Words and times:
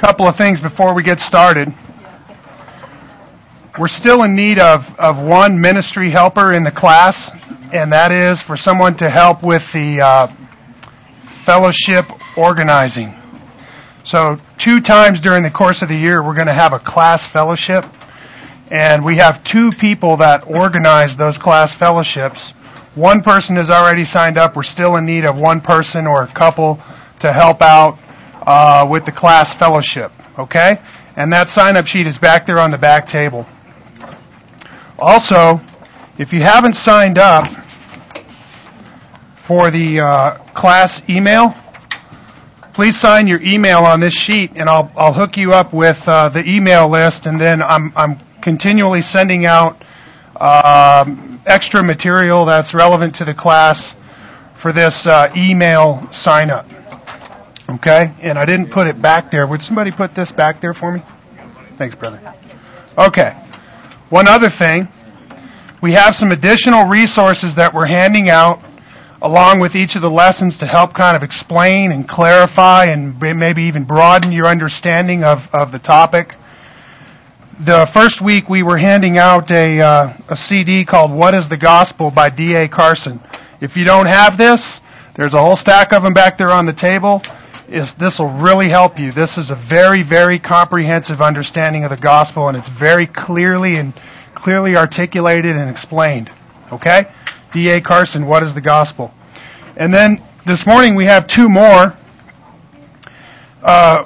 couple 0.00 0.26
of 0.26 0.34
things 0.34 0.60
before 0.60 0.94
we 0.94 1.02
get 1.02 1.20
started. 1.20 1.70
We're 3.78 3.86
still 3.86 4.22
in 4.22 4.34
need 4.34 4.58
of, 4.58 4.98
of 4.98 5.20
one 5.20 5.60
ministry 5.60 6.08
helper 6.08 6.54
in 6.54 6.64
the 6.64 6.70
class, 6.70 7.30
and 7.70 7.92
that 7.92 8.10
is 8.10 8.40
for 8.40 8.56
someone 8.56 8.96
to 8.96 9.10
help 9.10 9.42
with 9.42 9.70
the 9.74 10.00
uh, 10.00 10.26
fellowship 11.44 12.10
organizing. 12.34 13.12
So, 14.02 14.40
two 14.56 14.80
times 14.80 15.20
during 15.20 15.42
the 15.42 15.50
course 15.50 15.82
of 15.82 15.90
the 15.90 15.98
year, 15.98 16.22
we're 16.22 16.34
going 16.34 16.46
to 16.46 16.54
have 16.54 16.72
a 16.72 16.78
class 16.78 17.26
fellowship, 17.26 17.84
and 18.70 19.04
we 19.04 19.16
have 19.16 19.44
two 19.44 19.70
people 19.70 20.16
that 20.16 20.46
organize 20.46 21.14
those 21.18 21.36
class 21.36 21.72
fellowships. 21.72 22.52
One 22.94 23.20
person 23.20 23.56
has 23.56 23.68
already 23.68 24.06
signed 24.06 24.38
up. 24.38 24.56
We're 24.56 24.62
still 24.62 24.96
in 24.96 25.04
need 25.04 25.26
of 25.26 25.36
one 25.36 25.60
person 25.60 26.06
or 26.06 26.22
a 26.22 26.26
couple 26.26 26.80
to 27.18 27.34
help 27.34 27.60
out 27.60 27.98
uh, 28.42 28.86
with 28.90 29.04
the 29.04 29.12
class 29.12 29.52
fellowship. 29.54 30.12
Okay? 30.38 30.80
And 31.16 31.32
that 31.32 31.48
sign 31.48 31.76
up 31.76 31.86
sheet 31.86 32.06
is 32.06 32.18
back 32.18 32.46
there 32.46 32.58
on 32.58 32.70
the 32.70 32.78
back 32.78 33.06
table. 33.06 33.46
Also, 34.98 35.60
if 36.18 36.32
you 36.32 36.42
haven't 36.42 36.74
signed 36.74 37.18
up 37.18 37.48
for 39.36 39.70
the 39.70 40.00
uh, 40.00 40.34
class 40.54 41.02
email, 41.08 41.54
please 42.72 42.98
sign 42.98 43.26
your 43.26 43.40
email 43.42 43.80
on 43.80 44.00
this 44.00 44.14
sheet, 44.14 44.52
and 44.54 44.68
I'll 44.68 44.92
I'll 44.96 45.12
hook 45.12 45.36
you 45.36 45.52
up 45.52 45.72
with 45.72 46.06
uh, 46.08 46.28
the 46.28 46.48
email 46.48 46.88
list, 46.88 47.26
and 47.26 47.40
then 47.40 47.62
I'm 47.62 47.92
I'm 47.96 48.18
continually 48.42 49.02
sending 49.02 49.46
out 49.46 49.82
um, 50.36 51.40
extra 51.46 51.82
material 51.82 52.44
that's 52.44 52.74
relevant 52.74 53.16
to 53.16 53.24
the 53.24 53.34
class 53.34 53.94
for 54.54 54.72
this 54.72 55.06
uh, 55.06 55.32
email 55.36 56.08
sign 56.12 56.50
up. 56.50 56.66
Okay, 57.70 58.12
and 58.20 58.36
I 58.36 58.46
didn't 58.46 58.70
put 58.70 58.88
it 58.88 59.00
back 59.00 59.30
there. 59.30 59.46
Would 59.46 59.62
somebody 59.62 59.92
put 59.92 60.14
this 60.14 60.32
back 60.32 60.60
there 60.60 60.72
for 60.72 60.90
me? 60.90 61.02
Thanks, 61.78 61.94
brother. 61.94 62.34
Okay. 62.98 63.30
One 64.08 64.26
other 64.26 64.50
thing, 64.50 64.88
we 65.80 65.92
have 65.92 66.16
some 66.16 66.32
additional 66.32 66.86
resources 66.86 67.54
that 67.54 67.72
we're 67.72 67.86
handing 67.86 68.28
out 68.28 68.60
along 69.22 69.60
with 69.60 69.76
each 69.76 69.94
of 69.94 70.02
the 70.02 70.10
lessons 70.10 70.58
to 70.58 70.66
help 70.66 70.94
kind 70.94 71.16
of 71.16 71.22
explain 71.22 71.92
and 71.92 72.08
clarify 72.08 72.86
and 72.86 73.20
maybe 73.20 73.64
even 73.64 73.84
broaden 73.84 74.32
your 74.32 74.48
understanding 74.48 75.22
of, 75.22 75.48
of 75.54 75.70
the 75.70 75.78
topic. 75.78 76.34
The 77.60 77.86
first 77.86 78.20
week 78.20 78.48
we 78.48 78.62
were 78.62 78.78
handing 78.78 79.16
out 79.16 79.50
a, 79.50 79.80
uh, 79.80 80.12
a 80.28 80.36
CD 80.36 80.84
called 80.84 81.12
What 81.12 81.34
is 81.34 81.48
the 81.48 81.58
Gospel 81.58 82.10
by 82.10 82.30
D.A. 82.30 82.66
Carson. 82.66 83.20
If 83.60 83.76
you 83.76 83.84
don't 83.84 84.06
have 84.06 84.36
this, 84.36 84.80
there's 85.14 85.34
a 85.34 85.40
whole 85.40 85.56
stack 85.56 85.92
of 85.92 86.02
them 86.02 86.14
back 86.14 86.36
there 86.36 86.50
on 86.50 86.66
the 86.66 86.72
table. 86.72 87.22
Is, 87.70 87.94
this 87.94 88.18
will 88.18 88.28
really 88.28 88.68
help 88.68 88.98
you. 88.98 89.12
This 89.12 89.38
is 89.38 89.50
a 89.50 89.54
very, 89.54 90.02
very 90.02 90.40
comprehensive 90.40 91.22
understanding 91.22 91.84
of 91.84 91.90
the 91.90 91.96
gospel, 91.96 92.48
and 92.48 92.56
it's 92.56 92.68
very 92.68 93.06
clearly 93.06 93.76
and 93.76 93.92
clearly 94.34 94.76
articulated 94.76 95.54
and 95.54 95.70
explained. 95.70 96.30
Okay? 96.72 97.06
D.A. 97.52 97.80
Carson, 97.80 98.26
What 98.26 98.42
is 98.42 98.54
the 98.54 98.60
Gospel? 98.60 99.14
And 99.76 99.94
then 99.94 100.20
this 100.44 100.66
morning 100.66 100.96
we 100.96 101.04
have 101.04 101.28
two 101.28 101.48
more. 101.48 101.94
Uh, 103.62 104.04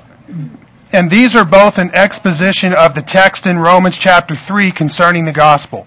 and 0.92 1.10
these 1.10 1.34
are 1.34 1.44
both 1.44 1.78
an 1.78 1.90
exposition 1.94 2.74
of 2.74 2.94
the 2.94 3.02
text 3.02 3.46
in 3.46 3.58
Romans 3.58 3.96
chapter 3.96 4.36
3 4.36 4.72
concerning 4.72 5.24
the 5.24 5.32
gospel. 5.32 5.86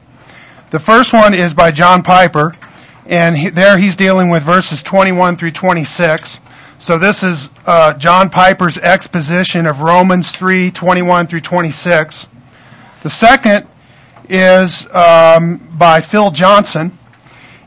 The 0.71 0.79
first 0.79 1.13
one 1.13 1.33
is 1.33 1.53
by 1.53 1.71
John 1.71 2.03
Piper, 2.03 2.53
and 3.05 3.37
he, 3.37 3.49
there 3.49 3.77
he's 3.77 3.95
dealing 3.95 4.29
with 4.29 4.43
verses 4.43 4.81
21 4.83 5.37
through 5.37 5.51
26. 5.51 6.39
So 6.87 6.97
this 6.97 7.21
is 7.21 7.49
uh, 7.65 7.95
John 7.95 8.29
Piper's 8.29 8.77
exposition 8.77 9.65
of 9.65 9.81
Romans 9.81 10.31
3, 10.31 10.71
21 10.71 11.27
through 11.27 11.41
26. 11.41 12.27
The 13.03 13.09
second 13.09 13.67
is 14.29 14.87
um, 14.95 15.57
by 15.77 15.99
Phil 15.99 16.31
Johnson, 16.31 16.97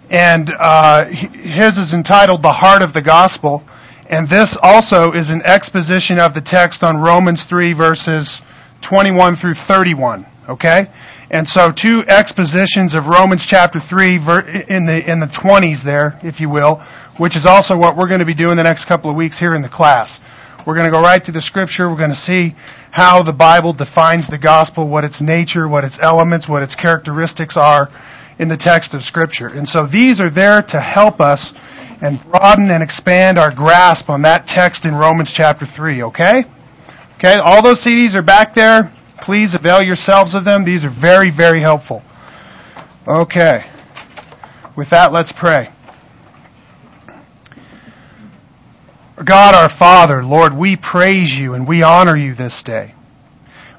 and 0.09 0.51
uh, 0.59 1.05
his 1.05 1.77
is 1.77 1.93
entitled 1.93 2.41
"The 2.41 2.55
Heart 2.55 2.81
of 2.81 2.95
the 2.95 3.03
Gospel," 3.03 3.63
and 4.09 4.27
this 4.27 4.57
also 4.57 5.13
is 5.13 5.29
an 5.29 5.43
exposition 5.43 6.19
of 6.19 6.33
the 6.33 6.41
text 6.41 6.83
on 6.83 6.97
Romans 6.97 7.45
three 7.45 7.75
verses 7.75 8.41
twenty-one 8.81 9.37
through 9.37 9.53
thirty-one. 9.53 10.25
Okay, 10.49 10.87
and 11.31 11.47
so 11.47 11.71
two 11.71 12.05
expositions 12.09 12.95
of 12.95 13.09
Romans 13.09 13.45
chapter 13.45 13.81
three 13.81 14.15
in 14.15 14.87
the 14.87 15.05
in 15.07 15.21
the 15.21 15.29
twenties 15.31 15.83
there, 15.83 16.19
if 16.23 16.41
you 16.41 16.49
will, 16.49 16.83
which 17.21 17.37
is 17.37 17.45
also 17.45 17.77
what 17.77 17.99
we're 17.99 18.09
going 18.09 18.21
to 18.21 18.25
be 18.25 18.33
doing 18.33 18.57
the 18.57 18.63
next 18.63 18.87
couple 18.87 19.11
of 19.11 19.15
weeks 19.15 19.39
here 19.39 19.55
in 19.55 19.61
the 19.61 19.69
class. 19.69 20.19
We're 20.65 20.75
going 20.75 20.87
to 20.87 20.91
go 20.91 21.03
right 21.03 21.23
to 21.23 21.33
the 21.33 21.43
scripture. 21.43 21.87
We're 21.87 21.99
going 21.99 22.09
to 22.09 22.17
see 22.17 22.55
how 22.91 23.23
the 23.23 23.33
Bible 23.35 23.75
defines 23.75 24.27
the 24.27 24.39
gospel, 24.39 24.89
what 24.89 25.05
its 25.05 25.21
nature, 25.21 25.69
what 25.69 25.85
its 25.85 25.99
elements, 25.99 26.49
what 26.49 26.63
its 26.63 26.75
characteristics 26.75 27.59
are 27.59 27.91
in 28.39 28.49
the 28.49 28.57
text 28.57 28.95
of 28.95 29.05
Scripture. 29.05 29.49
And 29.49 29.69
so 29.69 29.85
these 29.85 30.19
are 30.19 30.31
there 30.31 30.63
to 30.63 30.81
help 30.81 31.21
us 31.21 31.53
and 32.01 32.23
broaden 32.25 32.71
and 32.71 32.83
expand 32.83 33.39
our 33.39 33.51
grasp 33.51 34.09
on 34.09 34.23
that 34.23 34.47
text 34.47 34.87
in 34.87 34.95
Romans 34.95 35.31
chapter 35.31 35.67
3, 35.67 36.05
okay? 36.05 36.47
Okay, 37.17 37.35
all 37.35 37.61
those 37.61 37.85
CDs 37.85 38.15
are 38.15 38.23
back 38.23 38.55
there. 38.55 38.91
Please 39.19 39.53
avail 39.53 39.83
yourselves 39.83 40.35
of 40.35 40.45
them. 40.45 40.65
These 40.65 40.87
are 40.87 40.89
very, 40.89 41.29
very 41.29 41.61
helpful. 41.61 42.03
Okay. 43.07 43.67
With 44.75 44.89
that, 44.89 45.13
let's 45.13 45.33
pray. 45.33 45.69
God 49.25 49.55
our 49.55 49.69
Father, 49.69 50.25
Lord, 50.25 50.55
we 50.55 50.77
praise 50.77 51.39
you 51.39 51.55
and 51.55 51.67
we 51.69 51.83
honor 51.83 52.17
you 52.17 52.35
this 52.35 52.63
day. 52.63 52.95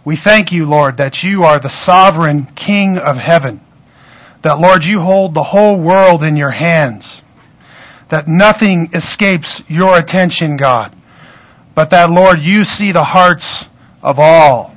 We 0.03 0.15
thank 0.15 0.51
you, 0.51 0.65
Lord, 0.65 0.97
that 0.97 1.23
you 1.23 1.43
are 1.43 1.59
the 1.59 1.69
sovereign 1.69 2.45
King 2.45 2.97
of 2.97 3.17
heaven 3.17 3.61
that, 4.41 4.59
Lord, 4.59 4.83
you 4.83 4.99
hold 4.99 5.33
the 5.33 5.43
whole 5.43 5.77
world 5.77 6.23
in 6.23 6.35
your 6.35 6.49
hands. 6.49 7.21
That 8.09 8.27
nothing 8.27 8.89
escapes 8.93 9.61
your 9.67 9.97
attention, 9.97 10.57
God. 10.57 10.95
But 11.75 11.91
that, 11.91 12.09
Lord, 12.09 12.41
you 12.41 12.65
see 12.65 12.91
the 12.91 13.03
hearts 13.03 13.65
of 14.01 14.19
all. 14.19 14.75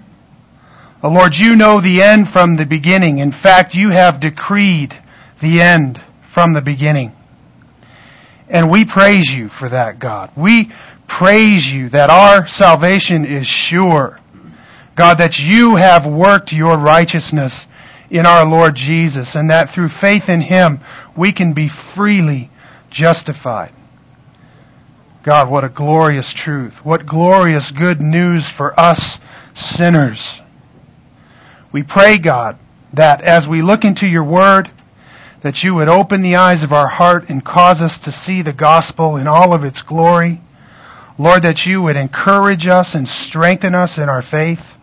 Lord, 1.03 1.37
you 1.37 1.57
know 1.57 1.81
the 1.81 2.03
end 2.03 2.29
from 2.29 2.57
the 2.57 2.65
beginning. 2.65 3.19
In 3.19 3.33
fact, 3.33 3.75
you 3.75 3.91
have 3.91 4.21
decreed 4.21 4.97
the 5.41 5.61
end 5.61 6.01
from 6.23 6.53
the 6.53 6.63
beginning. 6.63 7.15
And 8.49 8.71
we 8.71 8.85
praise 8.85 9.33
you 9.33 9.49
for 9.49 9.69
that, 9.69 9.99
God. 9.99 10.31
We 10.37 10.71
praise 11.07 11.73
you 11.73 11.89
that 11.91 12.11
our 12.11 12.47
salvation 12.47 13.25
is 13.25 13.47
sure. 13.47 14.21
God, 14.97 15.19
that 15.19 15.41
you 15.41 15.77
have 15.77 16.07
worked 16.07 16.53
your 16.53 16.77
righteousness 16.77 17.67
in 18.11 18.27
our 18.27 18.47
Lord 18.47 18.77
Jesus, 18.77 19.35
and 19.35 19.51
that 19.51 19.71
through 19.71 19.89
faith 19.89 20.29
in 20.29 20.41
Him 20.41 20.81
we 21.17 21.33
can 21.33 21.53
be 21.53 21.69
freely 21.69 22.51
justified. 22.91 23.73
God, 25.25 25.49
what 25.49 25.65
a 25.65 25.71
glorious 25.71 26.33
truth. 26.33 26.85
What 26.85 27.07
glorious 27.07 27.71
good 27.71 28.01
news 28.01 28.47
for 28.47 28.79
us 28.79 29.19
sinners. 29.55 30.41
We 31.73 31.83
pray, 31.83 32.19
God, 32.19 32.59
that 32.93 33.23
as 33.23 33.49
we 33.49 33.63
look 33.63 33.85
into 33.85 34.07
your 34.07 34.23
word, 34.23 34.71
that 35.45 35.63
you 35.63 35.75
would 35.75 35.89
open 35.89 36.23
the 36.23 36.37
eyes 36.37 36.63
of 36.63 36.73
our 36.73 36.89
heart 36.89 37.29
and 37.29 37.45
cause 37.45 37.83
us 37.83 37.99
to 37.99 38.11
see 38.11 38.41
the 38.41 38.53
gospel 38.55 39.17
in 39.17 39.27
all 39.27 39.53
of 39.53 39.63
its 39.63 39.83
glory. 39.83 40.41
Lord, 41.19 41.43
that 41.43 41.67
you 41.67 41.83
would 41.83 41.99
encourage 41.99 42.67
us 42.67 42.95
and 42.95 43.07
strengthen 43.07 43.75
us 43.75 43.99
in 43.99 44.09
our 44.09 44.23
faith. 44.23 44.75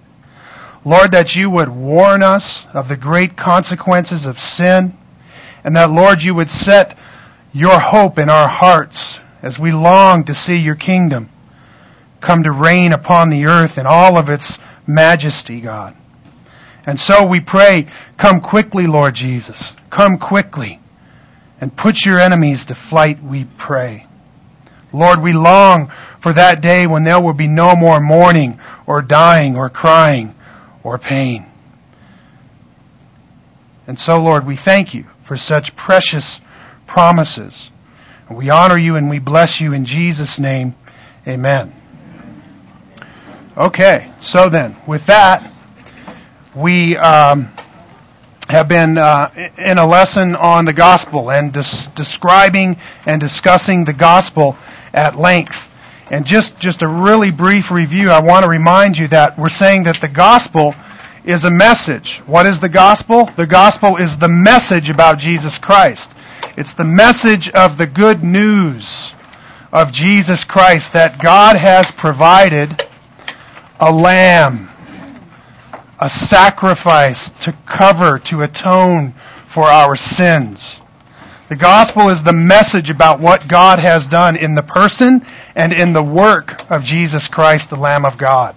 Lord, 0.85 1.13
that 1.13 1.35
you 1.35 1.49
would 1.49 1.67
warn 1.67 2.23
us 2.23 2.63
of 2.75 2.89
the 2.89 2.95
great 2.95 3.35
consequences 3.35 4.27
of 4.27 4.39
sin, 4.39 4.95
and 5.63 5.75
that, 5.75 5.89
Lord, 5.89 6.21
you 6.21 6.35
would 6.35 6.51
set 6.51 6.95
your 7.51 7.79
hope 7.79 8.19
in 8.19 8.29
our 8.29 8.47
hearts 8.47 9.19
as 9.41 9.57
we 9.57 9.71
long 9.71 10.25
to 10.25 10.35
see 10.35 10.57
your 10.57 10.75
kingdom 10.75 11.31
come 12.19 12.43
to 12.43 12.51
reign 12.51 12.93
upon 12.93 13.31
the 13.31 13.47
earth 13.47 13.79
in 13.79 13.87
all 13.87 14.15
of 14.15 14.29
its 14.29 14.59
majesty, 14.85 15.59
God. 15.59 15.95
And 16.85 16.99
so 16.99 17.25
we 17.25 17.39
pray, 17.39 17.87
come 18.17 18.41
quickly, 18.41 18.87
Lord 18.87 19.13
Jesus. 19.13 19.73
Come 19.89 20.17
quickly 20.17 20.79
and 21.59 21.75
put 21.75 22.03
your 22.03 22.19
enemies 22.19 22.65
to 22.65 22.75
flight, 22.75 23.21
we 23.23 23.45
pray. 23.45 24.07
Lord, 24.91 25.21
we 25.21 25.31
long 25.31 25.87
for 26.19 26.33
that 26.33 26.61
day 26.61 26.87
when 26.87 27.03
there 27.03 27.21
will 27.21 27.33
be 27.33 27.47
no 27.47 27.75
more 27.75 28.01
mourning 28.01 28.59
or 28.87 29.01
dying 29.01 29.55
or 29.55 29.69
crying 29.69 30.35
or 30.83 30.97
pain. 30.97 31.45
And 33.87 33.99
so, 33.99 34.21
Lord, 34.21 34.45
we 34.45 34.55
thank 34.55 34.93
you 34.93 35.05
for 35.23 35.37
such 35.37 35.75
precious 35.75 36.41
promises. 36.87 37.69
We 38.29 38.49
honor 38.49 38.77
you 38.79 38.95
and 38.95 39.09
we 39.09 39.19
bless 39.19 39.61
you 39.61 39.73
in 39.73 39.85
Jesus' 39.85 40.39
name. 40.39 40.75
Amen. 41.27 41.73
Okay, 43.57 44.11
so 44.21 44.49
then, 44.49 44.75
with 44.87 45.05
that, 45.07 45.50
we 46.55 46.97
um, 46.97 47.49
have 48.49 48.67
been 48.67 48.97
uh, 48.97 49.31
in 49.57 49.77
a 49.77 49.85
lesson 49.85 50.35
on 50.35 50.65
the 50.65 50.73
gospel 50.73 51.31
and 51.31 51.53
des- 51.53 51.89
describing 51.95 52.77
and 53.05 53.21
discussing 53.21 53.85
the 53.85 53.93
gospel 53.93 54.57
at 54.93 55.17
length. 55.17 55.69
And 56.09 56.25
just, 56.25 56.59
just 56.59 56.81
a 56.81 56.87
really 56.87 57.31
brief 57.31 57.71
review, 57.71 58.09
I 58.09 58.19
want 58.19 58.43
to 58.43 58.49
remind 58.49 58.97
you 58.97 59.07
that 59.09 59.37
we're 59.37 59.47
saying 59.47 59.83
that 59.83 60.01
the 60.01 60.09
gospel 60.09 60.75
is 61.23 61.45
a 61.45 61.51
message. 61.51 62.17
What 62.25 62.45
is 62.45 62.59
the 62.59 62.67
gospel? 62.67 63.25
The 63.25 63.47
gospel 63.47 63.95
is 63.95 64.17
the 64.17 64.27
message 64.27 64.89
about 64.89 65.19
Jesus 65.19 65.57
Christ. 65.57 66.11
It's 66.57 66.73
the 66.73 66.83
message 66.83 67.49
of 67.51 67.77
the 67.77 67.87
good 67.87 68.23
news 68.23 69.13
of 69.71 69.93
Jesus 69.93 70.43
Christ 70.43 70.93
that 70.93 71.21
God 71.21 71.55
has 71.55 71.89
provided 71.91 72.85
a 73.79 73.91
lamb, 73.91 74.69
a 76.01 76.09
sacrifice 76.09 77.29
to 77.43 77.53
cover, 77.65 78.17
to 78.17 78.41
atone 78.41 79.13
for 79.47 79.65
our 79.65 79.95
sins. 79.95 80.81
The 81.47 81.55
gospel 81.55 82.09
is 82.09 82.23
the 82.23 82.33
message 82.33 82.89
about 82.89 83.19
what 83.19 83.47
God 83.47 83.79
has 83.79 84.07
done 84.07 84.35
in 84.35 84.55
the 84.55 84.63
person 84.63 85.25
and 85.53 85.71
in 85.73 85.93
the 85.93 86.01
work 86.01 86.71
of 86.71 86.83
Jesus 86.83 87.27
Christ, 87.27 87.69
the 87.69 87.75
Lamb 87.75 88.05
of 88.05 88.17
God. 88.17 88.55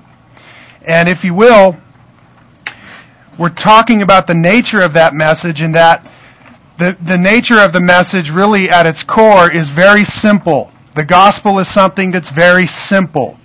And 0.82 1.08
if 1.08 1.25
you 1.25 1.35
will, 1.35 1.76
we're 3.37 3.50
talking 3.50 4.00
about 4.00 4.26
the 4.26 4.35
nature 4.35 4.81
of 4.81 4.93
that 4.93 5.12
message 5.12 5.61
and 5.61 5.75
that 5.75 6.11
the, 6.79 6.96
the 7.02 7.19
nature 7.19 7.58
of 7.58 7.73
the 7.73 7.81
message 7.81 8.31
really 8.31 8.70
at 8.70 8.87
its 8.87 9.02
core 9.02 9.50
is 9.50 9.69
very 9.69 10.05
simple. 10.05 10.73
The 10.94 11.05
gospel 11.05 11.58
is 11.58 11.69
something 11.69 12.11
that's 12.11 12.29
very 12.29 12.67
simple, 12.67 13.38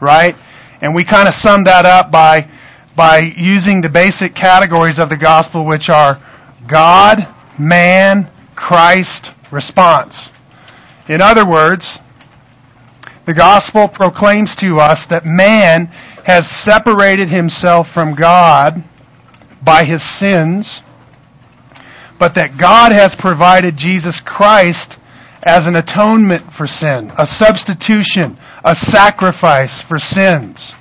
right? 0.00 0.36
And 0.80 0.94
we 0.94 1.04
kind 1.04 1.26
of 1.26 1.34
sum 1.34 1.64
that 1.64 1.86
up 1.86 2.10
by, 2.10 2.48
by 2.96 3.18
using 3.18 3.80
the 3.80 3.88
basic 3.88 4.34
categories 4.34 4.98
of 4.98 5.08
the 5.08 5.16
gospel, 5.16 5.64
which 5.64 5.90
are 5.90 6.20
God, 6.66 7.26
man, 7.58 8.30
Christ, 8.54 9.30
response. 9.50 10.30
In 11.08 11.20
other 11.20 11.44
words, 11.44 11.98
the 13.26 13.34
gospel 13.34 13.88
proclaims 13.88 14.56
to 14.56 14.80
us 14.80 15.06
that 15.06 15.24
man 15.24 15.86
has 16.24 16.48
separated 16.48 17.28
himself 17.28 17.90
from 17.90 18.14
God 18.14 18.82
by 19.62 19.84
his 19.84 20.02
sins, 20.02 20.82
but 22.18 22.34
that 22.34 22.56
God 22.56 22.92
has 22.92 23.14
provided 23.14 23.76
Jesus 23.76 24.20
Christ 24.20 24.98
as 25.42 25.66
an 25.66 25.76
atonement 25.76 26.52
for 26.52 26.66
sin, 26.66 27.12
a 27.18 27.26
substitution, 27.26 28.38
a 28.64 28.74
sacrifice 28.74 29.80
for 29.80 29.98
sins. 29.98 30.72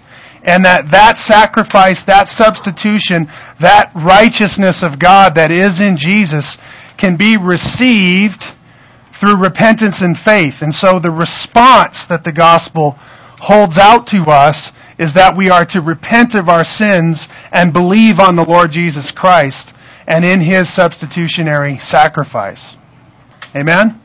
And 0.43 0.65
that 0.65 0.91
that 0.91 1.17
sacrifice, 1.17 2.03
that 2.03 2.27
substitution, 2.27 3.29
that 3.59 3.91
righteousness 3.95 4.83
of 4.83 4.99
God 4.99 5.35
that 5.35 5.51
is 5.51 5.79
in 5.79 5.97
Jesus 5.97 6.57
can 6.97 7.15
be 7.15 7.37
received 7.37 8.45
through 9.13 9.37
repentance 9.37 10.01
and 10.01 10.17
faith. 10.17 10.61
And 10.61 10.75
so 10.75 10.99
the 10.99 11.11
response 11.11 12.05
that 12.07 12.25
the 12.25 12.33
gospel 12.33 12.97
holds 13.39 13.77
out 13.77 14.07
to 14.07 14.17
us 14.29 14.71
is 14.97 15.13
that 15.13 15.37
we 15.37 15.49
are 15.49 15.65
to 15.65 15.81
repent 15.81 16.35
of 16.35 16.49
our 16.49 16.65
sins 16.65 17.27
and 17.51 17.71
believe 17.71 18.19
on 18.19 18.35
the 18.35 18.43
Lord 18.43 18.71
Jesus 18.71 19.11
Christ 19.11 19.73
and 20.07 20.25
in 20.25 20.41
his 20.41 20.69
substitutionary 20.69 21.77
sacrifice. 21.77 22.75
Amen? 23.55 23.99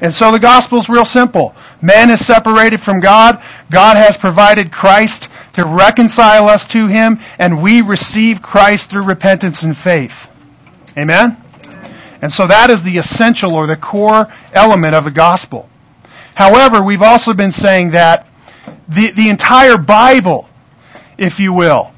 And 0.00 0.14
so 0.14 0.30
the 0.30 0.38
gospel 0.38 0.78
is 0.78 0.88
real 0.88 1.04
simple. 1.04 1.54
Man 1.82 2.10
is 2.10 2.24
separated 2.24 2.80
from 2.80 3.00
God. 3.00 3.42
God 3.70 3.96
has 3.96 4.16
provided 4.16 4.70
Christ 4.70 5.28
to 5.58 5.66
reconcile 5.66 6.48
us 6.48 6.68
to 6.68 6.86
him, 6.86 7.18
and 7.36 7.60
we 7.60 7.82
receive 7.82 8.40
Christ 8.40 8.90
through 8.90 9.02
repentance 9.02 9.62
and 9.62 9.76
faith. 9.76 10.30
Amen? 10.96 11.36
And 12.22 12.32
so 12.32 12.46
that 12.46 12.70
is 12.70 12.84
the 12.84 12.98
essential 12.98 13.54
or 13.54 13.66
the 13.66 13.76
core 13.76 14.32
element 14.52 14.94
of 14.94 15.04
the 15.04 15.10
gospel. 15.10 15.68
However, 16.34 16.80
we've 16.80 17.02
also 17.02 17.34
been 17.34 17.50
saying 17.50 17.90
that 17.90 18.28
the, 18.88 19.10
the 19.10 19.28
entire 19.28 19.78
Bible, 19.78 20.48
if 21.16 21.40
you 21.40 21.52
will, 21.52 21.90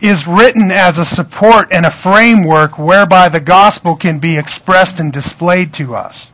is 0.00 0.26
written 0.26 0.70
as 0.70 0.96
a 0.96 1.04
support 1.04 1.68
and 1.70 1.84
a 1.84 1.90
framework 1.90 2.78
whereby 2.78 3.28
the 3.28 3.40
gospel 3.40 3.94
can 3.94 4.20
be 4.20 4.38
expressed 4.38 5.00
and 5.00 5.12
displayed 5.12 5.74
to 5.74 5.94
us. 5.94 6.28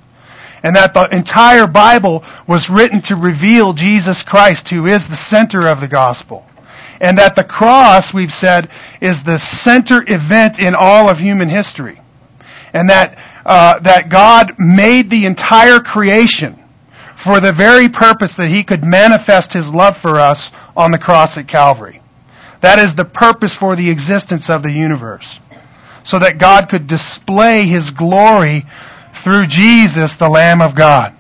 And 0.63 0.77
that 0.77 0.95
the 0.95 1.09
entire 1.13 1.67
Bible 1.67 2.25
was 2.47 2.71
written 2.71 3.01
to 3.03 3.17
reveal 3.17 3.73
Jesus 3.73 4.23
Christ, 4.23 4.69
who 4.69 4.87
is 4.87 5.09
the 5.09 5.17
center 5.17 5.67
of 5.67 5.81
the 5.81 5.89
gospel. 5.89 6.47
And 7.01 7.19
that 7.19 7.37
the 7.37 7.45
cross, 7.45 8.13
we've 8.13 8.33
said, 8.33 8.71
is 9.01 9.23
the 9.23 9.39
center 9.39 10.05
event 10.07 10.59
in 10.59 10.75
all 10.75 11.09
of 11.09 11.19
human 11.19 11.49
history. 11.49 12.01
And 12.73 12.91
that, 12.91 13.19
uh, 13.47 13.79
that 13.81 14.09
God 14.09 14.59
made 14.59 15.11
the 15.11 15.27
entire 15.27 15.81
creation 15.81 16.59
for 17.17 17.41
the 17.41 17.53
very 17.53 17.89
purpose 17.89 18.37
that 18.37 18.49
he 18.49 18.63
could 18.63 18.85
manifest 18.85 19.53
his 19.53 19.73
love 19.73 19.97
for 19.97 20.21
us 20.21 20.53
on 20.77 20.91
the 20.91 20.99
cross 20.99 21.37
at 21.37 21.49
Calvary. 21.49 22.01
That 22.61 22.79
is 22.79 22.95
the 22.95 23.05
purpose 23.05 23.55
for 23.55 23.77
the 23.77 23.91
existence 23.91 24.51
of 24.51 24.63
the 24.63 24.71
universe. 24.71 25.39
So 26.05 26.19
that 26.19 26.39
God 26.39 26.69
could 26.69 26.87
display 26.87 27.67
his 27.67 27.91
glory 27.91 28.67
through 29.13 29.47
Jesus, 29.47 30.17
the 30.17 30.29
Lamb 30.29 30.63
of 30.63 30.75
God. 30.75 31.15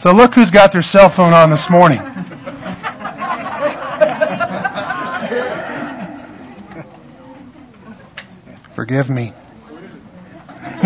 So 0.00 0.12
look 0.12 0.34
who's 0.34 0.50
got 0.50 0.70
their 0.72 0.82
cell 0.82 1.08
phone 1.08 1.32
on 1.32 1.50
this 1.50 1.68
morning. 1.68 2.00
Forgive 8.78 9.10
me. 9.10 9.32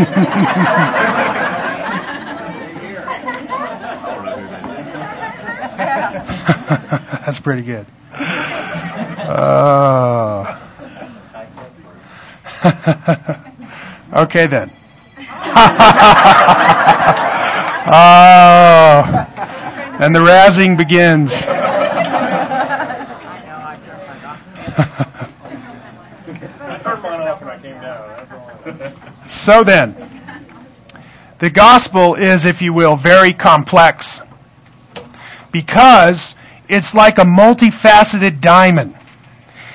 That's 7.27 7.39
pretty 7.41 7.61
good. 7.61 7.85
Uh, 9.29 10.59
okay 14.15 14.47
then. 14.47 14.71
oh, 17.93 19.03
and 20.01 20.15
the 20.15 20.21
razzing 20.21 20.79
begins. 20.79 21.42
So 29.43 29.65
then, 29.65 29.97
the 31.39 31.51
gospel 31.51 32.15
is, 32.15 32.45
if 32.45 32.63
you 32.63 32.73
will, 32.73 32.95
very 32.95 33.33
complex 33.33 34.21
because 35.51 36.35
it's 36.69 36.95
like 36.95 37.19
a 37.19 37.25
multifaceted 37.25 38.41
diamond. 38.41 38.97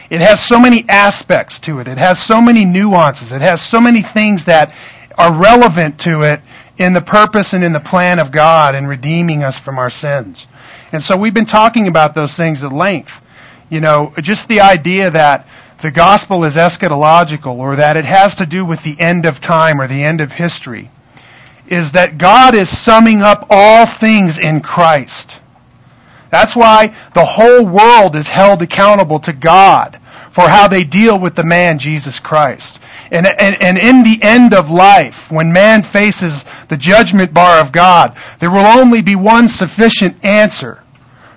It 0.10 0.22
has 0.22 0.42
so 0.44 0.60
many 0.60 0.86
aspects 0.88 1.60
to 1.62 1.80
it. 1.80 1.90
It 1.90 1.98
has 1.98 2.24
so 2.24 2.40
many 2.40 2.64
nuances. 2.64 3.34
It 3.34 3.42
has 3.42 3.62
so 3.62 3.82
many 3.82 4.02
things 4.02 4.46
that 4.46 4.74
are 5.18 5.34
relevant 5.34 6.00
to 6.02 6.22
it 6.22 6.40
in 6.78 6.94
the 6.94 7.02
purpose 7.02 7.54
and 7.54 7.64
in 7.64 7.74
the 7.74 7.82
plan 7.82 8.20
of 8.20 8.32
God 8.32 8.74
in 8.74 8.88
redeeming 8.88 9.44
us 9.44 9.58
from 9.58 9.78
our 9.78 9.90
sins. 9.90 10.48
And 10.94 11.04
so 11.04 11.18
we've 11.18 11.34
been 11.34 11.46
talking 11.46 11.88
about 11.88 12.16
those 12.16 12.34
things 12.34 12.64
at 12.64 12.72
length. 12.72 13.22
You 13.70 13.82
know, 13.82 14.14
just 14.22 14.48
the 14.48 14.62
idea 14.62 15.10
that 15.10 15.46
the 15.82 15.92
gospel 15.92 16.44
is 16.44 16.56
eschatological 16.56 17.58
or 17.58 17.76
that 17.76 17.98
it 17.98 18.06
has 18.06 18.36
to 18.36 18.46
do 18.46 18.66
with 18.66 18.84
the 18.84 19.00
end 19.00 19.26
of 19.26 19.40
time 19.40 19.80
or 19.80 19.88
the 19.88 20.04
end 20.04 20.22
of 20.22 20.32
history 20.32 20.90
is 21.68 21.92
that 21.92 22.18
God 22.18 22.56
is 22.56 22.76
summing 22.76 23.22
up 23.22 23.48
all 23.50 23.86
things 23.86 24.38
in 24.38 24.62
Christ. 24.62 25.36
That's 26.30 26.56
why 26.56 26.96
the 27.14 27.26
whole 27.26 27.66
world 27.66 28.16
is 28.16 28.28
held 28.28 28.62
accountable 28.62 29.20
to 29.22 29.34
God 29.34 30.00
for 30.32 30.48
how 30.48 30.68
they 30.68 30.84
deal 30.84 31.20
with 31.20 31.36
the 31.36 31.44
man 31.44 31.80
Jesus 31.80 32.20
Christ. 32.20 32.80
And, 33.12 33.26
and, 33.26 33.62
and 33.62 33.78
in 33.78 34.04
the 34.04 34.20
end 34.22 34.54
of 34.54 34.70
life, 34.70 35.32
when 35.32 35.54
man 35.54 35.84
faces 35.84 36.44
the 36.68 36.78
judgment 36.78 37.34
bar 37.34 37.60
of 37.60 37.72
God, 37.72 38.18
there 38.40 38.52
will 38.52 38.66
only 38.66 39.02
be 39.02 39.16
one 39.16 39.48
sufficient 39.48 40.24
answer 40.26 40.84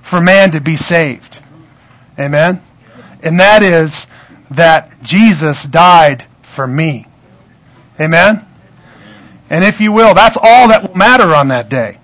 for 0.03 0.21
man 0.21 0.51
to 0.53 0.61
be 0.61 0.77
saved. 0.77 1.39
Amen? 2.19 2.61
And 3.23 3.39
that 3.39 3.63
is 3.63 4.07
that 4.51 5.03
Jesus 5.03 5.63
died 5.65 6.27
for 6.43 6.67
me. 6.67 7.07
Amen? 8.01 8.45
And 9.49 9.65
if 9.65 9.81
you 9.81 9.93
will, 9.93 10.15
that's 10.15 10.37
all 10.41 10.69
that 10.69 10.89
will 10.89 10.97
matter 10.97 11.35
on 11.35 11.49
that 11.49 11.69
day 11.69 11.99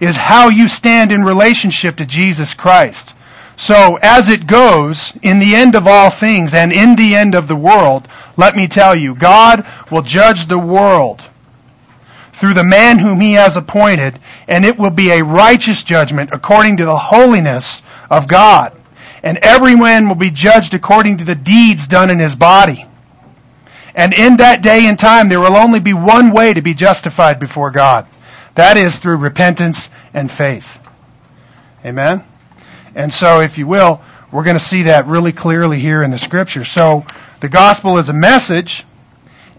is 0.00 0.16
how 0.16 0.48
you 0.48 0.68
stand 0.68 1.12
in 1.12 1.24
relationship 1.24 1.96
to 1.96 2.04
Jesus 2.04 2.54
Christ. 2.54 3.14
So 3.56 3.98
as 4.02 4.28
it 4.28 4.46
goes, 4.46 5.12
in 5.22 5.38
the 5.38 5.54
end 5.54 5.74
of 5.74 5.86
all 5.86 6.10
things 6.10 6.54
and 6.54 6.72
in 6.72 6.96
the 6.96 7.14
end 7.14 7.34
of 7.34 7.48
the 7.48 7.56
world, 7.56 8.08
let 8.36 8.56
me 8.56 8.66
tell 8.66 8.94
you, 8.96 9.14
God 9.14 9.66
will 9.90 10.02
judge 10.02 10.46
the 10.46 10.58
world 10.58 11.22
through 12.32 12.54
the 12.54 12.64
man 12.64 12.98
whom 12.98 13.20
he 13.20 13.34
has 13.34 13.56
appointed, 13.56 14.18
and 14.48 14.64
it 14.64 14.76
will 14.76 14.90
be 14.90 15.10
a 15.10 15.24
righteous 15.24 15.84
judgment 15.84 16.30
according 16.32 16.76
to 16.78 16.84
the 16.84 16.96
holiness 16.96 17.80
of 18.10 18.26
God. 18.26 18.78
And 19.24 19.38
every 19.38 19.74
man 19.74 20.06
will 20.06 20.16
be 20.16 20.30
judged 20.30 20.74
according 20.74 21.16
to 21.16 21.24
the 21.24 21.34
deeds 21.34 21.88
done 21.88 22.10
in 22.10 22.18
his 22.18 22.34
body. 22.34 22.84
And 23.94 24.12
in 24.12 24.36
that 24.36 24.62
day 24.62 24.86
and 24.86 24.98
time, 24.98 25.30
there 25.30 25.40
will 25.40 25.56
only 25.56 25.80
be 25.80 25.94
one 25.94 26.30
way 26.30 26.52
to 26.52 26.60
be 26.60 26.74
justified 26.74 27.40
before 27.40 27.70
God. 27.70 28.06
That 28.54 28.76
is 28.76 28.98
through 28.98 29.16
repentance 29.16 29.88
and 30.12 30.30
faith. 30.30 30.78
Amen? 31.86 32.22
And 32.94 33.10
so, 33.10 33.40
if 33.40 33.56
you 33.56 33.66
will, 33.66 34.02
we're 34.30 34.44
going 34.44 34.58
to 34.58 34.64
see 34.64 34.82
that 34.82 35.06
really 35.06 35.32
clearly 35.32 35.80
here 35.80 36.02
in 36.02 36.10
the 36.10 36.18
scripture. 36.18 36.66
So, 36.66 37.06
the 37.40 37.48
gospel 37.48 37.96
is 37.96 38.10
a 38.10 38.12
message, 38.12 38.84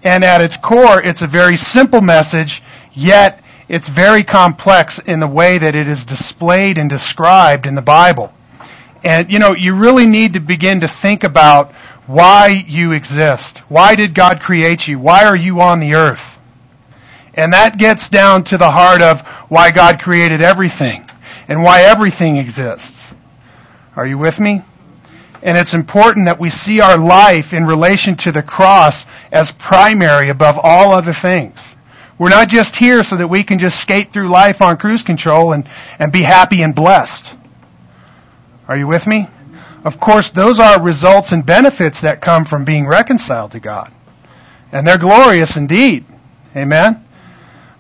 and 0.04 0.24
at 0.24 0.42
its 0.42 0.58
core, 0.58 1.02
it's 1.02 1.24
a 1.24 1.28
very 1.28 1.58
simple 1.58 2.02
message, 2.02 2.62
yet 2.94 3.44
it's 3.68 3.88
very 3.88 4.24
complex 4.24 5.00
in 5.00 5.20
the 5.20 5.28
way 5.28 5.58
that 5.58 5.74
it 5.74 5.88
is 5.88 6.06
displayed 6.06 6.78
and 6.78 6.88
described 6.88 7.66
in 7.66 7.74
the 7.74 7.82
Bible. 7.82 8.32
And, 9.06 9.32
you 9.32 9.38
know, 9.38 9.54
you 9.54 9.76
really 9.76 10.08
need 10.08 10.34
to 10.34 10.40
begin 10.40 10.82
to 10.82 10.88
think 10.88 11.24
about 11.24 11.74
why 12.08 12.66
you 12.68 12.92
exist. 12.92 13.60
Why 13.70 13.94
did 13.96 14.16
God 14.16 14.42
create 14.42 14.88
you? 14.88 14.98
Why 14.98 15.26
are 15.26 15.36
you 15.36 15.62
on 15.62 15.80
the 15.80 15.94
earth? 15.94 16.42
And 17.36 17.54
that 17.54 17.78
gets 17.78 18.10
down 18.10 18.46
to 18.46 18.58
the 18.58 18.72
heart 18.72 19.04
of 19.04 19.22
why 19.48 19.70
God 19.70 20.02
created 20.02 20.42
everything 20.42 21.08
and 21.48 21.62
why 21.62 21.84
everything 21.84 22.38
exists. 22.38 23.14
Are 23.96 24.08
you 24.08 24.18
with 24.18 24.40
me? 24.40 24.64
And 25.44 25.56
it's 25.56 25.76
important 25.76 26.26
that 26.26 26.40
we 26.40 26.50
see 26.50 26.82
our 26.82 26.98
life 26.98 27.54
in 27.54 27.66
relation 27.66 28.16
to 28.18 28.32
the 28.32 28.42
cross 28.42 29.06
as 29.32 29.52
primary 29.52 30.30
above 30.30 30.60
all 30.62 30.94
other 30.94 31.14
things. 31.14 31.62
We're 32.18 32.30
not 32.30 32.50
just 32.50 32.76
here 32.76 33.04
so 33.04 33.18
that 33.18 33.28
we 33.28 33.44
can 33.44 33.60
just 33.60 33.80
skate 33.80 34.12
through 34.12 34.30
life 34.30 34.64
on 34.64 34.78
cruise 34.78 35.04
control 35.04 35.54
and, 35.54 35.70
and 36.00 36.12
be 36.12 36.24
happy 36.24 36.64
and 36.64 36.74
blessed. 36.74 37.35
Are 38.68 38.78
you 38.78 38.88
with 38.88 39.06
me? 39.06 39.28
Of 39.84 40.00
course, 40.00 40.32
those 40.32 40.60
are 40.60 40.82
results 40.82 41.32
and 41.32 41.46
benefits 41.46 42.02
that 42.02 42.22
come 42.22 42.46
from 42.46 42.66
being 42.66 42.88
reconciled 42.88 43.52
to 43.52 43.60
God. 43.60 43.92
And 44.72 44.86
they're 44.86 44.98
glorious 44.98 45.58
indeed. 45.58 46.06
Amen? 46.56 47.06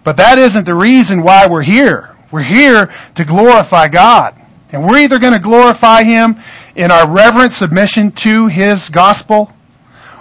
But 0.04 0.18
that 0.18 0.38
isn't 0.38 0.66
the 0.66 0.76
reason 0.76 1.24
why 1.24 1.48
we're 1.48 1.64
here. 1.64 2.16
We're 2.32 2.44
here 2.44 2.94
to 3.16 3.26
glorify 3.26 3.88
God. 3.88 4.40
And 4.72 4.86
we're 4.86 5.00
either 5.00 5.18
going 5.18 5.34
to 5.34 5.40
glorify 5.40 6.04
Him 6.04 6.40
in 6.76 6.92
our 6.92 7.10
reverent 7.10 7.54
submission 7.54 8.12
to 8.12 8.48
His 8.48 8.90
gospel, 8.90 9.52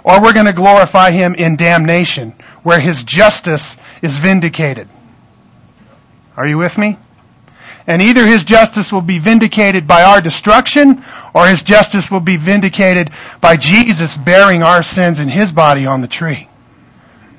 or 0.03 0.21
we're 0.21 0.33
going 0.33 0.45
to 0.47 0.53
glorify 0.53 1.11
Him 1.11 1.35
in 1.35 1.55
damnation, 1.55 2.31
where 2.63 2.79
His 2.79 3.03
justice 3.03 3.75
is 4.01 4.17
vindicated. 4.17 4.87
Are 6.35 6.47
you 6.47 6.57
with 6.57 6.77
me? 6.77 6.97
And 7.87 8.01
either 8.01 8.25
his 8.25 8.43
justice 8.43 8.91
will 8.91 9.01
be 9.01 9.19
vindicated 9.19 9.87
by 9.87 10.03
our 10.03 10.19
destruction, 10.19 11.03
or 11.33 11.45
his 11.45 11.61
justice 11.61 12.09
will 12.09 12.19
be 12.19 12.37
vindicated 12.37 13.11
by 13.41 13.57
Jesus 13.57 14.17
bearing 14.17 14.63
our 14.63 14.81
sins 14.81 15.19
in 15.19 15.27
his 15.27 15.51
body 15.51 15.85
on 15.85 16.01
the 16.01 16.07
tree. 16.07 16.47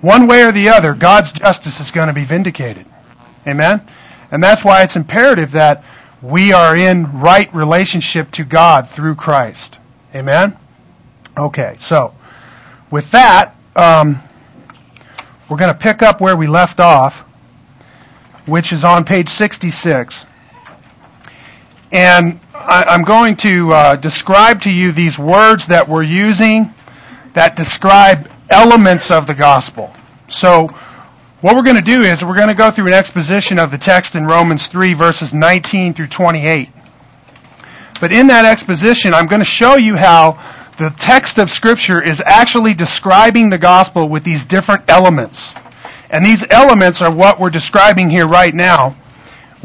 One 0.00 0.28
way 0.28 0.44
or 0.44 0.52
the 0.52 0.68
other, 0.68 0.94
God's 0.94 1.32
justice 1.32 1.80
is 1.80 1.90
going 1.90 2.08
to 2.08 2.14
be 2.14 2.24
vindicated. 2.24 2.86
Amen? 3.46 3.80
And 4.30 4.42
that's 4.42 4.64
why 4.64 4.82
it's 4.82 4.96
imperative 4.96 5.52
that 5.52 5.84
we 6.22 6.52
are 6.52 6.76
in 6.76 7.20
right 7.20 7.52
relationship 7.54 8.30
to 8.32 8.44
God 8.44 8.88
through 8.88 9.14
Christ. 9.14 9.76
Amen? 10.14 10.56
Okay, 11.36 11.76
so 11.78 12.14
with 12.90 13.10
that, 13.12 13.54
um, 13.74 14.18
we're 15.48 15.58
going 15.58 15.72
to 15.72 15.78
pick 15.78 16.02
up 16.02 16.20
where 16.20 16.36
we 16.36 16.46
left 16.46 16.80
off, 16.80 17.20
which 18.46 18.72
is 18.72 18.84
on 18.84 19.04
page 19.04 19.28
66. 19.28 20.25
And 21.92 22.40
I, 22.52 22.94
am 22.94 23.04
going 23.04 23.36
to 23.36 23.72
uh, 23.72 23.96
describe 23.96 24.62
to 24.62 24.70
you 24.70 24.90
these 24.90 25.18
words 25.18 25.68
that 25.68 25.88
we're 25.88 26.02
using 26.02 26.74
that 27.34 27.54
describe 27.54 28.28
elements 28.50 29.10
of 29.10 29.26
the 29.26 29.34
gospel. 29.34 29.92
So, 30.28 30.68
what 31.42 31.54
we're 31.54 31.62
going 31.62 31.76
to 31.76 31.82
do 31.82 32.02
is 32.02 32.24
we're 32.24 32.34
going 32.34 32.48
to 32.48 32.54
go 32.54 32.70
through 32.70 32.88
an 32.88 32.94
exposition 32.94 33.60
of 33.60 33.70
the 33.70 33.78
text 33.78 34.16
in 34.16 34.26
Romans 34.26 34.66
3, 34.66 34.94
verses 34.94 35.32
19 35.32 35.94
through 35.94 36.08
28. 36.08 36.70
But 38.00 38.10
in 38.10 38.26
that 38.28 38.44
exposition, 38.44 39.14
I'm 39.14 39.26
going 39.26 39.40
to 39.40 39.44
show 39.44 39.76
you 39.76 39.96
how 39.96 40.42
the 40.78 40.90
text 40.98 41.38
of 41.38 41.50
Scripture 41.50 42.02
is 42.02 42.20
actually 42.24 42.74
describing 42.74 43.50
the 43.50 43.58
gospel 43.58 44.08
with 44.08 44.24
these 44.24 44.44
different 44.44 44.84
elements. 44.88 45.52
And 46.10 46.24
these 46.24 46.44
elements 46.50 47.00
are 47.00 47.12
what 47.12 47.38
we're 47.38 47.50
describing 47.50 48.10
here 48.10 48.26
right 48.26 48.54
now 48.54 48.96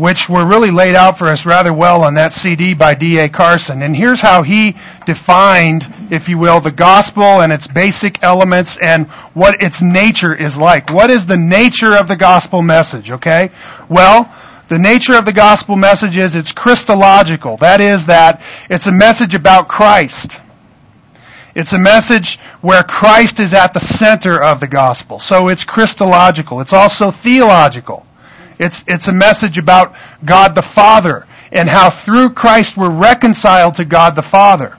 which 0.01 0.27
were 0.27 0.43
really 0.43 0.71
laid 0.71 0.95
out 0.95 1.15
for 1.15 1.27
us 1.27 1.45
rather 1.45 1.71
well 1.71 2.03
on 2.03 2.15
that 2.15 2.33
CD 2.33 2.73
by 2.73 2.95
D.A. 2.95 3.29
Carson. 3.29 3.83
And 3.83 3.95
here's 3.95 4.19
how 4.19 4.41
he 4.41 4.75
defined, 5.05 5.85
if 6.09 6.27
you 6.27 6.39
will, 6.39 6.59
the 6.59 6.71
gospel 6.71 7.41
and 7.41 7.53
its 7.53 7.67
basic 7.67 8.23
elements 8.23 8.79
and 8.79 9.05
what 9.35 9.61
its 9.61 9.79
nature 9.83 10.33
is 10.33 10.57
like. 10.57 10.89
What 10.89 11.11
is 11.11 11.27
the 11.27 11.37
nature 11.37 11.95
of 11.95 12.07
the 12.07 12.15
gospel 12.15 12.63
message, 12.63 13.11
okay? 13.11 13.51
Well, 13.89 14.33
the 14.69 14.79
nature 14.79 15.13
of 15.13 15.25
the 15.25 15.33
gospel 15.33 15.75
message 15.75 16.17
is 16.17 16.35
it's 16.35 16.51
Christological. 16.51 17.57
That 17.57 17.79
is 17.79 18.07
that 18.07 18.41
it's 18.71 18.87
a 18.87 18.91
message 18.91 19.35
about 19.35 19.67
Christ. 19.67 20.41
It's 21.53 21.73
a 21.73 21.79
message 21.79 22.39
where 22.61 22.81
Christ 22.81 23.39
is 23.39 23.53
at 23.53 23.73
the 23.73 23.79
center 23.79 24.41
of 24.41 24.61
the 24.61 24.67
gospel. 24.67 25.19
So 25.19 25.49
it's 25.49 25.63
Christological. 25.63 26.59
It's 26.59 26.73
also 26.73 27.11
theological. 27.11 28.07
It's, 28.61 28.83
it's 28.87 29.07
a 29.07 29.13
message 29.13 29.57
about 29.57 29.95
God 30.23 30.53
the 30.53 30.61
Father 30.61 31.25
and 31.51 31.67
how 31.67 31.89
through 31.89 32.33
Christ 32.33 32.77
we're 32.77 32.91
reconciled 32.91 33.75
to 33.75 33.85
God 33.85 34.15
the 34.15 34.21
Father. 34.21 34.77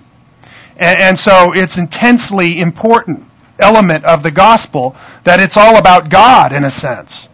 And, 0.77 1.01
and 1.01 1.19
so 1.19 1.53
it's 1.53 1.79
intensely 1.79 2.61
important 2.61 3.25
element 3.59 4.05
of 4.05 4.23
the 4.23 4.31
gospel 4.31 4.97
that 5.25 5.41
it's 5.41 5.57
all 5.57 5.77
about 5.77 6.09
God 6.09 6.53
in 6.53 6.65
a 6.65 6.71
sense. 6.71 7.29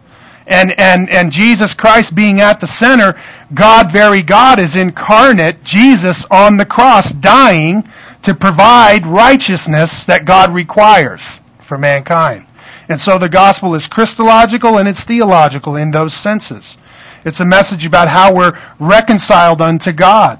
And, 0.47 0.77
and, 0.79 1.09
and 1.11 1.31
Jesus 1.31 1.75
Christ 1.75 2.15
being 2.15 2.41
at 2.41 2.59
the 2.59 2.67
center, 2.67 3.21
God, 3.53 3.91
very 3.91 4.23
God, 4.23 4.59
is 4.59 4.75
incarnate, 4.75 5.63
Jesus 5.63 6.25
on 6.31 6.57
the 6.57 6.65
cross, 6.65 7.11
dying 7.11 7.87
to 8.23 8.33
provide 8.33 9.05
righteousness 9.05 10.05
that 10.05 10.25
God 10.25 10.51
requires 10.51 11.21
for 11.59 11.77
mankind. 11.77 12.47
And 12.89 12.99
so 12.99 13.19
the 13.19 13.29
gospel 13.29 13.75
is 13.75 13.85
Christological 13.85 14.79
and 14.79 14.89
it's 14.89 15.03
theological 15.03 15.75
in 15.75 15.91
those 15.91 16.13
senses. 16.13 16.75
It's 17.23 17.39
a 17.39 17.45
message 17.45 17.85
about 17.85 18.07
how 18.07 18.33
we're 18.33 18.59
reconciled 18.79 19.61
unto 19.61 19.91
God. 19.91 20.39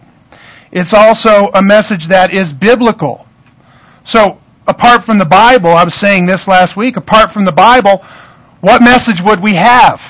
It's 0.72 0.94
also 0.94 1.50
a 1.54 1.62
message 1.62 2.08
that 2.08 2.34
is 2.34 2.52
biblical. 2.52 3.28
So, 4.04 4.40
apart 4.68 5.04
from 5.04 5.20
the 5.20 5.26
Bible, 5.26 5.70
I 5.70 5.84
was 5.84 5.94
saying 5.94 6.26
this 6.26 6.48
last 6.48 6.76
week, 6.76 6.98
apart 6.98 7.32
from 7.32 7.46
the 7.46 7.52
Bible, 7.52 8.04
what 8.62 8.82
message 8.82 9.22
would 9.22 9.40
we 9.40 9.54
have? 9.54 10.02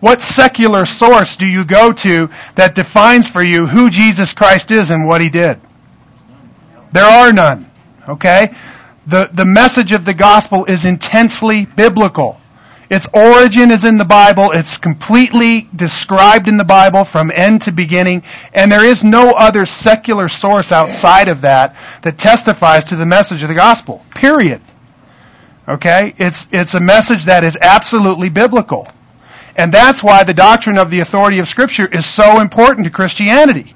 What 0.00 0.20
secular 0.20 0.84
source 0.86 1.36
do 1.36 1.46
you 1.46 1.64
go 1.64 1.92
to 1.92 2.30
that 2.56 2.74
defines 2.74 3.28
for 3.28 3.42
you 3.42 3.66
who 3.66 3.90
Jesus 3.90 4.32
Christ 4.32 4.72
is 4.72 4.90
and 4.90 5.06
what 5.06 5.20
he 5.20 5.28
did? 5.28 5.60
There 6.90 7.04
are 7.04 7.32
none. 7.32 7.70
Okay? 8.08 8.52
The, 9.06 9.28
the 9.32 9.44
message 9.44 9.92
of 9.92 10.04
the 10.04 10.14
gospel 10.14 10.64
is 10.64 10.84
intensely 10.84 11.66
biblical. 11.66 12.38
Its 12.88 13.06
origin 13.14 13.70
is 13.70 13.84
in 13.84 13.96
the 13.96 14.04
Bible. 14.04 14.50
It's 14.52 14.76
completely 14.76 15.66
described 15.74 16.46
in 16.46 16.58
the 16.58 16.64
Bible 16.64 17.04
from 17.04 17.32
end 17.34 17.62
to 17.62 17.72
beginning. 17.72 18.22
And 18.52 18.70
there 18.70 18.84
is 18.84 19.02
no 19.02 19.30
other 19.30 19.64
secular 19.64 20.28
source 20.28 20.70
outside 20.70 21.28
of 21.28 21.40
that 21.40 21.74
that 22.02 22.18
testifies 22.18 22.84
to 22.86 22.96
the 22.96 23.06
message 23.06 23.42
of 23.42 23.48
the 23.48 23.54
gospel. 23.54 24.04
Period. 24.14 24.60
Okay? 25.66 26.14
It's, 26.18 26.46
it's 26.52 26.74
a 26.74 26.80
message 26.80 27.24
that 27.24 27.44
is 27.44 27.56
absolutely 27.60 28.28
biblical. 28.28 28.86
And 29.56 29.72
that's 29.72 30.02
why 30.02 30.24
the 30.24 30.34
doctrine 30.34 30.78
of 30.78 30.90
the 30.90 31.00
authority 31.00 31.38
of 31.38 31.48
Scripture 31.48 31.86
is 31.86 32.06
so 32.06 32.40
important 32.40 32.84
to 32.84 32.90
Christianity. 32.90 33.74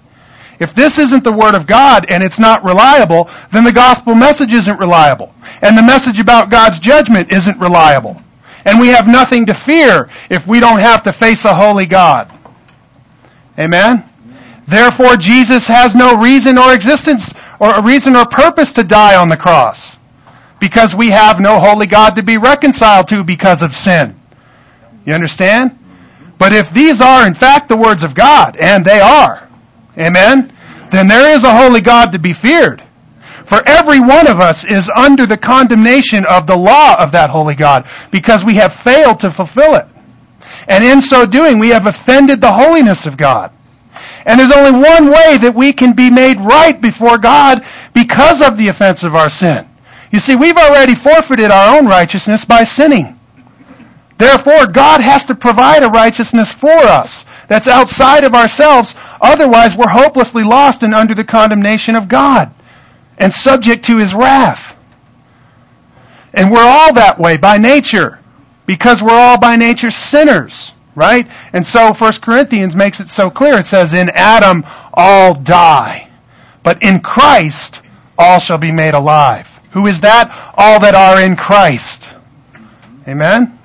If 0.59 0.75
this 0.75 0.99
isn't 0.99 1.25
the 1.25 1.33
Word 1.33 1.55
of 1.55 1.67
God 1.67 2.07
and 2.09 2.23
it's 2.23 2.39
not 2.39 2.65
reliable, 2.65 3.29
then 3.53 3.65
the 3.65 3.73
gospel 3.73 4.15
message 4.15 4.53
isn't 4.53 4.79
reliable. 4.79 5.35
And 5.63 5.77
the 5.77 5.83
message 5.83 6.19
about 6.19 6.51
God's 6.51 6.79
judgment 6.79 7.33
isn't 7.33 7.59
reliable. 7.59 8.23
And 8.65 8.81
we 8.81 8.89
have 8.89 9.07
nothing 9.07 9.47
to 9.47 9.55
fear 9.55 10.09
if 10.31 10.47
we 10.47 10.61
don't 10.61 10.81
have 10.81 11.03
to 11.05 11.13
face 11.13 11.45
a 11.45 11.55
holy 11.55 11.87
God. 11.87 12.33
Amen? 13.59 14.05
Therefore, 14.67 15.17
Jesus 15.17 15.67
has 15.69 15.95
no 15.95 16.17
reason 16.21 16.59
or 16.59 16.75
existence 16.75 17.33
or 17.61 17.75
a 17.75 17.83
reason 17.83 18.17
or 18.17 18.27
purpose 18.27 18.73
to 18.73 18.83
die 18.83 19.17
on 19.17 19.29
the 19.29 19.37
cross. 19.37 19.97
Because 20.59 20.95
we 20.95 21.11
have 21.11 21.39
no 21.39 21.61
holy 21.61 21.87
God 21.87 22.17
to 22.17 22.23
be 22.23 22.39
reconciled 22.39 23.09
to 23.09 23.23
because 23.23 23.63
of 23.63 23.77
sin. 23.77 24.19
You 25.05 25.13
understand? 25.13 25.79
But 26.39 26.53
if 26.53 26.73
these 26.73 27.01
are 27.01 27.27
in 27.27 27.35
fact 27.35 27.69
the 27.69 27.77
words 27.77 28.03
of 28.03 28.15
God, 28.15 28.57
and 28.57 28.85
they 28.85 29.01
are, 29.01 29.46
Amen? 29.99 30.53
Then 30.91 31.09
there 31.09 31.35
is 31.35 31.45
a 31.45 31.57
holy 31.57 31.81
God 31.81 32.13
to 32.13 32.19
be 32.19 32.33
feared. 32.33 32.83
For 33.47 33.63
every 33.67 34.01
one 34.01 34.27
of 34.29 34.41
us 34.41 34.65
is 34.65 34.91
under 34.91 35.25
the 35.25 35.37
condemnation 35.37 36.25
of 36.27 36.47
the 36.47 36.57
law 36.57 37.01
of 37.01 37.13
that 37.13 37.31
holy 37.31 37.55
God 37.55 37.89
because 38.11 38.45
we 38.45 38.57
have 38.57 38.75
failed 38.75 39.21
to 39.21 39.31
fulfill 39.31 39.77
it. 39.77 39.87
And 40.69 40.85
in 40.85 41.01
so 41.01 41.27
doing, 41.27 41.59
we 41.59 41.69
have 41.69 41.87
offended 41.87 42.41
the 42.41 42.53
holiness 42.53 43.07
of 43.07 43.17
God. 43.17 43.53
And 44.25 44.41
there's 44.41 44.53
only 44.53 44.73
one 44.73 45.07
way 45.13 45.39
that 45.39 45.55
we 45.55 45.73
can 45.73 45.93
be 45.93 46.11
made 46.11 46.41
right 46.41 46.79
before 46.81 47.19
God 47.19 47.65
because 47.95 48.43
of 48.43 48.57
the 48.57 48.69
offense 48.69 49.05
of 49.05 49.15
our 49.15 49.31
sin. 49.31 49.69
You 50.11 50.19
see, 50.19 50.35
we've 50.35 50.57
already 50.57 50.97
forfeited 50.97 51.51
our 51.51 51.79
own 51.79 51.87
righteousness 51.87 52.45
by 52.45 52.65
sinning. 52.65 53.19
Therefore, 54.19 54.67
God 54.67 55.01
has 55.01 55.25
to 55.27 55.35
provide 55.35 55.85
a 55.85 55.89
righteousness 55.89 56.51
for 56.51 56.71
us 56.71 57.25
that's 57.49 57.69
outside 57.69 58.25
of 58.25 58.35
ourselves 58.35 58.95
Otherwise, 59.21 59.77
we're 59.77 59.89
hopelessly 59.89 60.45
lost 60.45 60.83
and 60.83 60.95
under 60.95 61.15
the 61.15 61.25
condemnation 61.25 61.95
of 61.95 62.09
God 62.09 62.53
and 63.19 63.33
subject 63.33 63.87
to 63.87 63.99
his 63.99 64.15
wrath. 64.15 64.77
And 66.35 66.51
we're 66.51 66.67
all 66.67 66.95
that 66.95 67.19
way 67.19 67.39
by 67.39 67.59
nature 67.59 68.19
because 68.67 69.03
we're 69.03 69.15
all 69.15 69.39
by 69.39 69.57
nature 69.57 69.91
sinners, 69.91 70.73
right? 70.95 71.27
And 71.53 71.67
so 71.67 71.95
1 71.95 72.13
Corinthians 72.15 72.75
makes 72.75 73.01
it 73.01 73.09
so 73.09 73.31
clear. 73.31 73.59
It 73.59 73.67
says, 73.67 73.95
in 73.95 74.11
Adam 74.11 74.65
all 74.93 75.35
die, 75.35 76.11
but 76.63 76.83
in 76.83 77.01
Christ 77.01 77.81
all 78.19 78.39
shall 78.39 78.59
be 78.59 78.73
made 78.73 78.95
alive. 78.95 79.49
Who 79.71 79.87
is 79.87 80.01
that? 80.01 80.31
All 80.57 80.81
that 80.81 80.95
are 80.95 81.21
in 81.23 81.37
Christ. 81.37 82.17
Amen? 83.07 83.59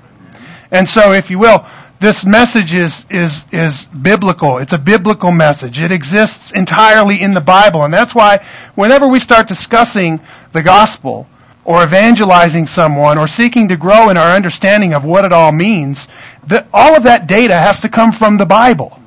And 0.70 0.88
so, 0.88 1.12
if 1.12 1.30
you 1.30 1.38
will, 1.38 1.66
this 2.02 2.26
message 2.26 2.74
is, 2.74 3.06
is, 3.08 3.44
is 3.52 3.84
biblical. 3.84 4.58
It's 4.58 4.72
a 4.72 4.78
biblical 4.78 5.30
message. 5.30 5.80
It 5.80 5.92
exists 5.92 6.50
entirely 6.50 7.20
in 7.20 7.32
the 7.32 7.40
Bible. 7.40 7.84
And 7.84 7.94
that's 7.94 8.14
why 8.14 8.44
whenever 8.74 9.06
we 9.06 9.20
start 9.20 9.46
discussing 9.46 10.20
the 10.50 10.62
gospel 10.62 11.28
or 11.64 11.84
evangelizing 11.84 12.66
someone 12.66 13.18
or 13.18 13.28
seeking 13.28 13.68
to 13.68 13.76
grow 13.76 14.10
in 14.10 14.18
our 14.18 14.34
understanding 14.34 14.92
of 14.92 15.04
what 15.04 15.24
it 15.24 15.32
all 15.32 15.52
means, 15.52 16.08
that 16.48 16.66
all 16.74 16.96
of 16.96 17.04
that 17.04 17.28
data 17.28 17.54
has 17.54 17.80
to 17.80 17.88
come 17.88 18.10
from 18.10 18.36
the 18.36 18.46
Bible. 18.46 18.98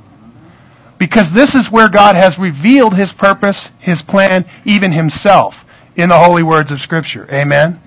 Because 0.98 1.34
this 1.34 1.54
is 1.54 1.70
where 1.70 1.90
God 1.90 2.16
has 2.16 2.40
revealed 2.40 2.96
His 2.96 3.12
purpose, 3.12 3.70
His 3.80 4.02
plan, 4.02 4.46
even 4.64 4.94
Himself 4.94 5.66
in 5.98 6.08
the 6.08 6.18
holy 6.18 6.44
words 6.44 6.72
of 6.72 6.82
Scripture. 6.82 7.28
Amen? 7.30 7.82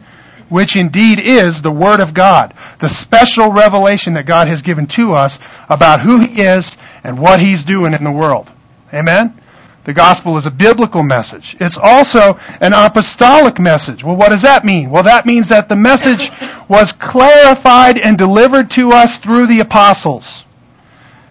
Which 0.48 0.76
indeed 0.76 1.18
is 1.18 1.62
the 1.62 1.70
Word 1.70 2.00
of 2.00 2.14
God, 2.14 2.54
the 2.78 2.88
special 2.88 3.52
revelation 3.52 4.14
that 4.14 4.26
God 4.26 4.48
has 4.48 4.62
given 4.62 4.86
to 4.88 5.14
us 5.14 5.38
about 5.68 6.00
who 6.00 6.20
He 6.20 6.42
is 6.42 6.76
and 7.04 7.18
what 7.18 7.40
He's 7.40 7.64
doing 7.64 7.94
in 7.94 8.04
the 8.04 8.12
world. 8.12 8.50
Amen? 8.92 9.38
The 9.84 9.94
gospel 9.94 10.36
is 10.36 10.46
a 10.46 10.50
biblical 10.50 11.02
message. 11.02 11.56
It's 11.60 11.78
also 11.78 12.38
an 12.60 12.74
apostolic 12.74 13.58
message. 13.58 14.04
Well, 14.04 14.16
what 14.16 14.28
does 14.28 14.42
that 14.42 14.64
mean? 14.64 14.90
Well, 14.90 15.04
that 15.04 15.24
means 15.24 15.48
that 15.48 15.68
the 15.68 15.76
message 15.76 16.30
was 16.68 16.92
clarified 16.92 17.98
and 17.98 18.18
delivered 18.18 18.70
to 18.72 18.92
us 18.92 19.18
through 19.18 19.46
the 19.46 19.60
apostles. 19.60 20.44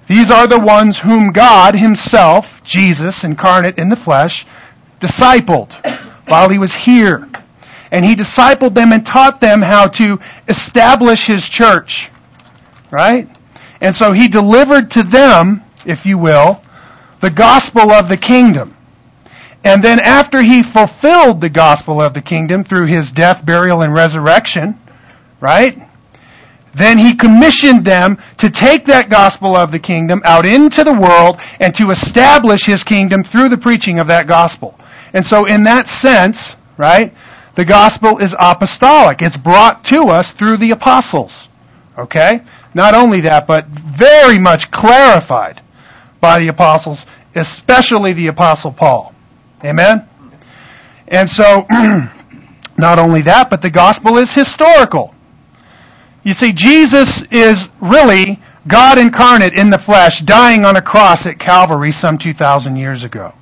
These 0.08 0.32
are 0.32 0.48
the 0.48 0.60
ones 0.60 1.00
whom 1.00 1.32
God 1.32 1.76
Himself, 1.76 2.64
Jesus 2.64 3.24
incarnate 3.24 3.78
in 3.78 3.90
the 3.90 3.96
flesh, 3.96 4.46
discipled 5.00 5.74
while 6.28 6.50
He 6.50 6.58
was 6.58 6.74
here 6.74 7.28
and 7.92 8.04
he 8.04 8.16
discipled 8.16 8.74
them 8.74 8.92
and 8.92 9.06
taught 9.06 9.40
them 9.40 9.62
how 9.62 9.88
to 9.88 10.20
establish 10.48 11.26
his 11.26 11.48
church. 11.48 12.10
Right? 12.92 13.30
And 13.82 13.96
so 13.96 14.12
he 14.12 14.28
delivered 14.28 14.92
to 14.92 15.04
them, 15.04 15.64
if 15.86 16.06
you 16.06 16.18
will, 16.18 16.62
the 17.20 17.30
gospel 17.30 17.92
of 17.92 18.10
the 18.10 18.18
kingdom. 18.18 18.76
And 19.64 19.84
then 19.84 20.00
after 20.00 20.42
he 20.42 20.64
fulfilled 20.64 21.42
the 21.42 21.50
gospel 21.50 22.02
of 22.02 22.14
the 22.14 22.22
kingdom 22.22 22.64
through 22.64 22.86
his 22.86 23.12
death, 23.12 23.46
burial, 23.46 23.82
and 23.82 23.94
resurrection, 23.94 24.80
right? 25.40 25.78
Then 26.74 27.00
he 27.00 27.16
commissioned 27.16 27.84
them 27.84 28.20
to 28.38 28.50
take 28.50 28.86
that 28.86 29.10
gospel 29.10 29.56
of 29.56 29.72
the 29.72 29.80
kingdom 29.80 30.22
out 30.24 30.46
into 30.46 30.84
the 30.84 30.94
world 30.94 31.40
and 31.60 31.74
to 31.76 31.90
establish 31.90 32.66
his 32.66 32.84
kingdom 32.84 33.24
through 33.24 33.50
the 33.50 33.58
preaching 33.58 34.00
of 34.00 34.08
that 34.08 34.28
gospel. 34.28 34.80
And 35.12 35.26
so 35.26 35.46
in 35.46 35.64
that 35.64 35.88
sense, 35.88 36.56
right, 36.78 37.14
the 37.58 37.66
gospel 37.66 38.20
is 38.20 38.36
apostolic. 38.40 39.24
It's 39.24 39.36
brought 39.36 39.84
to 39.86 40.10
us 40.10 40.32
through 40.32 40.58
the 40.58 40.70
apostles. 40.70 41.48
Okay? 41.98 42.42
Not 42.76 42.94
only 42.94 43.22
that, 43.22 43.48
but 43.48 43.66
very 43.66 44.38
much 44.38 44.70
clarified 44.70 45.60
by 46.22 46.38
the 46.38 46.50
apostles, 46.50 47.08
especially 47.34 48.14
the 48.14 48.28
apostle 48.28 48.72
Paul. 48.72 49.12
Amen? 49.64 50.08
And 51.08 51.28
so, 51.28 51.66
not 52.78 53.00
only 53.00 53.24
that, 53.24 53.50
but 53.50 53.64
the 53.64 53.72
gospel 53.72 54.20
is 54.20 54.32
historical. 54.32 55.16
You 56.24 56.34
see, 56.34 56.52
Jesus 56.52 57.24
is 57.32 57.68
really 57.82 58.40
God 58.68 59.00
incarnate 59.00 59.54
in 59.54 59.72
the 59.72 59.80
flesh, 59.80 60.20
dying 60.20 60.64
on 60.64 60.76
a 60.76 60.82
cross 60.84 61.26
at 61.26 61.40
Calvary 61.40 61.92
some 61.92 62.20
2,000 62.20 62.76
years 62.76 63.04
ago. 63.04 63.34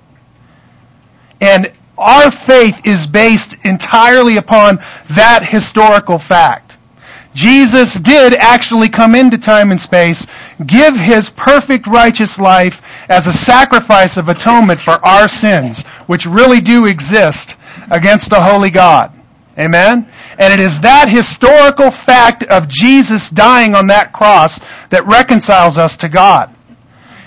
And 1.42 1.74
our 1.98 2.32
faith 2.32 2.86
is 2.86 3.08
based 3.08 3.56
entirely 3.64 4.38
upon 4.38 4.78
that 5.12 5.46
historical 5.48 6.18
fact. 6.18 6.66
Jesus 7.34 7.96
did 7.96 8.34
actually 8.34 8.88
come 8.88 9.14
into 9.14 9.38
time 9.38 9.72
and 9.72 9.80
space, 9.80 10.26
give 10.66 10.96
his 10.96 11.30
perfect 11.30 11.86
righteous 11.86 12.40
life 12.40 12.82
as 13.10 13.28
a 13.28 13.34
sacrifice 13.34 14.16
of 14.16 14.30
atonement 14.30 14.80
for 14.80 14.94
our 15.06 15.28
sins, 15.28 15.82
which 16.08 16.26
really 16.26 16.62
do 16.62 16.86
exist 16.86 17.58
against 17.92 18.30
the 18.30 18.42
holy 18.42 18.72
God. 18.72 19.12
Amen? 19.60 20.10
And 20.38 20.54
it 20.54 20.60
is 20.60 20.82
that 20.82 21.10
historical 21.10 21.92
fact 21.92 22.44
of 22.44 22.68
Jesus 22.70 23.30
dying 23.30 23.76
on 23.76 23.88
that 23.88 24.14
cross 24.14 24.60
that 24.90 25.06
reconciles 25.06 25.78
us 25.78 25.98
to 25.98 26.10
God. 26.10 26.54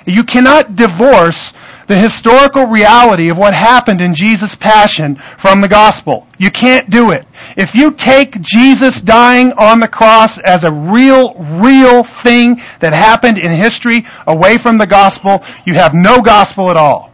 You 0.06 0.24
cannot 0.24 0.74
divorce 0.74 1.52
the 1.88 1.98
historical 1.98 2.66
reality 2.66 3.30
of 3.30 3.38
what 3.38 3.54
happened 3.54 4.00
in 4.00 4.14
Jesus' 4.14 4.54
passion 4.54 5.16
from 5.16 5.62
the 5.62 5.68
gospel. 5.68 6.26
You 6.38 6.50
can't 6.50 6.88
do 6.88 7.10
it. 7.10 7.26
If 7.56 7.74
you 7.74 7.92
take 7.92 8.40
Jesus 8.42 9.00
dying 9.00 9.52
on 9.52 9.80
the 9.80 9.88
cross 9.88 10.38
as 10.38 10.64
a 10.64 10.70
real, 10.70 11.34
real 11.34 12.04
thing 12.04 12.60
that 12.80 12.92
happened 12.92 13.38
in 13.38 13.50
history 13.50 14.06
away 14.26 14.58
from 14.58 14.76
the 14.76 14.86
gospel, 14.86 15.42
you 15.64 15.74
have 15.74 15.94
no 15.94 16.20
gospel 16.20 16.70
at 16.70 16.76
all. 16.76 17.10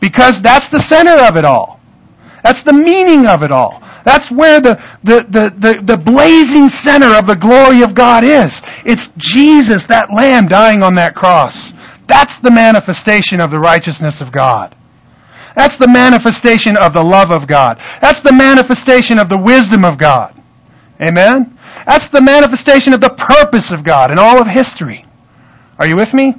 Because 0.00 0.40
that's 0.40 0.70
the 0.70 0.80
center 0.80 1.24
of 1.24 1.36
it 1.36 1.44
all. 1.44 1.78
That's 2.42 2.62
the 2.62 2.72
meaning 2.72 3.26
of 3.26 3.42
it 3.42 3.52
all. 3.52 3.82
That's 4.04 4.30
where 4.30 4.60
the, 4.60 4.82
the, 5.04 5.26
the, 5.28 5.54
the, 5.54 5.82
the 5.82 5.96
blazing 5.98 6.70
center 6.70 7.08
of 7.08 7.26
the 7.26 7.36
glory 7.36 7.82
of 7.82 7.94
God 7.94 8.24
is. 8.24 8.62
It's 8.86 9.10
Jesus, 9.18 9.86
that 9.86 10.10
Lamb 10.10 10.48
dying 10.48 10.82
on 10.82 10.94
that 10.94 11.14
cross. 11.14 11.72
That's 12.08 12.38
the 12.38 12.50
manifestation 12.50 13.40
of 13.40 13.50
the 13.50 13.60
righteousness 13.60 14.20
of 14.20 14.32
God. 14.32 14.74
That's 15.54 15.76
the 15.76 15.88
manifestation 15.88 16.76
of 16.76 16.92
the 16.92 17.04
love 17.04 17.30
of 17.30 17.46
God. 17.46 17.80
That's 18.00 18.22
the 18.22 18.32
manifestation 18.32 19.18
of 19.18 19.28
the 19.28 19.36
wisdom 19.36 19.84
of 19.84 19.98
God. 19.98 20.34
Amen? 21.00 21.56
That's 21.86 22.08
the 22.08 22.20
manifestation 22.20 22.92
of 22.92 23.00
the 23.00 23.10
purpose 23.10 23.70
of 23.70 23.84
God 23.84 24.10
in 24.10 24.18
all 24.18 24.40
of 24.40 24.46
history. 24.46 25.04
Are 25.78 25.86
you 25.86 25.96
with 25.96 26.14
me? 26.14 26.34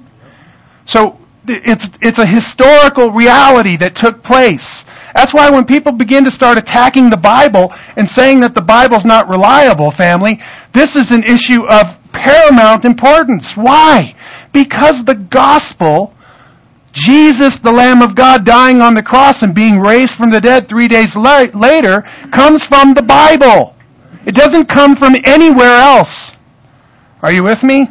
So 0.86 1.20
it's, 1.48 1.88
it's 2.02 2.20
a 2.20 2.26
historical 2.26 3.12
reality 3.12 3.78
that 3.78 3.96
took 3.96 4.24
place. 4.24 4.84
That's 5.14 5.34
why 5.34 5.50
when 5.50 5.66
people 5.66 5.92
begin 5.92 6.24
to 6.26 6.32
start 6.32 6.58
attacking 6.58 7.10
the 7.10 7.18
Bible 7.18 7.74
and 7.96 8.08
saying 8.08 8.42
that 8.42 8.56
the 8.56 8.62
Bible's 8.62 9.06
not 9.06 9.30
reliable, 9.30 9.92
family, 9.92 10.42
this 10.74 10.96
is 10.96 11.12
an 11.12 11.24
issue 11.24 11.68
of 11.68 11.98
paramount 12.12 12.86
importance. 12.86 13.56
Why? 13.56 14.16
Because 14.52 15.04
the 15.04 15.16
gospel, 15.16 16.14
Jesus, 16.92 17.60
the 17.60 17.72
Lamb 17.72 18.02
of 18.02 18.16
God, 18.16 18.46
dying 18.46 18.82
on 18.82 18.94
the 18.94 19.04
cross 19.04 19.44
and 19.44 19.54
being 19.54 19.80
raised 19.80 20.14
from 20.14 20.32
the 20.32 20.42
dead 20.42 20.68
three 20.68 20.88
days 20.88 21.16
later, 21.16 22.02
comes 22.32 22.64
from 22.64 22.94
the 22.94 23.04
Bible. 23.04 23.76
It 24.26 24.36
doesn't 24.36 24.66
come 24.66 24.96
from 24.96 25.16
anywhere 25.24 25.76
else. 25.78 26.34
Are 27.22 27.32
you 27.32 27.44
with 27.44 27.64
me? 27.64 27.88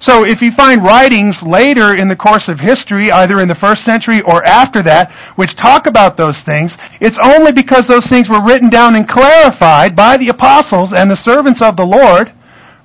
So 0.00 0.24
if 0.24 0.42
you 0.42 0.52
find 0.52 0.84
writings 0.84 1.42
later 1.42 1.94
in 1.94 2.08
the 2.08 2.16
course 2.16 2.48
of 2.48 2.60
history, 2.60 3.10
either 3.10 3.40
in 3.40 3.48
the 3.48 3.54
first 3.54 3.82
century 3.82 4.20
or 4.20 4.44
after 4.44 4.82
that, 4.82 5.10
which 5.36 5.56
talk 5.56 5.86
about 5.86 6.16
those 6.16 6.40
things, 6.40 6.76
it's 7.00 7.18
only 7.18 7.52
because 7.52 7.86
those 7.86 8.06
things 8.06 8.28
were 8.28 8.42
written 8.42 8.68
down 8.68 8.94
and 8.94 9.08
clarified 9.08 9.96
by 9.96 10.16
the 10.16 10.28
apostles 10.28 10.92
and 10.92 11.10
the 11.10 11.16
servants 11.16 11.62
of 11.62 11.76
the 11.76 11.86
Lord, 11.86 12.30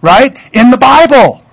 right, 0.02 0.38
in 0.54 0.72
the 0.72 0.78
Bible. 0.78 1.44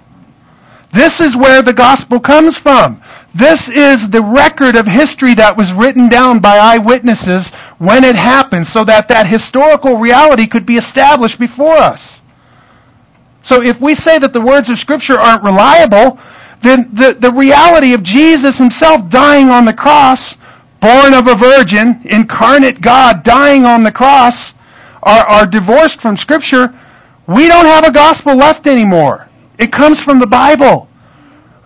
This 0.93 1.21
is 1.21 1.37
where 1.37 1.63
the 1.63 1.73
gospel 1.73 2.19
comes 2.19 2.57
from. 2.57 3.03
This 3.35 3.69
is 3.69 4.09
the 4.09 4.23
record 4.23 4.75
of 4.75 4.87
history 4.87 5.35
that 5.35 5.57
was 5.57 5.73
written 5.73 6.09
down 6.09 6.41
by 6.41 6.57
eyewitnesses 6.57 7.51
when 7.79 8.05
it 8.05 8.17
happened 8.17 8.67
so 8.67 8.85
that 8.85 9.09
that 9.09 9.27
historical 9.27 9.99
reality 9.99 10.47
could 10.47 10.65
be 10.65 10.77
established 10.77 11.39
before 11.39 11.77
us. 11.77 12.15
So 13.43 13.63
if 13.63 13.81
we 13.81 13.95
say 13.95 14.19
that 14.19 14.33
the 14.33 14.41
words 14.41 14.69
of 14.69 14.79
Scripture 14.79 15.19
aren't 15.19 15.43
reliable, 15.43 16.19
then 16.63 16.91
the, 16.93 17.15
the 17.15 17.31
reality 17.31 17.95
of 17.95 18.03
Jesus 18.03 18.59
himself 18.59 19.09
dying 19.09 19.49
on 19.51 19.65
the 19.65 19.73
cross, 19.73 20.35
born 20.81 21.15
of 21.15 21.29
a 21.29 21.35
virgin, 21.35 22.01
incarnate 22.05 22.81
God 22.81 23.23
dying 23.23 23.65
on 23.65 23.85
the 23.85 23.93
cross, 23.93 24.53
are, 25.03 25.27
are 25.27 25.47
divorced 25.47 26.01
from 26.01 26.17
Scripture, 26.17 26.75
we 27.27 27.47
don't 27.47 27.67
have 27.67 27.85
a 27.85 27.93
gospel 27.93 28.35
left 28.35 28.67
anymore. 28.67 29.28
It 29.59 29.73
comes 29.73 30.01
from 30.01 30.21
the 30.21 30.27
Bible. 30.27 30.89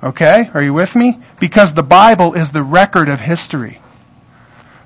Okay? 0.02 0.50
Are 0.54 0.62
you 0.62 0.72
with 0.72 0.96
me? 0.96 1.20
Because 1.38 1.74
the 1.74 1.82
Bible 1.82 2.34
is 2.34 2.50
the 2.50 2.62
record 2.62 3.08
of 3.08 3.20
history. 3.20 3.80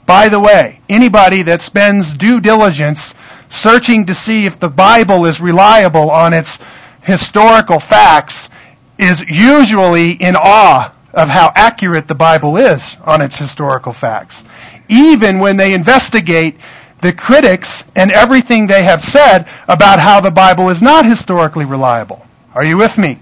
By 0.04 0.28
the 0.28 0.40
way, 0.40 0.80
anybody 0.88 1.42
that 1.42 1.62
spends 1.62 2.12
due 2.12 2.40
diligence 2.40 3.14
searching 3.48 4.06
to 4.06 4.14
see 4.14 4.44
if 4.44 4.60
the 4.60 4.68
Bible 4.68 5.24
is 5.24 5.40
reliable 5.40 6.10
on 6.10 6.34
its 6.34 6.58
historical 7.02 7.80
facts 7.80 8.50
is 8.98 9.20
usually 9.20 10.12
in 10.12 10.36
awe 10.36 10.92
of 11.12 11.28
how 11.28 11.50
accurate 11.54 12.08
the 12.08 12.14
Bible 12.14 12.56
is 12.56 12.96
on 13.04 13.20
its 13.22 13.36
historical 13.36 13.92
facts. 13.92 14.42
Even 14.88 15.38
when 15.38 15.56
they 15.56 15.74
investigate 15.74 16.56
the 17.02 17.12
critics 17.12 17.84
and 17.94 18.10
everything 18.10 18.66
they 18.66 18.82
have 18.84 19.02
said 19.02 19.48
about 19.68 19.98
how 19.98 20.20
the 20.20 20.30
Bible 20.30 20.70
is 20.70 20.82
not 20.82 21.06
historically 21.06 21.64
reliable. 21.64 22.26
Are 22.56 22.64
you 22.64 22.78
with 22.78 22.96
me? 22.96 23.18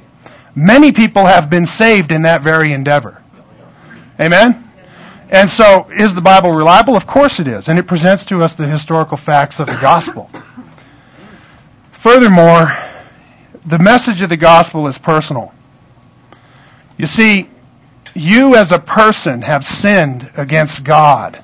Many 0.55 0.93
people 0.93 1.27
have 1.27 1.51
been 1.51 1.67
saved 1.67 2.13
in 2.13 2.23
that 2.23 2.43
very 2.43 2.73
endeavor. 2.73 3.21
Amen? 4.21 4.63
And 5.29 5.51
so, 5.51 5.91
is 5.91 6.15
the 6.15 6.21
Bible 6.21 6.53
reliable? 6.53 6.95
Of 6.95 7.09
course 7.09 7.41
it 7.41 7.49
is. 7.49 7.67
And 7.67 7.77
it 7.77 7.89
presents 7.89 8.27
to 8.27 8.45
us 8.45 8.55
the 8.55 8.69
historical 8.69 9.17
facts 9.17 9.59
of 9.59 9.67
the 9.67 9.77
gospel. 9.81 10.31
Furthermore, 11.91 12.77
the 13.67 13.81
message 13.81 14.23
of 14.23 14.29
the 14.29 14.37
gospel 14.37 14.87
is 14.87 14.99
personal. 14.99 15.53
You 16.97 17.07
see, 17.07 17.49
you 18.15 18.55
as 18.55 18.71
a 18.71 18.79
person 18.79 19.43
have 19.43 19.65
sinned 19.65 20.31
against 20.37 20.85
God. 20.85 21.43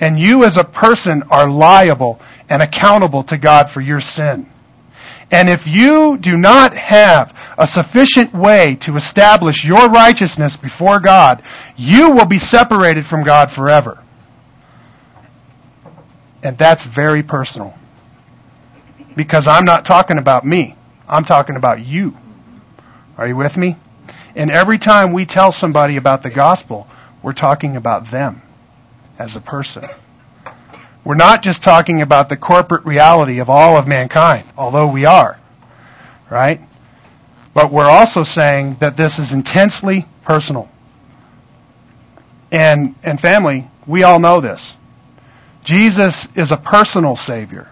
And 0.00 0.18
you 0.18 0.42
as 0.42 0.56
a 0.56 0.64
person 0.64 1.22
are 1.30 1.48
liable 1.48 2.20
and 2.48 2.62
accountable 2.62 3.22
to 3.24 3.38
God 3.38 3.70
for 3.70 3.80
your 3.80 4.00
sin. 4.00 4.50
And 5.30 5.48
if 5.48 5.66
you 5.66 6.18
do 6.18 6.36
not 6.36 6.76
have 6.76 7.36
a 7.56 7.66
sufficient 7.66 8.34
way 8.34 8.76
to 8.80 8.96
establish 8.96 9.64
your 9.64 9.88
righteousness 9.88 10.56
before 10.56 10.98
God, 10.98 11.42
you 11.76 12.10
will 12.10 12.26
be 12.26 12.38
separated 12.38 13.06
from 13.06 13.22
God 13.22 13.50
forever. 13.50 14.02
And 16.42 16.58
that's 16.58 16.82
very 16.82 17.22
personal. 17.22 17.74
Because 19.14 19.46
I'm 19.46 19.64
not 19.64 19.84
talking 19.84 20.18
about 20.18 20.44
me. 20.44 20.74
I'm 21.08 21.24
talking 21.24 21.56
about 21.56 21.84
you. 21.84 22.16
Are 23.16 23.28
you 23.28 23.36
with 23.36 23.56
me? 23.56 23.76
And 24.34 24.50
every 24.50 24.78
time 24.78 25.12
we 25.12 25.26
tell 25.26 25.52
somebody 25.52 25.96
about 25.96 26.22
the 26.22 26.30
gospel, 26.30 26.88
we're 27.22 27.32
talking 27.32 27.76
about 27.76 28.10
them 28.10 28.42
as 29.18 29.36
a 29.36 29.40
person. 29.40 29.88
We're 31.04 31.14
not 31.14 31.42
just 31.42 31.62
talking 31.62 32.02
about 32.02 32.28
the 32.28 32.36
corporate 32.36 32.84
reality 32.84 33.38
of 33.38 33.48
all 33.48 33.76
of 33.76 33.88
mankind, 33.88 34.46
although 34.56 34.88
we 34.88 35.06
are, 35.06 35.38
right? 36.28 36.60
But 37.54 37.72
we're 37.72 37.88
also 37.88 38.22
saying 38.22 38.76
that 38.80 38.96
this 38.96 39.18
is 39.18 39.32
intensely 39.32 40.06
personal. 40.22 40.68
And, 42.52 42.94
and 43.02 43.20
family, 43.20 43.68
we 43.86 44.02
all 44.02 44.18
know 44.18 44.40
this. 44.40 44.74
Jesus 45.64 46.28
is 46.34 46.50
a 46.50 46.56
personal 46.56 47.16
Savior. 47.16 47.70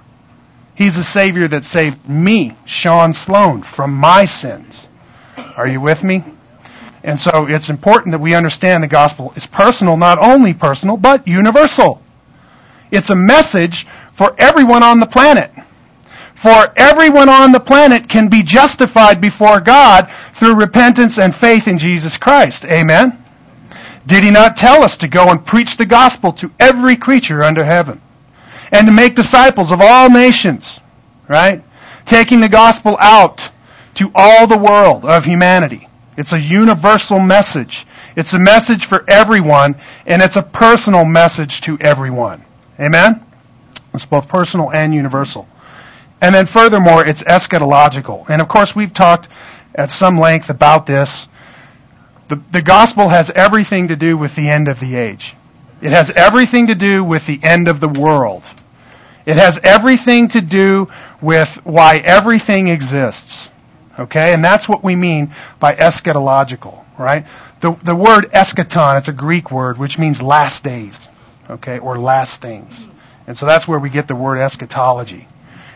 He's 0.74 0.96
a 0.96 1.04
Savior 1.04 1.48
that 1.48 1.64
saved 1.64 2.08
me, 2.08 2.56
Shaan 2.64 3.14
Sloan, 3.14 3.62
from 3.62 3.94
my 3.94 4.24
sins. 4.24 4.86
Are 5.56 5.66
you 5.66 5.80
with 5.80 6.04
me? 6.04 6.24
And 7.02 7.18
so 7.18 7.46
it's 7.46 7.68
important 7.68 8.12
that 8.12 8.20
we 8.20 8.34
understand 8.34 8.82
the 8.82 8.88
gospel 8.88 9.32
is 9.36 9.46
personal, 9.46 9.96
not 9.96 10.18
only 10.18 10.54
personal, 10.54 10.96
but 10.96 11.26
universal. 11.26 12.02
It's 12.90 13.10
a 13.10 13.16
message 13.16 13.86
for 14.12 14.34
everyone 14.38 14.82
on 14.82 15.00
the 15.00 15.06
planet. 15.06 15.52
For 16.34 16.72
everyone 16.76 17.28
on 17.28 17.50
the 17.52 17.60
planet 17.60 18.08
can 18.08 18.28
be 18.28 18.42
justified 18.42 19.20
before 19.20 19.60
God 19.60 20.10
through 20.34 20.54
repentance 20.54 21.18
and 21.18 21.34
faith 21.34 21.66
in 21.66 21.78
Jesus 21.78 22.16
Christ. 22.16 22.64
Amen? 22.64 23.24
Did 24.06 24.24
he 24.24 24.30
not 24.30 24.56
tell 24.56 24.82
us 24.84 24.96
to 24.98 25.08
go 25.08 25.30
and 25.30 25.44
preach 25.44 25.76
the 25.76 25.84
gospel 25.84 26.32
to 26.34 26.50
every 26.60 26.96
creature 26.96 27.44
under 27.44 27.64
heaven? 27.64 28.00
And 28.70 28.86
to 28.86 28.92
make 28.92 29.14
disciples 29.16 29.72
of 29.72 29.80
all 29.80 30.10
nations, 30.10 30.78
right? 31.28 31.62
Taking 32.06 32.40
the 32.40 32.48
gospel 32.48 32.96
out 33.00 33.50
to 33.94 34.10
all 34.14 34.46
the 34.46 34.56
world 34.56 35.04
of 35.04 35.24
humanity. 35.24 35.88
It's 36.16 36.32
a 36.32 36.40
universal 36.40 37.18
message. 37.18 37.86
It's 38.16 38.32
a 38.32 38.38
message 38.38 38.86
for 38.86 39.04
everyone, 39.08 39.76
and 40.06 40.22
it's 40.22 40.36
a 40.36 40.42
personal 40.42 41.04
message 41.04 41.60
to 41.62 41.78
everyone. 41.80 42.44
Amen? 42.80 43.22
It's 43.94 44.06
both 44.06 44.28
personal 44.28 44.70
and 44.70 44.94
universal. 44.94 45.48
And 46.20 46.34
then 46.34 46.46
furthermore, 46.46 47.06
it's 47.06 47.22
eschatological. 47.22 48.28
And 48.28 48.42
of 48.42 48.48
course, 48.48 48.74
we've 48.74 48.92
talked 48.92 49.28
at 49.74 49.90
some 49.90 50.18
length 50.18 50.50
about 50.50 50.86
this. 50.86 51.26
The, 52.28 52.36
the 52.50 52.62
gospel 52.62 53.08
has 53.08 53.30
everything 53.30 53.88
to 53.88 53.96
do 53.96 54.16
with 54.16 54.34
the 54.36 54.48
end 54.48 54.68
of 54.68 54.80
the 54.80 54.96
age. 54.96 55.34
It 55.80 55.90
has 55.90 56.10
everything 56.10 56.66
to 56.68 56.74
do 56.74 57.04
with 57.04 57.26
the 57.26 57.38
end 57.42 57.68
of 57.68 57.80
the 57.80 57.88
world. 57.88 58.42
It 59.24 59.36
has 59.36 59.58
everything 59.62 60.28
to 60.28 60.40
do 60.40 60.88
with 61.20 61.64
why 61.64 61.98
everything 61.98 62.68
exists. 62.68 63.48
Okay? 63.98 64.34
And 64.34 64.44
that's 64.44 64.68
what 64.68 64.82
we 64.82 64.96
mean 64.96 65.34
by 65.60 65.74
eschatological, 65.74 66.84
right? 66.98 67.26
The, 67.60 67.76
the 67.82 67.94
word 67.94 68.30
eschaton, 68.32 68.98
it's 68.98 69.08
a 69.08 69.12
Greek 69.12 69.50
word 69.50 69.78
which 69.78 69.98
means 69.98 70.20
last 70.22 70.64
days 70.64 70.98
okay, 71.50 71.78
or 71.78 71.98
last 71.98 72.40
things. 72.40 72.78
And 73.26 73.36
so 73.36 73.46
that's 73.46 73.68
where 73.68 73.78
we 73.78 73.90
get 73.90 74.08
the 74.08 74.14
word 74.14 74.38
eschatology. 74.38 75.28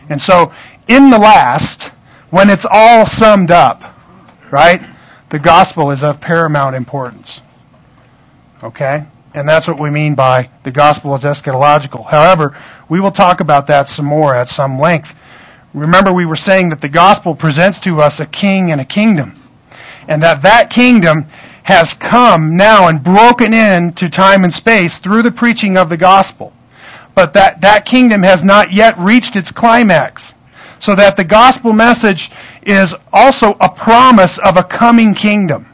And 0.09 0.21
so 0.21 0.53
in 0.87 1.09
the 1.09 1.19
last, 1.19 1.91
when 2.29 2.49
it's 2.49 2.65
all 2.69 3.05
summed 3.05 3.51
up, 3.51 3.83
right, 4.51 4.81
the 5.29 5.39
gospel 5.39 5.91
is 5.91 6.03
of 6.03 6.19
paramount 6.19 6.75
importance. 6.75 7.41
Okay? 8.63 9.05
And 9.33 9.49
that's 9.49 9.67
what 9.67 9.79
we 9.79 9.89
mean 9.89 10.15
by 10.15 10.49
the 10.63 10.71
gospel 10.71 11.15
is 11.15 11.23
eschatological. 11.23 12.05
However, 12.05 12.57
we 12.87 12.99
will 12.99 13.11
talk 13.11 13.39
about 13.39 13.67
that 13.67 13.87
some 13.89 14.05
more 14.05 14.35
at 14.35 14.47
some 14.47 14.79
length. 14.79 15.15
Remember 15.73 16.13
we 16.13 16.25
were 16.25 16.35
saying 16.35 16.69
that 16.69 16.81
the 16.81 16.89
gospel 16.89 17.35
presents 17.35 17.79
to 17.81 18.01
us 18.01 18.19
a 18.19 18.25
king 18.25 18.71
and 18.71 18.79
a 18.79 18.85
kingdom. 18.85 19.41
And 20.07 20.21
that 20.21 20.43
that 20.43 20.69
kingdom 20.69 21.27
has 21.63 21.93
come 21.93 22.57
now 22.57 22.89
and 22.89 23.03
broken 23.03 23.53
into 23.53 24.09
time 24.09 24.43
and 24.43 24.53
space 24.53 24.99
through 24.99 25.23
the 25.23 25.31
preaching 25.31 25.77
of 25.77 25.89
the 25.89 25.97
gospel. 25.97 26.53
But 27.15 27.33
that, 27.33 27.61
that 27.61 27.85
kingdom 27.85 28.23
has 28.23 28.43
not 28.43 28.71
yet 28.71 28.97
reached 28.97 29.35
its 29.35 29.51
climax. 29.51 30.33
So 30.79 30.95
that 30.95 31.15
the 31.15 31.23
gospel 31.23 31.71
message 31.71 32.31
is 32.63 32.93
also 33.13 33.55
a 33.61 33.69
promise 33.69 34.37
of 34.37 34.57
a 34.57 34.63
coming 34.63 35.13
kingdom. 35.13 35.69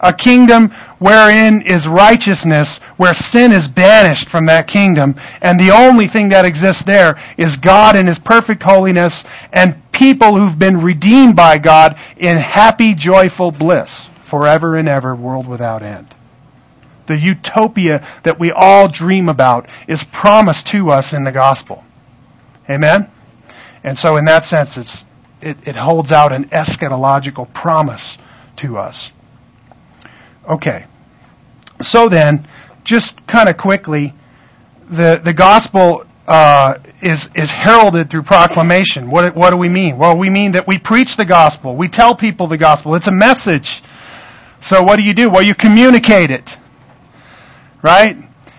A 0.00 0.12
kingdom 0.12 0.70
wherein 0.98 1.62
is 1.62 1.88
righteousness, 1.88 2.76
where 2.98 3.14
sin 3.14 3.52
is 3.52 3.68
banished 3.68 4.28
from 4.28 4.44
that 4.46 4.66
kingdom, 4.66 5.14
and 5.40 5.58
the 5.58 5.70
only 5.70 6.08
thing 6.08 6.28
that 6.28 6.44
exists 6.44 6.82
there 6.82 7.18
is 7.38 7.56
God 7.56 7.96
in 7.96 8.06
His 8.06 8.18
perfect 8.18 8.62
holiness 8.62 9.24
and 9.50 9.80
people 9.92 10.36
who've 10.36 10.58
been 10.58 10.82
redeemed 10.82 11.36
by 11.36 11.56
God 11.56 11.96
in 12.18 12.36
happy, 12.36 12.92
joyful 12.92 13.50
bliss 13.50 14.06
forever 14.34 14.74
and 14.74 14.88
ever, 14.88 15.14
world 15.14 15.46
without 15.46 15.84
end. 15.84 16.08
The 17.06 17.16
utopia 17.16 18.04
that 18.24 18.40
we 18.40 18.50
all 18.50 18.88
dream 18.88 19.28
about 19.28 19.68
is 19.86 20.02
promised 20.02 20.66
to 20.68 20.90
us 20.90 21.12
in 21.12 21.22
the 21.22 21.30
gospel. 21.30 21.84
Amen? 22.68 23.08
And 23.84 23.96
so 23.96 24.16
in 24.16 24.24
that 24.24 24.44
sense, 24.44 24.76
it's, 24.76 25.04
it, 25.40 25.56
it 25.68 25.76
holds 25.76 26.10
out 26.10 26.32
an 26.32 26.46
eschatological 26.46 27.52
promise 27.52 28.18
to 28.56 28.76
us. 28.76 29.12
Okay. 30.48 30.86
So 31.80 32.08
then, 32.08 32.48
just 32.82 33.24
kind 33.28 33.48
of 33.48 33.56
quickly, 33.56 34.14
the, 34.90 35.20
the 35.22 35.32
gospel 35.32 36.06
uh, 36.26 36.78
is 37.02 37.28
is 37.34 37.50
heralded 37.50 38.08
through 38.10 38.22
proclamation. 38.22 39.10
What 39.10 39.36
what 39.36 39.50
do 39.50 39.58
we 39.58 39.68
mean? 39.68 39.98
Well, 39.98 40.16
we 40.16 40.30
mean 40.30 40.52
that 40.52 40.66
we 40.66 40.78
preach 40.78 41.16
the 41.16 41.26
gospel. 41.26 41.76
We 41.76 41.88
tell 41.88 42.16
people 42.16 42.46
the 42.46 42.56
gospel. 42.56 42.94
It's 42.94 43.08
a 43.08 43.12
message 43.12 43.82
so 44.64 44.82
what 44.82 44.96
do 44.96 45.02
you 45.02 45.12
do? 45.12 45.28
Well, 45.28 45.42
you 45.42 45.54
communicate 45.54 46.30
it. 46.30 46.56
Right? 47.82 48.16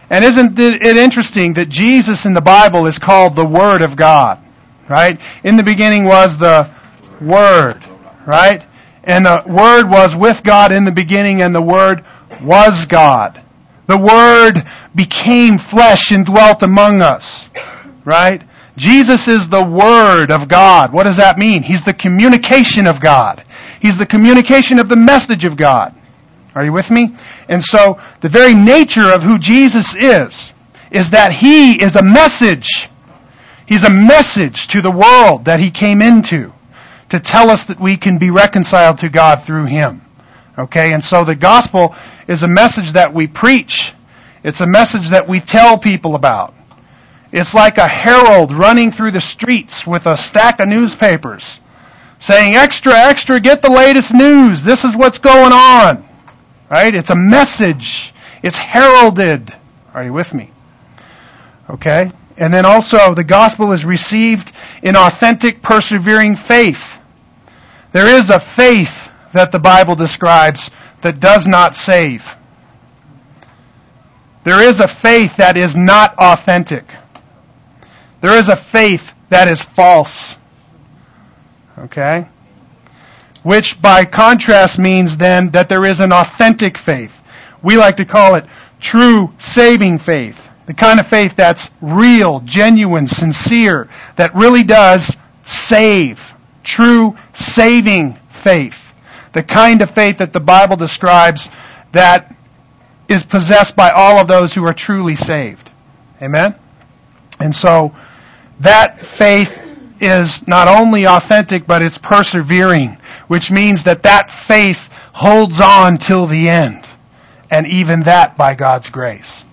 And 0.08 0.24
isn't 0.24 0.60
it 0.60 0.98
interesting 0.98 1.56
that 1.56 1.68
Jesus 1.68 2.28
in 2.28 2.36
the 2.36 2.42
Bible 2.42 2.86
is 2.86 3.00
called 3.00 3.36
the 3.36 3.44
Word 3.44 3.82
of 3.82 3.96
God? 3.96 4.40
Right? 4.88 5.20
In 5.44 5.58
the 5.58 5.64
beginning 5.64 6.06
was 6.06 6.38
the 6.38 6.70
Word. 7.20 7.84
Right? 8.24 8.62
And 9.04 9.26
the 9.26 9.44
Word 9.48 9.90
was 9.90 10.16
with 10.16 10.44
God 10.44 10.72
in 10.72 10.84
the 10.84 10.92
beginning 10.92 11.42
and 11.42 11.56
the 11.56 11.62
Word 11.62 12.06
was 12.40 12.86
God. 12.86 13.42
The 13.88 13.98
Word 13.98 14.64
became 14.94 15.58
flesh 15.58 16.12
and 16.12 16.24
dwelt 16.24 16.62
among 16.62 17.02
us. 17.02 17.50
Right? 18.04 18.44
Jesus 18.78 19.28
is 19.28 19.50
the 19.50 19.64
Word 19.64 20.30
of 20.30 20.48
God. 20.48 20.94
What 20.94 21.06
does 21.06 21.18
that 21.18 21.40
mean? 21.40 21.64
He's 21.64 21.84
the 21.84 21.94
communication 21.94 22.86
of 22.86 23.02
God. 23.02 23.44
He's 23.82 23.98
the 23.98 24.06
communication 24.06 24.80
of 24.80 24.90
the 24.90 24.96
message 24.96 25.44
of 25.44 25.58
God. 25.58 25.94
Are 26.54 26.64
you 26.64 26.72
with 26.72 26.90
me? 26.90 27.16
And 27.50 27.64
so, 27.64 28.00
the 28.22 28.30
very 28.30 28.56
nature 28.56 29.12
of 29.12 29.24
who 29.24 29.38
Jesus 29.38 29.94
is, 29.94 30.54
is 30.90 31.12
that 31.12 31.34
He 31.34 31.82
is 31.82 31.96
a 31.96 32.02
message. 32.02 32.90
He's 33.68 33.84
a 33.84 33.90
message 33.90 34.68
to 34.70 34.82
the 34.82 34.92
world 34.92 35.46
that 35.46 35.60
He 35.60 35.72
came 35.72 36.02
into 36.02 36.54
to 37.10 37.20
tell 37.20 37.50
us 37.50 37.66
that 37.66 37.80
we 37.80 37.98
can 37.98 38.18
be 38.18 38.30
reconciled 38.30 39.00
to 39.00 39.10
God 39.10 39.44
through 39.44 39.66
Him. 39.66 40.02
Okay? 40.58 40.94
And 40.94 41.04
so 41.04 41.26
the 41.26 41.36
gospel 41.36 41.94
is 42.28 42.44
a 42.44 42.48
message 42.48 42.94
that 42.94 43.14
we 43.14 43.28
preach. 43.28 43.94
It's 44.44 44.62
a 44.62 44.68
message 44.68 45.10
that 45.10 45.28
we 45.28 45.42
tell 45.42 45.78
people 45.78 46.16
about. 46.16 46.54
It's 47.32 47.54
like 47.54 47.78
a 47.78 47.88
herald 47.88 48.54
running 48.54 48.92
through 48.94 49.12
the 49.12 49.22
streets 49.22 49.86
with 49.86 50.06
a 50.06 50.16
stack 50.16 50.62
of 50.62 50.70
newspapers 50.70 51.60
saying, 52.26 52.56
extra, 52.56 52.94
extra, 52.94 53.40
get 53.40 53.62
the 53.62 53.70
latest 53.70 54.12
news. 54.12 54.64
This 54.64 54.84
is 54.84 54.96
what's 54.96 55.20
going 55.20 55.54
on. 55.54 56.04
Right? 56.72 56.96
It's 56.96 57.12
a 57.12 57.16
message. 57.16 58.14
It's 58.42 58.58
heralded. 58.58 59.54
Are 59.94 60.04
you 60.04 60.12
with 60.12 60.34
me? 60.34 60.50
Okay? 61.70 62.12
And 62.36 62.52
then 62.52 62.66
also, 62.66 63.14
the 63.14 63.24
gospel 63.24 63.74
is 63.74 63.86
received 63.86 64.52
in 64.82 64.96
authentic, 64.96 65.62
persevering 65.62 66.36
faith. 66.36 67.00
There 67.92 68.08
is 68.08 68.32
a 68.32 68.40
faith 68.40 69.12
that 69.34 69.52
the 69.52 69.60
Bible 69.60 69.96
describes 69.96 70.72
that 71.02 71.20
does 71.20 71.46
not 71.46 71.76
save. 71.76 72.36
There 74.44 74.62
is 74.62 74.80
a 74.80 74.88
faith 74.88 75.38
that 75.38 75.58
is 75.58 75.76
not 75.76 76.16
authentic. 76.18 76.86
There 78.22 78.34
is 78.34 78.50
a 78.50 78.56
faith 78.56 79.14
that 79.30 79.48
is 79.48 79.62
false. 79.62 80.38
Okay? 81.78 82.28
Which 83.44 83.82
by 83.82 84.06
contrast 84.06 84.80
means 84.80 85.18
then 85.18 85.52
that 85.52 85.70
there 85.70 85.86
is 85.86 86.00
an 86.00 86.12
authentic 86.12 86.78
faith. 86.78 87.22
We 87.62 87.78
like 87.78 87.98
to 87.98 88.06
call 88.06 88.36
it 88.36 88.46
true 88.80 89.34
saving 89.40 90.00
faith. 90.00 90.50
The 90.66 90.74
kind 90.74 91.00
of 91.00 91.08
faith 91.08 91.36
that's 91.36 91.70
real, 91.82 92.40
genuine, 92.40 93.08
sincere, 93.08 93.88
that 94.16 94.34
really 94.34 94.64
does 94.64 95.16
save. 95.46 96.34
True 96.64 97.16
saving 97.34 98.14
faith. 98.30 98.94
The 99.34 99.44
kind 99.44 99.82
of 99.82 99.92
faith 99.92 100.18
that 100.18 100.34
the 100.34 100.40
Bible 100.40 100.76
describes 100.76 101.50
that 101.92 102.36
is 103.08 103.24
possessed 103.24 103.76
by 103.76 103.92
all 103.92 104.18
of 104.18 104.28
those 104.28 104.54
who 104.54 104.66
are 104.66 104.74
truly 104.74 105.16
saved. 105.16 105.70
Amen? 106.22 106.56
And 107.40 107.56
so, 107.56 107.96
that 108.62 109.06
faith 109.06 109.62
is 110.00 110.48
not 110.48 110.68
only 110.68 111.06
authentic, 111.06 111.66
but 111.66 111.82
it's 111.82 111.98
persevering, 111.98 112.98
which 113.28 113.52
means 113.52 113.84
that 113.84 114.04
that 114.04 114.32
faith 114.32 114.90
holds 115.14 115.62
on 115.62 115.98
till 115.98 116.28
the 116.28 116.50
end. 116.50 116.86
And 117.50 117.68
even 117.68 118.04
that 118.04 118.38
by 118.38 118.56
God's 118.56 118.90
grace. 118.90 119.44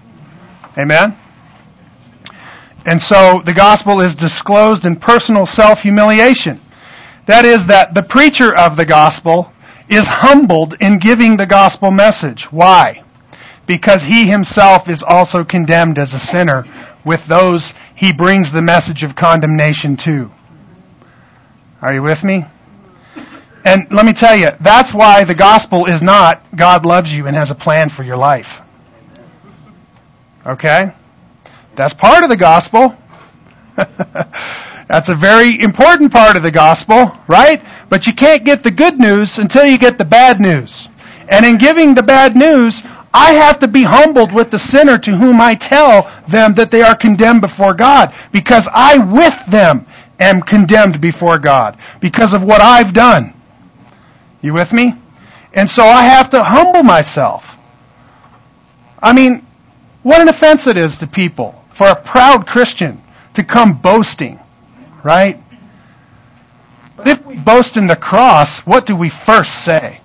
Amen? 0.76 1.16
And 2.84 3.00
so 3.00 3.42
the 3.44 3.52
gospel 3.52 4.00
is 4.00 4.16
disclosed 4.16 4.84
in 4.84 4.96
personal 4.96 5.46
self-humiliation. 5.46 6.60
That 7.26 7.44
is 7.44 7.66
that 7.66 7.94
the 7.94 8.02
preacher 8.02 8.54
of 8.54 8.76
the 8.76 8.86
gospel 8.86 9.52
is 9.88 10.06
humbled 10.06 10.74
in 10.80 10.98
giving 10.98 11.36
the 11.36 11.46
gospel 11.46 11.90
message. 11.90 12.50
Why? 12.50 13.04
Because 13.66 14.02
he 14.02 14.26
himself 14.26 14.88
is 14.88 15.02
also 15.02 15.44
condemned 15.44 15.98
as 15.98 16.14
a 16.14 16.18
sinner 16.18 16.64
with 17.04 17.24
those 17.26 17.72
he 17.94 18.12
brings 18.12 18.52
the 18.52 18.62
message 18.62 19.02
of 19.04 19.14
condemnation 19.14 19.96
too. 19.96 20.30
Are 21.80 21.92
you 21.92 22.02
with 22.02 22.22
me? 22.24 22.44
And 23.64 23.92
let 23.92 24.04
me 24.04 24.12
tell 24.12 24.36
you, 24.36 24.50
that's 24.60 24.92
why 24.92 25.24
the 25.24 25.34
gospel 25.34 25.86
is 25.86 26.02
not 26.02 26.44
God 26.54 26.84
loves 26.84 27.14
you 27.14 27.26
and 27.26 27.36
has 27.36 27.50
a 27.50 27.54
plan 27.54 27.88
for 27.88 28.02
your 28.02 28.16
life. 28.16 28.60
Okay? 30.44 30.92
That's 31.76 31.94
part 31.94 32.24
of 32.24 32.28
the 32.28 32.36
gospel. 32.36 32.96
That's 33.76 35.08
a 35.08 35.14
very 35.14 35.58
important 35.60 36.12
part 36.12 36.36
of 36.36 36.42
the 36.42 36.50
gospel, 36.50 37.16
right? 37.26 37.62
But 37.88 38.06
you 38.06 38.12
can't 38.12 38.44
get 38.44 38.62
the 38.62 38.70
good 38.70 38.98
news 38.98 39.38
until 39.38 39.64
you 39.64 39.78
get 39.78 39.96
the 39.96 40.04
bad 40.04 40.40
news. 40.40 40.88
And 41.28 41.46
in 41.46 41.56
giving 41.56 41.94
the 41.94 42.02
bad 42.02 42.36
news, 42.36 42.82
I 43.14 43.32
have 43.32 43.58
to 43.58 43.68
be 43.68 43.82
humbled 43.82 44.32
with 44.32 44.50
the 44.50 44.58
sinner 44.58 44.98
to 44.98 45.16
whom 45.16 45.40
I 45.40 45.54
tell 45.54 46.10
them 46.28 46.54
that 46.54 46.70
they 46.70 46.82
are 46.82 46.96
condemned 46.96 47.42
before 47.42 47.74
God. 47.74 48.14
Because 48.32 48.66
I 48.72 48.98
with 48.98 49.44
them 49.46 49.86
am 50.18 50.40
condemned 50.40 51.00
before 51.00 51.38
God. 51.38 51.78
Because 52.00 52.32
of 52.32 52.42
what 52.42 52.62
I've 52.62 52.94
done. 52.94 53.34
You 54.40 54.54
with 54.54 54.72
me? 54.72 54.94
And 55.52 55.68
so 55.68 55.84
I 55.84 56.02
have 56.04 56.30
to 56.30 56.42
humble 56.42 56.82
myself. 56.82 57.58
I 59.02 59.12
mean, 59.12 59.46
what 60.02 60.20
an 60.20 60.28
offense 60.28 60.66
it 60.66 60.76
is 60.76 60.98
to 60.98 61.06
people 61.06 61.62
for 61.72 61.88
a 61.88 61.96
proud 61.96 62.46
Christian 62.46 63.00
to 63.34 63.44
come 63.44 63.74
boasting, 63.74 64.40
right? 65.02 65.38
But 66.96 67.08
if 67.08 67.26
we 67.26 67.36
boast 67.36 67.76
in 67.76 67.86
the 67.86 67.96
cross, 67.96 68.60
what 68.60 68.86
do 68.86 68.96
we 68.96 69.08
first 69.08 69.64
say? 69.64 70.01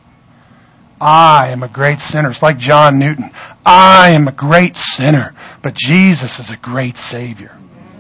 I 1.00 1.50
am 1.50 1.64
a 1.64 1.68
great 1.68 2.00
sinner. 2.00 2.32
It's 2.32 2.42
like 2.42 2.58
John 2.58 2.98
Newton. 2.98 3.32
I 3.66 4.10
am 4.10 4.28
a 4.28 4.32
great 4.32 4.76
sinner, 4.76 5.36
but 5.62 5.76
Jesus 5.76 6.40
is 6.40 6.50
a 6.50 6.58
great 6.58 6.98
Savior. 6.98 7.58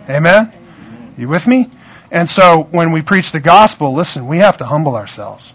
Amen? 0.09 0.51
You 1.17 1.27
with 1.27 1.45
me? 1.45 1.69
And 2.11 2.29
so 2.29 2.67
when 2.71 2.91
we 2.91 3.01
preach 3.01 3.31
the 3.31 3.39
gospel, 3.39 3.93
listen, 3.93 4.27
we 4.27 4.37
have 4.39 4.57
to 4.57 4.65
humble 4.65 4.95
ourselves. 4.95 5.53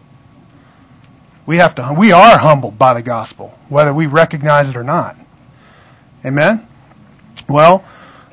We 1.47 1.59
have 1.59 1.75
to, 1.77 1.95
we 1.99 2.13
are 2.13 2.39
humbled 2.39 2.79
by 2.79 2.95
the 2.95 3.03
gospel, 3.03 3.59
whether 3.69 3.93
we 3.93 4.07
recognize 4.07 4.69
it 4.69 4.77
or 4.77 4.85
not. 4.85 5.17
Amen? 6.25 6.67
Well, 7.49 7.85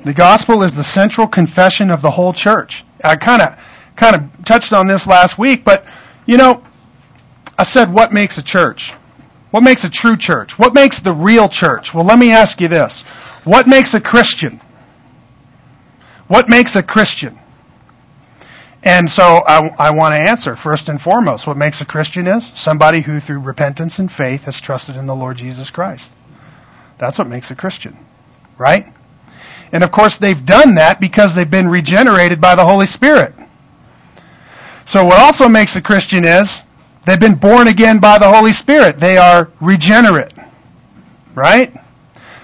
the 0.04 0.14
gospel 0.14 0.62
is 0.62 0.74
the 0.74 0.84
central 0.84 1.26
confession 1.26 1.90
of 1.90 2.02
the 2.02 2.10
whole 2.10 2.32
church. 2.32 2.84
I 3.02 3.16
kind 3.16 3.42
of 3.42 3.58
kind 3.96 4.16
of 4.16 4.44
touched 4.44 4.72
on 4.72 4.86
this 4.86 5.06
last 5.06 5.38
week, 5.38 5.64
but 5.64 5.86
you 6.26 6.36
know, 6.36 6.64
I 7.58 7.64
said 7.64 7.92
what 7.92 8.12
makes 8.12 8.38
a 8.38 8.42
church? 8.42 8.94
What 9.50 9.62
makes 9.62 9.84
a 9.84 9.90
true 9.90 10.16
church? 10.16 10.58
What 10.58 10.74
makes 10.74 11.00
the 11.00 11.12
real 11.12 11.48
church? 11.48 11.92
Well, 11.92 12.04
let 12.04 12.18
me 12.18 12.30
ask 12.30 12.60
you 12.60 12.68
this. 12.68 13.02
What 13.44 13.66
makes 13.66 13.94
a 13.94 14.00
Christian? 14.00 14.60
What 16.28 16.48
makes 16.48 16.76
a 16.76 16.82
Christian? 16.82 17.38
And 18.82 19.10
so 19.10 19.22
I, 19.22 19.68
I 19.78 19.90
want 19.90 20.14
to 20.14 20.30
answer 20.30 20.56
first 20.56 20.88
and 20.88 21.00
foremost. 21.00 21.46
What 21.46 21.56
makes 21.56 21.80
a 21.80 21.84
Christian 21.84 22.26
is 22.26 22.50
somebody 22.54 23.00
who 23.00 23.20
through 23.20 23.40
repentance 23.40 23.98
and 23.98 24.10
faith 24.10 24.44
has 24.44 24.60
trusted 24.60 24.96
in 24.96 25.06
the 25.06 25.14
Lord 25.14 25.36
Jesus 25.36 25.70
Christ. 25.70 26.10
That's 26.98 27.18
what 27.18 27.26
makes 27.26 27.50
a 27.50 27.54
Christian. 27.54 27.98
Right? 28.56 28.86
And 29.72 29.84
of 29.84 29.92
course, 29.92 30.18
they've 30.18 30.44
done 30.44 30.76
that 30.76 31.00
because 31.00 31.34
they've 31.34 31.50
been 31.50 31.68
regenerated 31.68 32.40
by 32.40 32.54
the 32.54 32.64
Holy 32.64 32.86
Spirit. 32.86 33.34
So 34.86 35.04
what 35.04 35.18
also 35.18 35.48
makes 35.48 35.76
a 35.76 35.82
Christian 35.82 36.24
is 36.24 36.62
they've 37.10 37.18
been 37.18 37.34
born 37.34 37.66
again 37.66 37.98
by 37.98 38.18
the 38.18 38.30
Holy 38.30 38.52
Spirit. 38.52 39.00
They 39.00 39.16
are 39.16 39.50
regenerate. 39.60 40.32
Right? 41.34 41.74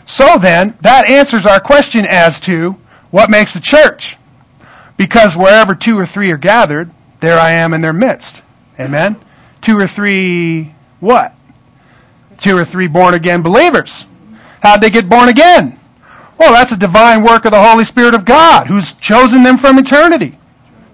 So 0.06 0.38
then, 0.38 0.76
that 0.80 1.08
answers 1.08 1.46
our 1.46 1.60
question 1.60 2.04
as 2.06 2.40
to 2.40 2.72
what 3.10 3.30
makes 3.30 3.54
a 3.54 3.60
church. 3.60 4.16
Because 4.96 5.36
wherever 5.36 5.74
two 5.74 5.98
or 5.98 6.06
three 6.06 6.32
are 6.32 6.36
gathered, 6.36 6.90
there 7.20 7.38
I 7.38 7.52
am 7.52 7.74
in 7.74 7.80
their 7.80 7.92
midst. 7.92 8.42
Amen? 8.80 9.16
Two 9.62 9.78
or 9.78 9.86
three 9.86 10.74
what? 11.00 11.34
Two 12.38 12.56
or 12.56 12.64
three 12.64 12.88
born 12.88 13.14
again 13.14 13.42
believers. 13.42 14.04
How'd 14.62 14.80
they 14.80 14.90
get 14.90 15.08
born 15.08 15.28
again? 15.28 15.78
Well, 16.38 16.52
that's 16.52 16.72
a 16.72 16.76
divine 16.76 17.22
work 17.22 17.44
of 17.44 17.52
the 17.52 17.62
Holy 17.62 17.84
Spirit 17.84 18.14
of 18.14 18.24
God 18.24 18.66
who's 18.66 18.92
chosen 18.94 19.42
them 19.42 19.58
from 19.58 19.78
eternity. 19.78 20.38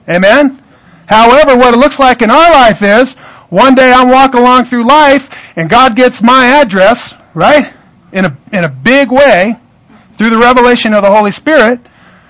Amen? 0.08 0.62
However, 1.06 1.56
what 1.56 1.74
it 1.74 1.78
looks 1.78 1.98
like 1.98 2.22
in 2.22 2.30
our 2.30 2.50
life 2.50 2.82
is 2.82 3.16
one 3.52 3.74
day 3.74 3.92
I'm 3.92 4.08
walking 4.08 4.40
along 4.40 4.64
through 4.64 4.86
life 4.86 5.28
and 5.56 5.68
God 5.68 5.94
gets 5.94 6.22
my 6.22 6.46
address, 6.46 7.12
right? 7.34 7.70
In 8.10 8.24
a, 8.24 8.34
in 8.50 8.64
a 8.64 8.68
big 8.70 9.12
way 9.12 9.56
through 10.16 10.30
the 10.30 10.38
revelation 10.38 10.94
of 10.94 11.02
the 11.02 11.10
Holy 11.10 11.32
Spirit, 11.32 11.78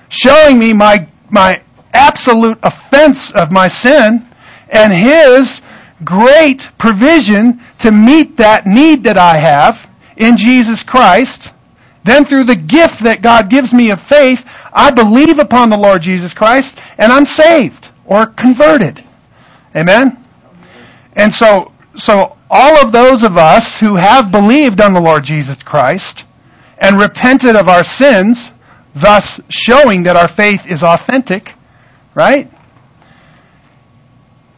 showing 0.09 0.59
me 0.59 0.73
my, 0.73 1.07
my 1.31 1.63
absolute 1.95 2.59
offense 2.65 3.31
of 3.31 3.53
my 3.53 3.69
sin 3.69 4.27
and 4.69 4.93
His 4.93 5.63
great 6.03 6.69
provision 6.77 7.61
to 7.79 7.93
meet 7.93 8.39
that 8.39 8.67
need 8.67 9.05
that 9.05 9.17
I 9.17 9.37
have 9.37 9.89
in 10.17 10.37
Jesus 10.37 10.83
Christ 10.83 11.53
then 12.05 12.25
through 12.25 12.45
the 12.45 12.57
gift 12.57 13.05
that 13.05 13.23
God 13.23 13.49
gives 13.49 13.73
me 13.73 13.91
of 13.91 14.01
faith, 14.01 14.45
I 14.73 14.91
believe 14.91 15.39
upon 15.39 15.69
the 15.69 15.77
Lord 15.77 16.03
Jesus 16.03 16.35
Christ 16.35 16.77
and 16.99 17.13
I'm 17.13 17.27
saved 17.27 17.89
or 18.05 18.27
converted. 18.27 19.05
Amen? 19.77 20.22
And 21.15 21.33
so, 21.33 21.73
so 21.97 22.37
all 22.51 22.85
of 22.85 22.93
those 22.93 23.23
of 23.23 23.37
us 23.37 23.79
who 23.79 23.97
have 23.97 24.31
believed 24.31 24.81
on 24.81 24.93
the 24.93 25.01
Lord 25.01 25.25
Jesus 25.25 25.63
Christ 25.63 26.25
and 26.79 26.99
repented 26.99 27.57
of 27.57 27.69
our 27.69 27.85
sins, 27.85 28.49
thus 28.95 29.41
showing 29.49 30.05
that 30.05 30.17
our 30.17 30.29
faith 30.29 30.67
is 30.67 30.83
authentic, 30.83 31.55
right? 32.15 32.51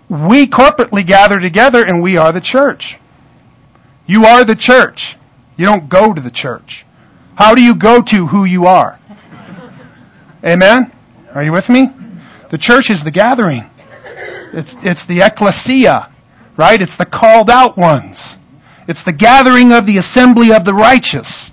We 0.09 0.47
corporately 0.47 1.07
gather 1.07 1.41
together 1.41 1.85
and 1.85 2.03
we 2.03 2.17
are 2.17 2.33
the 2.33 2.41
church. 2.41 2.99
You 4.07 4.27
are 4.27 4.45
the 4.45 4.55
church. 4.55 5.17
You 5.57 5.65
don't 5.65 5.89
go 5.89 6.13
to 6.13 6.21
the 6.21 6.31
church. 6.31 6.85
How 7.37 7.55
do 7.55 7.63
you 7.63 7.75
go 7.75 8.03
to 8.03 8.27
who 8.27 8.45
you 8.45 8.67
are? 8.67 8.99
Amen? 10.45 10.93
Are 11.33 11.43
you 11.43 11.53
with 11.53 11.69
me? 11.69 11.91
The 12.51 12.59
church 12.59 12.91
is 12.91 13.03
the 13.03 13.11
gathering. 13.11 13.65
It's, 14.53 14.77
it's 14.83 15.07
the 15.07 15.23
ecclesia, 15.23 16.14
right? 16.57 16.81
It's 16.81 16.97
the 16.97 17.07
called 17.07 17.51
out 17.51 17.77
ones. 17.77 18.37
It's 18.87 19.03
the 19.03 19.13
gathering 19.13 19.73
of 19.73 19.87
the 19.87 19.99
assembly 19.99 20.53
of 20.53 20.65
the 20.65 20.75
righteous. 20.75 21.51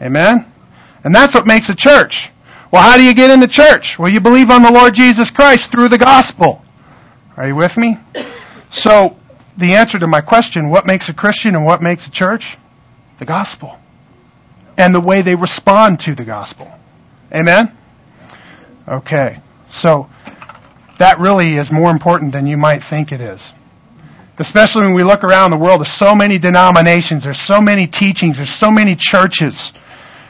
Amen? 0.00 0.46
And 1.04 1.14
that's 1.14 1.34
what 1.34 1.46
makes 1.46 1.68
a 1.68 1.74
church. 1.74 2.30
Well, 2.70 2.82
how 2.82 2.96
do 2.96 3.02
you 3.02 3.14
get 3.14 3.30
into 3.30 3.46
church? 3.46 3.98
Well, 3.98 4.10
you 4.10 4.20
believe 4.20 4.50
on 4.50 4.62
the 4.62 4.70
Lord 4.70 4.94
Jesus 4.94 5.30
Christ 5.30 5.70
through 5.70 5.88
the 5.88 5.98
gospel. 5.98 6.64
Are 7.36 7.46
you 7.46 7.56
with 7.56 7.76
me? 7.76 7.98
So, 8.70 9.16
the 9.56 9.74
answer 9.74 9.98
to 9.98 10.06
my 10.06 10.20
question, 10.20 10.70
what 10.70 10.86
makes 10.86 11.08
a 11.08 11.14
Christian 11.14 11.56
and 11.56 11.64
what 11.64 11.82
makes 11.82 12.06
a 12.06 12.10
church? 12.10 12.56
The 13.18 13.24
gospel. 13.24 13.78
And 14.76 14.94
the 14.94 15.00
way 15.00 15.22
they 15.22 15.34
respond 15.34 16.00
to 16.00 16.14
the 16.14 16.24
gospel. 16.24 16.70
Amen? 17.32 17.76
Okay. 18.88 19.40
So, 19.70 20.08
that 20.98 21.18
really 21.18 21.56
is 21.56 21.70
more 21.70 21.90
important 21.90 22.32
than 22.32 22.46
you 22.46 22.56
might 22.56 22.82
think 22.82 23.12
it 23.12 23.20
is. 23.20 23.42
Especially 24.40 24.84
when 24.84 24.94
we 24.94 25.04
look 25.04 25.22
around 25.22 25.50
the 25.50 25.58
world, 25.58 25.80
there's 25.80 25.92
so 25.92 26.14
many 26.14 26.38
denominations, 26.38 27.24
there's 27.24 27.38
so 27.38 27.60
many 27.60 27.86
teachings, 27.86 28.38
there's 28.38 28.48
so 28.48 28.70
many 28.70 28.96
churches, 28.96 29.70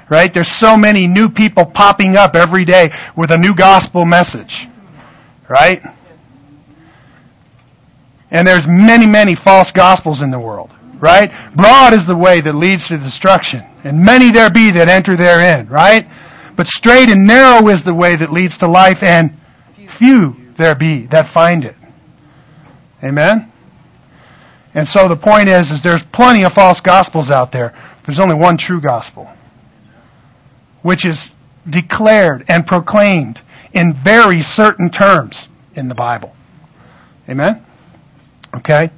right? 0.09 0.35
There's 0.35 0.51
so 0.51 0.77
many 0.77 1.07
new 1.07 1.29
people 1.29 1.65
popping 1.65 2.17
up 2.17 2.35
every 2.35 2.65
day 2.65 2.93
with 3.15 3.31
a 3.31 3.39
new 3.39 3.55
gospel 3.55 4.05
message, 4.05 4.67
right? 5.49 5.81
And 8.33 8.49
there's 8.49 8.67
many, 8.67 9.07
many 9.07 9.37
false 9.37 9.71
gospels 9.71 10.23
in 10.23 10.33
the 10.33 10.41
world, 10.41 10.75
right? 10.99 11.33
Broad 11.55 11.95
is 11.95 12.05
the 12.05 12.17
way 12.17 12.41
that 12.41 12.55
leads 12.57 12.89
to 12.89 12.99
destruction, 12.99 13.63
and 13.85 14.05
many 14.05 14.33
there 14.33 14.51
be 14.51 14.73
that 14.73 14.89
enter 14.89 15.15
therein, 15.15 15.69
right? 15.69 16.09
But 16.57 16.67
straight 16.67 17.11
and 17.11 17.29
narrow 17.29 17.69
is 17.69 17.85
the 17.85 17.95
way 17.95 18.17
that 18.17 18.33
leads 18.33 18.59
to 18.59 18.67
life, 18.67 19.05
and 19.05 19.41
few 19.87 20.37
there 20.57 20.75
be 20.75 21.07
that 21.07 21.29
find 21.29 21.65
it. 21.65 21.77
Amen? 23.05 23.51
And 24.75 24.89
so 24.89 25.09
the 25.09 25.17
point 25.17 25.49
is, 25.49 25.71
is 25.71 25.83
there's 25.83 26.05
plenty 26.05 26.45
of 26.45 26.53
false 26.53 26.81
gospels 26.81 27.31
out 27.31 27.53
there. 27.53 27.75
There's 28.05 28.21
only 28.21 28.37
one 28.37 28.57
true 28.57 28.81
gospel, 28.81 29.31
which 30.83 31.05
is 31.05 31.29
declared 31.69 32.45
and 32.49 32.67
proclaimed 32.67 33.41
in 33.73 33.93
very 33.93 34.43
certain 34.43 34.91
terms 34.91 35.49
in 35.75 35.89
the 35.89 35.95
Bible. 35.95 36.35
Amen? 37.29 37.65
Okay? 38.55 38.91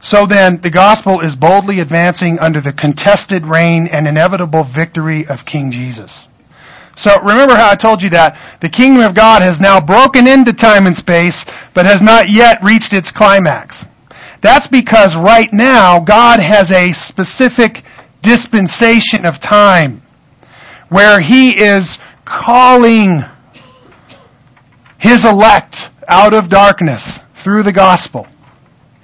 So 0.00 0.26
then, 0.26 0.60
the 0.60 0.70
gospel 0.70 1.20
is 1.20 1.34
boldly 1.34 1.80
advancing 1.80 2.38
under 2.38 2.60
the 2.60 2.72
contested 2.72 3.46
reign 3.46 3.86
and 3.86 4.06
inevitable 4.06 4.62
victory 4.62 5.26
of 5.26 5.46
King 5.46 5.70
Jesus. 5.70 6.26
So 6.96 7.18
remember 7.20 7.56
how 7.56 7.70
I 7.70 7.74
told 7.74 8.02
you 8.02 8.10
that 8.10 8.38
the 8.60 8.68
kingdom 8.68 9.02
of 9.02 9.14
God 9.14 9.42
has 9.42 9.60
now 9.60 9.80
broken 9.80 10.28
into 10.28 10.52
time 10.52 10.86
and 10.86 10.96
space, 10.96 11.44
but 11.72 11.86
has 11.86 12.02
not 12.02 12.28
yet 12.28 12.62
reached 12.62 12.92
its 12.92 13.10
climax. 13.10 13.86
That's 14.44 14.66
because 14.66 15.16
right 15.16 15.50
now 15.54 16.00
God 16.00 16.38
has 16.38 16.70
a 16.70 16.92
specific 16.92 17.82
dispensation 18.20 19.24
of 19.24 19.40
time 19.40 20.02
where 20.90 21.18
He 21.18 21.58
is 21.58 21.98
calling 22.26 23.24
His 24.98 25.24
elect 25.24 25.88
out 26.06 26.34
of 26.34 26.50
darkness 26.50 27.20
through 27.36 27.62
the 27.62 27.72
gospel. 27.72 28.26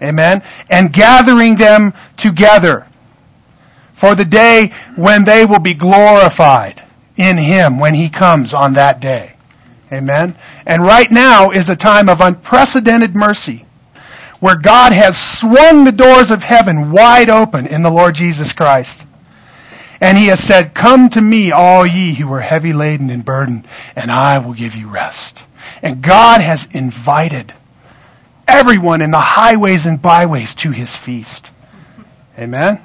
Amen. 0.02 0.42
And 0.68 0.92
gathering 0.92 1.56
them 1.56 1.94
together 2.18 2.86
for 3.94 4.14
the 4.14 4.26
day 4.26 4.74
when 4.94 5.24
they 5.24 5.46
will 5.46 5.58
be 5.58 5.72
glorified 5.72 6.82
in 7.16 7.38
Him 7.38 7.78
when 7.78 7.94
He 7.94 8.10
comes 8.10 8.52
on 8.52 8.74
that 8.74 9.00
day. 9.00 9.36
Amen. 9.90 10.36
And 10.66 10.82
right 10.82 11.10
now 11.10 11.50
is 11.50 11.70
a 11.70 11.76
time 11.76 12.10
of 12.10 12.20
unprecedented 12.20 13.16
mercy 13.16 13.64
where 14.40 14.56
God 14.56 14.92
has 14.92 15.16
swung 15.16 15.84
the 15.84 15.92
doors 15.92 16.30
of 16.30 16.42
heaven 16.42 16.90
wide 16.90 17.30
open 17.30 17.66
in 17.66 17.82
the 17.82 17.90
Lord 17.90 18.14
Jesus 18.14 18.52
Christ. 18.52 19.06
And 20.00 20.16
He 20.16 20.26
has 20.28 20.40
said, 20.40 20.74
Come 20.74 21.10
to 21.10 21.20
me, 21.20 21.52
all 21.52 21.86
ye 21.86 22.14
who 22.14 22.32
are 22.32 22.40
heavy 22.40 22.72
laden 22.72 23.10
and 23.10 23.24
burdened, 23.24 23.66
and 23.94 24.10
I 24.10 24.38
will 24.38 24.54
give 24.54 24.74
you 24.74 24.88
rest. 24.88 25.42
And 25.82 26.02
God 26.02 26.40
has 26.40 26.66
invited 26.72 27.52
everyone 28.48 29.02
in 29.02 29.10
the 29.10 29.20
highways 29.20 29.86
and 29.86 30.00
byways 30.00 30.54
to 30.56 30.70
His 30.70 30.94
feast. 30.94 31.50
Amen. 32.38 32.82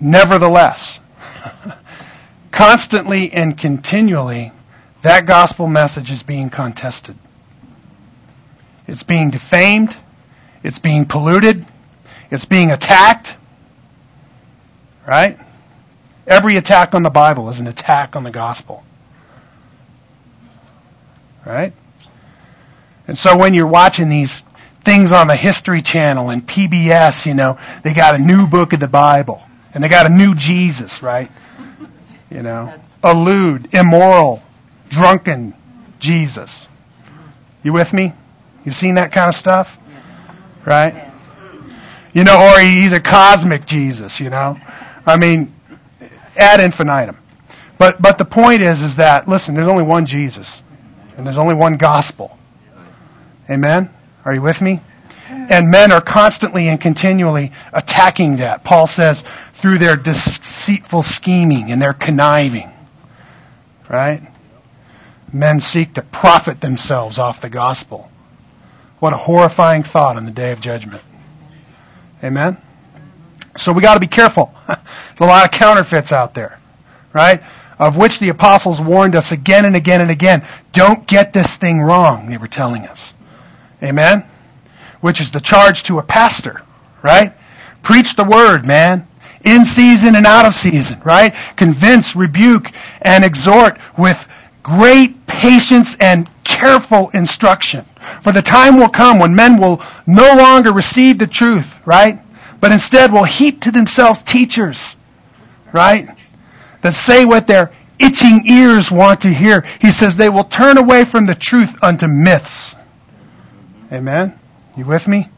Nevertheless, 0.00 1.00
constantly 2.52 3.32
and 3.32 3.58
continually, 3.58 4.52
that 5.02 5.26
gospel 5.26 5.66
message 5.66 6.10
is 6.10 6.22
being 6.22 6.50
contested. 6.50 7.16
It's 8.86 9.02
being 9.02 9.30
defamed. 9.30 9.96
It's 10.62 10.78
being 10.78 11.04
polluted. 11.04 11.64
It's 12.30 12.44
being 12.44 12.70
attacked. 12.70 13.34
Right? 15.06 15.38
Every 16.26 16.56
attack 16.56 16.94
on 16.94 17.02
the 17.02 17.10
Bible 17.10 17.48
is 17.48 17.60
an 17.60 17.66
attack 17.66 18.16
on 18.16 18.24
the 18.24 18.30
gospel. 18.30 18.82
Right? 21.46 21.72
And 23.06 23.16
so 23.16 23.36
when 23.36 23.54
you're 23.54 23.66
watching 23.66 24.08
these 24.08 24.42
things 24.82 25.12
on 25.12 25.28
the 25.28 25.36
History 25.36 25.80
Channel 25.80 26.30
and 26.30 26.46
PBS, 26.46 27.24
you 27.24 27.34
know, 27.34 27.58
they 27.82 27.94
got 27.94 28.14
a 28.14 28.18
new 28.18 28.46
book 28.46 28.72
of 28.72 28.80
the 28.80 28.88
Bible. 28.88 29.42
And 29.72 29.84
they 29.84 29.88
got 29.88 30.06
a 30.06 30.08
new 30.08 30.34
Jesus, 30.34 31.02
right? 31.02 31.30
You 32.30 32.42
know, 32.42 32.74
a 33.02 33.14
lewd, 33.14 33.74
immoral, 33.74 34.42
drunken 34.88 35.54
Jesus. 35.98 36.66
You 37.62 37.72
with 37.72 37.92
me? 37.92 38.12
You've 38.64 38.76
seen 38.76 38.94
that 38.94 39.12
kind 39.12 39.28
of 39.28 39.34
stuff? 39.34 39.76
Right? 40.64 41.10
You 42.12 42.24
know, 42.24 42.52
or 42.52 42.60
he's 42.60 42.92
a 42.92 43.00
cosmic 43.00 43.66
Jesus, 43.66 44.20
you 44.20 44.30
know? 44.30 44.58
I 45.06 45.16
mean, 45.16 45.54
ad 46.36 46.60
infinitum. 46.60 47.16
But, 47.78 48.02
but 48.02 48.18
the 48.18 48.24
point 48.24 48.60
is, 48.60 48.82
is 48.82 48.96
that, 48.96 49.28
listen, 49.28 49.54
there's 49.54 49.68
only 49.68 49.84
one 49.84 50.06
Jesus. 50.06 50.62
And 51.16 51.26
there's 51.26 51.38
only 51.38 51.54
one 51.54 51.76
gospel. 51.76 52.36
Amen? 53.50 53.90
Are 54.24 54.34
you 54.34 54.42
with 54.42 54.60
me? 54.60 54.80
And 55.28 55.70
men 55.70 55.92
are 55.92 56.00
constantly 56.00 56.68
and 56.68 56.80
continually 56.80 57.52
attacking 57.72 58.36
that. 58.36 58.64
Paul 58.64 58.86
says, 58.86 59.22
through 59.54 59.78
their 59.78 59.96
deceitful 59.96 61.02
scheming 61.02 61.70
and 61.70 61.80
their 61.80 61.92
conniving. 61.92 62.70
Right? 63.88 64.22
Men 65.32 65.60
seek 65.60 65.94
to 65.94 66.02
profit 66.02 66.60
themselves 66.60 67.18
off 67.18 67.40
the 67.40 67.50
gospel. 67.50 68.10
What 68.98 69.12
a 69.12 69.16
horrifying 69.16 69.82
thought 69.82 70.16
on 70.16 70.24
the 70.24 70.30
day 70.30 70.52
of 70.52 70.60
judgment. 70.60 71.02
Amen? 72.22 72.56
So 73.56 73.72
we 73.72 73.82
got 73.82 73.94
to 73.94 74.00
be 74.00 74.06
careful. 74.06 74.52
There's 74.66 74.78
a 75.20 75.24
lot 75.24 75.44
of 75.44 75.50
counterfeits 75.50 76.12
out 76.12 76.34
there, 76.34 76.58
right? 77.12 77.42
Of 77.78 77.96
which 77.96 78.18
the 78.18 78.28
apostles 78.30 78.80
warned 78.80 79.14
us 79.14 79.30
again 79.30 79.64
and 79.64 79.76
again 79.76 80.00
and 80.00 80.10
again. 80.10 80.46
Don't 80.72 81.06
get 81.06 81.32
this 81.32 81.56
thing 81.56 81.80
wrong, 81.80 82.28
they 82.28 82.36
were 82.36 82.48
telling 82.48 82.86
us. 82.86 83.12
Amen? 83.82 84.24
Which 85.00 85.20
is 85.20 85.30
the 85.30 85.40
charge 85.40 85.84
to 85.84 85.98
a 85.98 86.02
pastor, 86.02 86.62
right? 87.02 87.34
Preach 87.82 88.16
the 88.16 88.24
word, 88.24 88.66
man 88.66 89.06
in 89.44 89.64
season 89.64 90.14
and 90.14 90.26
out 90.26 90.44
of 90.44 90.54
season, 90.54 91.00
right? 91.04 91.34
Convince, 91.56 92.16
rebuke, 92.16 92.72
and 93.00 93.24
exhort 93.24 93.78
with 93.96 94.26
great 94.68 95.26
patience 95.26 95.96
and 95.98 96.28
careful 96.44 97.08
instruction. 97.10 97.84
For 98.22 98.32
the 98.32 98.42
time 98.42 98.78
will 98.78 98.90
come 98.90 99.18
when 99.18 99.34
men 99.34 99.58
will 99.58 99.82
no 100.06 100.34
longer 100.36 100.72
receive 100.72 101.18
the 101.18 101.26
truth, 101.26 101.74
right? 101.86 102.20
But 102.60 102.72
instead 102.72 103.12
will 103.12 103.24
heap 103.24 103.62
to 103.62 103.70
themselves 103.70 104.22
teachers, 104.22 104.94
right? 105.72 106.08
That 106.82 106.94
say 106.94 107.24
what 107.24 107.46
their 107.46 107.72
itching 107.98 108.42
ears 108.46 108.90
want 108.90 109.22
to 109.22 109.32
hear. 109.32 109.62
He 109.80 109.90
says 109.90 110.16
they 110.16 110.28
will 110.28 110.44
turn 110.44 110.76
away 110.76 111.04
from 111.04 111.26
the 111.26 111.34
truth 111.34 111.82
unto 111.82 112.06
myths. 112.06 112.74
Amen? 113.90 114.38
You 114.76 114.84
with 114.84 115.08
me? 115.08 115.28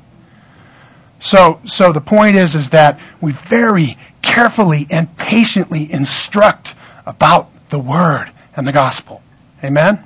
So, 1.21 1.61
so 1.67 1.93
the 1.93 2.01
point 2.01 2.37
is, 2.37 2.55
is 2.55 2.71
that 2.71 2.99
we 3.21 3.33
very 3.33 3.97
carefully 4.23 4.87
and 4.91 5.15
patiently 5.17 5.91
instruct 5.93 6.75
about 7.07 7.51
the 7.69 7.79
Word 7.79 8.33
and 8.57 8.67
the 8.67 8.73
Gospel. 8.73 9.23
Amen? 9.63 10.03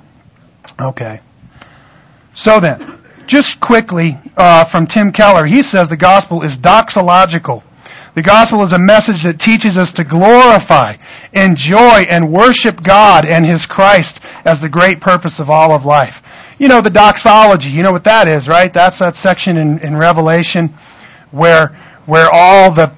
Okay. 0.79 1.21
So 2.33 2.59
then, 2.59 2.99
just 3.27 3.59
quickly 3.59 4.17
uh, 4.35 4.65
from 4.65 4.87
Tim 4.87 5.11
Keller, 5.11 5.45
he 5.45 5.63
says 5.63 5.89
the 5.89 5.97
Gospel 5.97 6.43
is 6.43 6.57
doxological. 6.57 7.63
The 8.15 8.21
Gospel 8.21 8.63
is 8.63 8.71
a 8.71 8.79
message 8.79 9.23
that 9.23 9.39
teaches 9.39 9.77
us 9.77 9.93
to 9.93 10.05
glorify, 10.05 10.95
enjoy, 11.33 12.05
and 12.09 12.31
worship 12.31 12.81
God 12.81 13.25
and 13.25 13.45
His 13.45 13.65
Christ 13.65 14.21
as 14.45 14.61
the 14.61 14.69
great 14.69 15.01
purpose 15.01 15.39
of 15.39 15.49
all 15.49 15.73
of 15.73 15.85
life. 15.85 16.21
You 16.57 16.69
know, 16.69 16.79
the 16.79 16.89
doxology, 16.89 17.71
you 17.71 17.83
know 17.83 17.91
what 17.91 18.05
that 18.05 18.29
is, 18.29 18.47
right? 18.47 18.71
That's 18.71 18.99
that 18.99 19.17
section 19.17 19.57
in, 19.57 19.79
in 19.79 19.97
Revelation 19.97 20.73
where, 21.31 21.77
where 22.05 22.29
all 22.31 22.71
the 22.71 22.93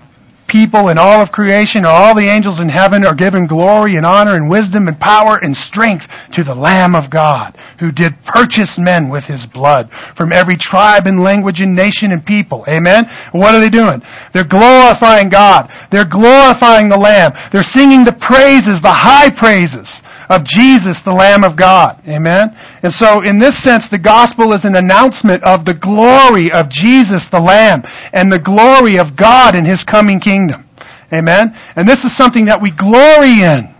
people 0.47 0.89
and 0.89 0.97
all 0.97 1.21
of 1.21 1.31
creation, 1.31 1.85
or 1.85 1.89
all 1.89 2.15
the 2.15 2.27
angels 2.27 2.59
in 2.59 2.69
heaven 2.69 3.05
are 3.05 3.13
given 3.13 3.47
glory 3.47 3.95
and 3.95 4.05
honor 4.05 4.35
and 4.35 4.49
wisdom 4.49 4.87
and 4.87 4.99
power 4.99 5.37
and 5.37 5.55
strength 5.55 6.31
to 6.31 6.43
the 6.43 6.55
Lamb 6.55 6.95
of 6.95 7.09
God, 7.09 7.57
who 7.79 7.91
did 7.91 8.23
purchase 8.23 8.77
men 8.77 9.09
with 9.09 9.25
his 9.25 9.45
blood 9.45 9.91
from 9.91 10.31
every 10.31 10.57
tribe 10.57 11.07
and 11.07 11.23
language 11.23 11.61
and 11.61 11.75
nation 11.75 12.11
and 12.11 12.25
people. 12.25 12.65
Amen? 12.67 13.09
What 13.31 13.55
are 13.55 13.59
they 13.59 13.69
doing? 13.69 14.01
They're 14.33 14.43
glorifying 14.43 15.29
God. 15.29 15.71
They're 15.91 16.05
glorifying 16.05 16.89
the 16.89 16.97
Lamb. 16.97 17.33
They're 17.51 17.63
singing 17.63 18.03
the 18.03 18.13
praises, 18.13 18.81
the 18.81 18.91
high 18.91 19.29
praises 19.29 20.01
of 20.29 20.43
Jesus, 20.43 21.01
the 21.01 21.13
Lamb 21.13 21.43
of 21.43 21.55
God. 21.55 22.01
Amen? 22.07 22.55
And 22.83 22.93
so 22.93 23.21
in 23.21 23.39
this 23.39 23.57
sense, 23.57 23.87
the 23.87 23.97
gospel 23.97 24.53
is 24.53 24.65
an 24.65 24.75
announcement 24.75 25.43
of 25.43 25.65
the 25.65 25.73
glory 25.73 26.51
of 26.51 26.69
Jesus, 26.69 27.27
the 27.27 27.39
Lamb, 27.39 27.83
and 28.13 28.31
the 28.31 28.39
glory 28.39 28.97
of 28.97 29.15
God 29.15 29.55
in 29.55 29.65
His 29.65 29.83
coming 29.83 30.19
kingdom. 30.19 30.67
Amen? 31.11 31.55
And 31.75 31.87
this 31.87 32.03
is 32.03 32.15
something 32.15 32.45
that 32.45 32.61
we 32.61 32.71
glory 32.71 33.41
in. 33.41 33.73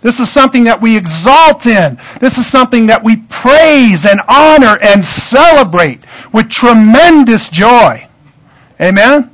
This 0.00 0.20
is 0.20 0.30
something 0.30 0.64
that 0.64 0.82
we 0.82 0.96
exalt 0.98 1.66
in. 1.66 1.98
This 2.20 2.36
is 2.36 2.46
something 2.46 2.88
that 2.88 3.02
we 3.02 3.16
praise 3.16 4.04
and 4.04 4.20
honor 4.28 4.78
and 4.82 5.02
celebrate 5.02 6.04
with 6.30 6.50
tremendous 6.50 7.48
joy. 7.48 8.06
Amen? 8.80 9.30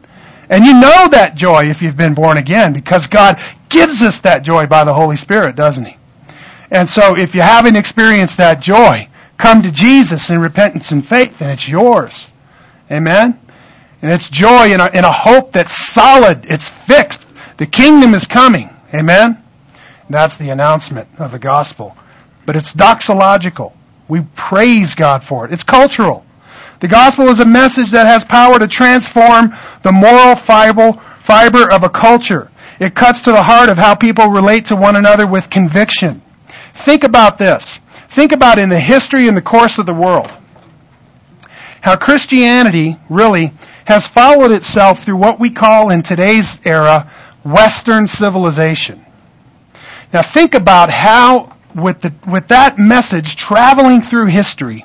And 0.48 0.64
you 0.64 0.72
know 0.72 1.08
that 1.10 1.34
joy 1.34 1.68
if 1.70 1.82
you've 1.82 1.96
been 1.96 2.14
born 2.14 2.36
again 2.36 2.72
because 2.72 3.06
God 3.06 3.40
gives 3.68 4.02
us 4.02 4.20
that 4.20 4.42
joy 4.42 4.66
by 4.66 4.84
the 4.84 4.94
Holy 4.94 5.16
Spirit, 5.16 5.56
doesn't 5.56 5.84
He? 5.84 5.96
And 6.70 6.88
so 6.88 7.16
if 7.16 7.34
you 7.34 7.40
haven't 7.40 7.76
experienced 7.76 8.36
that 8.36 8.60
joy, 8.60 9.08
come 9.36 9.62
to 9.62 9.72
Jesus 9.72 10.30
in 10.30 10.40
repentance 10.40 10.92
and 10.92 11.06
faith 11.06 11.40
and 11.40 11.50
it's 11.50 11.68
yours. 11.68 12.26
Amen? 12.90 13.38
And 14.02 14.12
it's 14.12 14.28
joy 14.28 14.72
in 14.72 14.80
a, 14.80 14.88
in 14.88 15.04
a 15.04 15.12
hope 15.12 15.52
that's 15.52 15.74
solid. 15.74 16.44
It's 16.44 16.66
fixed. 16.66 17.26
The 17.58 17.66
kingdom 17.66 18.14
is 18.14 18.24
coming. 18.24 18.70
Amen? 18.94 19.42
That's 20.08 20.36
the 20.36 20.50
announcement 20.50 21.08
of 21.18 21.32
the 21.32 21.38
gospel. 21.38 21.96
But 22.46 22.56
it's 22.56 22.74
doxological. 22.74 23.72
We 24.08 24.22
praise 24.34 24.94
God 24.94 25.22
for 25.22 25.44
it. 25.44 25.52
It's 25.52 25.62
cultural. 25.62 26.24
The 26.80 26.88
gospel 26.88 27.28
is 27.28 27.40
a 27.40 27.44
message 27.44 27.90
that 27.90 28.06
has 28.06 28.24
power 28.24 28.58
to 28.58 28.66
transform 28.66 29.52
the 29.82 29.92
moral 29.92 30.34
fiber 30.34 31.72
of 31.72 31.82
a 31.84 31.88
culture. 31.90 32.50
It 32.80 32.94
cuts 32.94 33.22
to 33.22 33.32
the 33.32 33.42
heart 33.42 33.68
of 33.68 33.76
how 33.76 33.94
people 33.94 34.28
relate 34.28 34.66
to 34.66 34.76
one 34.76 34.96
another 34.96 35.26
with 35.26 35.50
conviction. 35.50 36.22
Think 36.74 37.04
about 37.04 37.38
this. 37.38 37.78
Think 38.08 38.32
about 38.32 38.58
in 38.58 38.68
the 38.68 38.80
history 38.80 39.28
and 39.28 39.36
the 39.36 39.42
course 39.42 39.78
of 39.78 39.86
the 39.86 39.94
world. 39.94 40.30
How 41.80 41.96
Christianity 41.96 42.96
really 43.08 43.52
has 43.84 44.06
followed 44.06 44.52
itself 44.52 45.02
through 45.04 45.16
what 45.16 45.40
we 45.40 45.50
call 45.50 45.90
in 45.90 46.02
today's 46.02 46.60
era 46.64 47.10
Western 47.44 48.06
civilization. 48.06 49.04
Now 50.12 50.22
think 50.22 50.54
about 50.54 50.92
how, 50.92 51.56
with, 51.74 52.00
the, 52.00 52.12
with 52.28 52.48
that 52.48 52.78
message 52.78 53.36
traveling 53.36 54.02
through 54.02 54.26
history, 54.26 54.84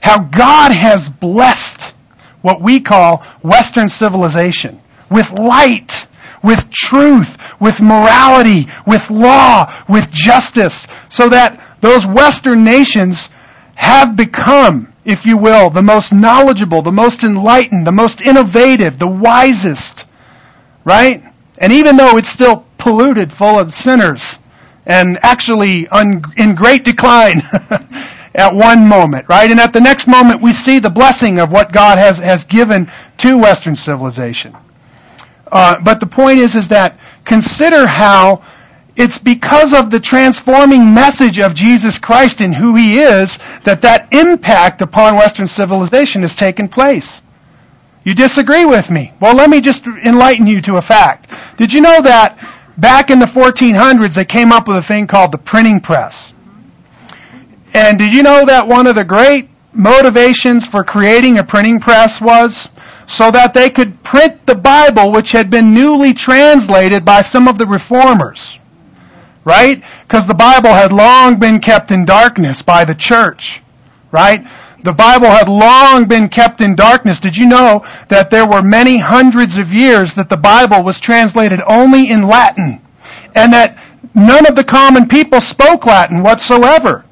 how 0.00 0.18
God 0.18 0.72
has 0.72 1.08
blessed 1.08 1.94
what 2.42 2.60
we 2.60 2.80
call 2.80 3.18
Western 3.42 3.88
civilization 3.88 4.80
with 5.10 5.32
light, 5.32 6.05
with 6.46 6.70
truth, 6.70 7.36
with 7.60 7.80
morality, 7.80 8.68
with 8.86 9.10
law, 9.10 9.72
with 9.88 10.10
justice, 10.12 10.86
so 11.08 11.28
that 11.28 11.60
those 11.80 12.06
Western 12.06 12.62
nations 12.62 13.28
have 13.74 14.14
become, 14.14 14.92
if 15.04 15.26
you 15.26 15.36
will, 15.36 15.70
the 15.70 15.82
most 15.82 16.12
knowledgeable, 16.12 16.82
the 16.82 16.92
most 16.92 17.24
enlightened, 17.24 17.84
the 17.84 17.92
most 17.92 18.20
innovative, 18.20 18.98
the 18.98 19.08
wisest. 19.08 20.04
Right? 20.84 21.24
And 21.58 21.72
even 21.72 21.96
though 21.96 22.16
it's 22.16 22.28
still 22.28 22.64
polluted, 22.78 23.32
full 23.32 23.58
of 23.58 23.74
sinners, 23.74 24.38
and 24.86 25.18
actually 25.22 25.88
un- 25.88 26.22
in 26.36 26.54
great 26.54 26.84
decline 26.84 27.42
at 28.36 28.54
one 28.54 28.86
moment, 28.86 29.28
right? 29.28 29.50
And 29.50 29.58
at 29.58 29.72
the 29.72 29.80
next 29.80 30.06
moment, 30.06 30.40
we 30.40 30.52
see 30.52 30.78
the 30.78 30.90
blessing 30.90 31.40
of 31.40 31.50
what 31.50 31.72
God 31.72 31.98
has, 31.98 32.18
has 32.18 32.44
given 32.44 32.88
to 33.18 33.36
Western 33.36 33.74
civilization. 33.74 34.56
Uh, 35.50 35.78
but 35.82 36.00
the 36.00 36.06
point 36.06 36.38
is, 36.38 36.54
is 36.54 36.68
that 36.68 36.98
consider 37.24 37.86
how 37.86 38.42
it's 38.96 39.18
because 39.18 39.72
of 39.72 39.90
the 39.90 40.00
transforming 40.00 40.94
message 40.94 41.38
of 41.38 41.54
Jesus 41.54 41.98
Christ 41.98 42.40
and 42.40 42.54
who 42.54 42.74
He 42.74 42.98
is 42.98 43.38
that 43.64 43.82
that 43.82 44.12
impact 44.12 44.80
upon 44.80 45.16
Western 45.16 45.46
civilization 45.46 46.22
has 46.22 46.34
taken 46.34 46.68
place. 46.68 47.20
You 48.04 48.14
disagree 48.14 48.64
with 48.64 48.90
me? 48.90 49.12
Well, 49.20 49.34
let 49.34 49.50
me 49.50 49.60
just 49.60 49.86
enlighten 49.86 50.46
you 50.46 50.60
to 50.62 50.76
a 50.76 50.82
fact. 50.82 51.30
Did 51.58 51.72
you 51.72 51.80
know 51.80 52.00
that 52.02 52.38
back 52.76 53.10
in 53.10 53.18
the 53.18 53.26
1400s, 53.26 54.14
they 54.14 54.24
came 54.24 54.52
up 54.52 54.68
with 54.68 54.76
a 54.76 54.82
thing 54.82 55.06
called 55.06 55.32
the 55.32 55.38
printing 55.38 55.80
press. 55.80 56.32
And 57.74 57.98
did 57.98 58.12
you 58.12 58.22
know 58.22 58.46
that 58.46 58.68
one 58.68 58.86
of 58.86 58.94
the 58.94 59.04
great 59.04 59.50
motivations 59.72 60.64
for 60.64 60.84
creating 60.84 61.38
a 61.38 61.44
printing 61.44 61.80
press 61.80 62.20
was 62.20 62.68
so 63.06 63.30
that 63.30 63.54
they 63.54 63.70
could 63.70 64.02
print 64.02 64.44
the 64.46 64.54
Bible, 64.54 65.10
which 65.10 65.32
had 65.32 65.50
been 65.50 65.72
newly 65.72 66.12
translated 66.12 67.04
by 67.04 67.22
some 67.22 67.48
of 67.48 67.58
the 67.58 67.66
reformers? 67.66 68.58
Right? 69.44 69.82
Because 70.02 70.26
the 70.26 70.34
Bible 70.34 70.70
had 70.70 70.92
long 70.92 71.38
been 71.38 71.60
kept 71.60 71.90
in 71.92 72.04
darkness 72.04 72.62
by 72.62 72.84
the 72.84 72.94
church. 72.94 73.62
Right? 74.10 74.46
The 74.82 74.92
Bible 74.92 75.30
had 75.30 75.48
long 75.48 76.06
been 76.06 76.28
kept 76.28 76.60
in 76.60 76.76
darkness. 76.76 77.20
Did 77.20 77.36
you 77.36 77.46
know 77.46 77.86
that 78.08 78.30
there 78.30 78.46
were 78.46 78.62
many 78.62 78.98
hundreds 78.98 79.56
of 79.56 79.72
years 79.72 80.14
that 80.16 80.28
the 80.28 80.36
Bible 80.36 80.82
was 80.82 81.00
translated 81.00 81.60
only 81.66 82.10
in 82.10 82.26
Latin? 82.26 82.80
And 83.34 83.52
that 83.52 83.78
none 84.14 84.46
of 84.46 84.54
the 84.54 84.64
common 84.64 85.08
people 85.08 85.40
spoke 85.40 85.86
Latin 85.86 86.22
whatsoever. 86.22 87.05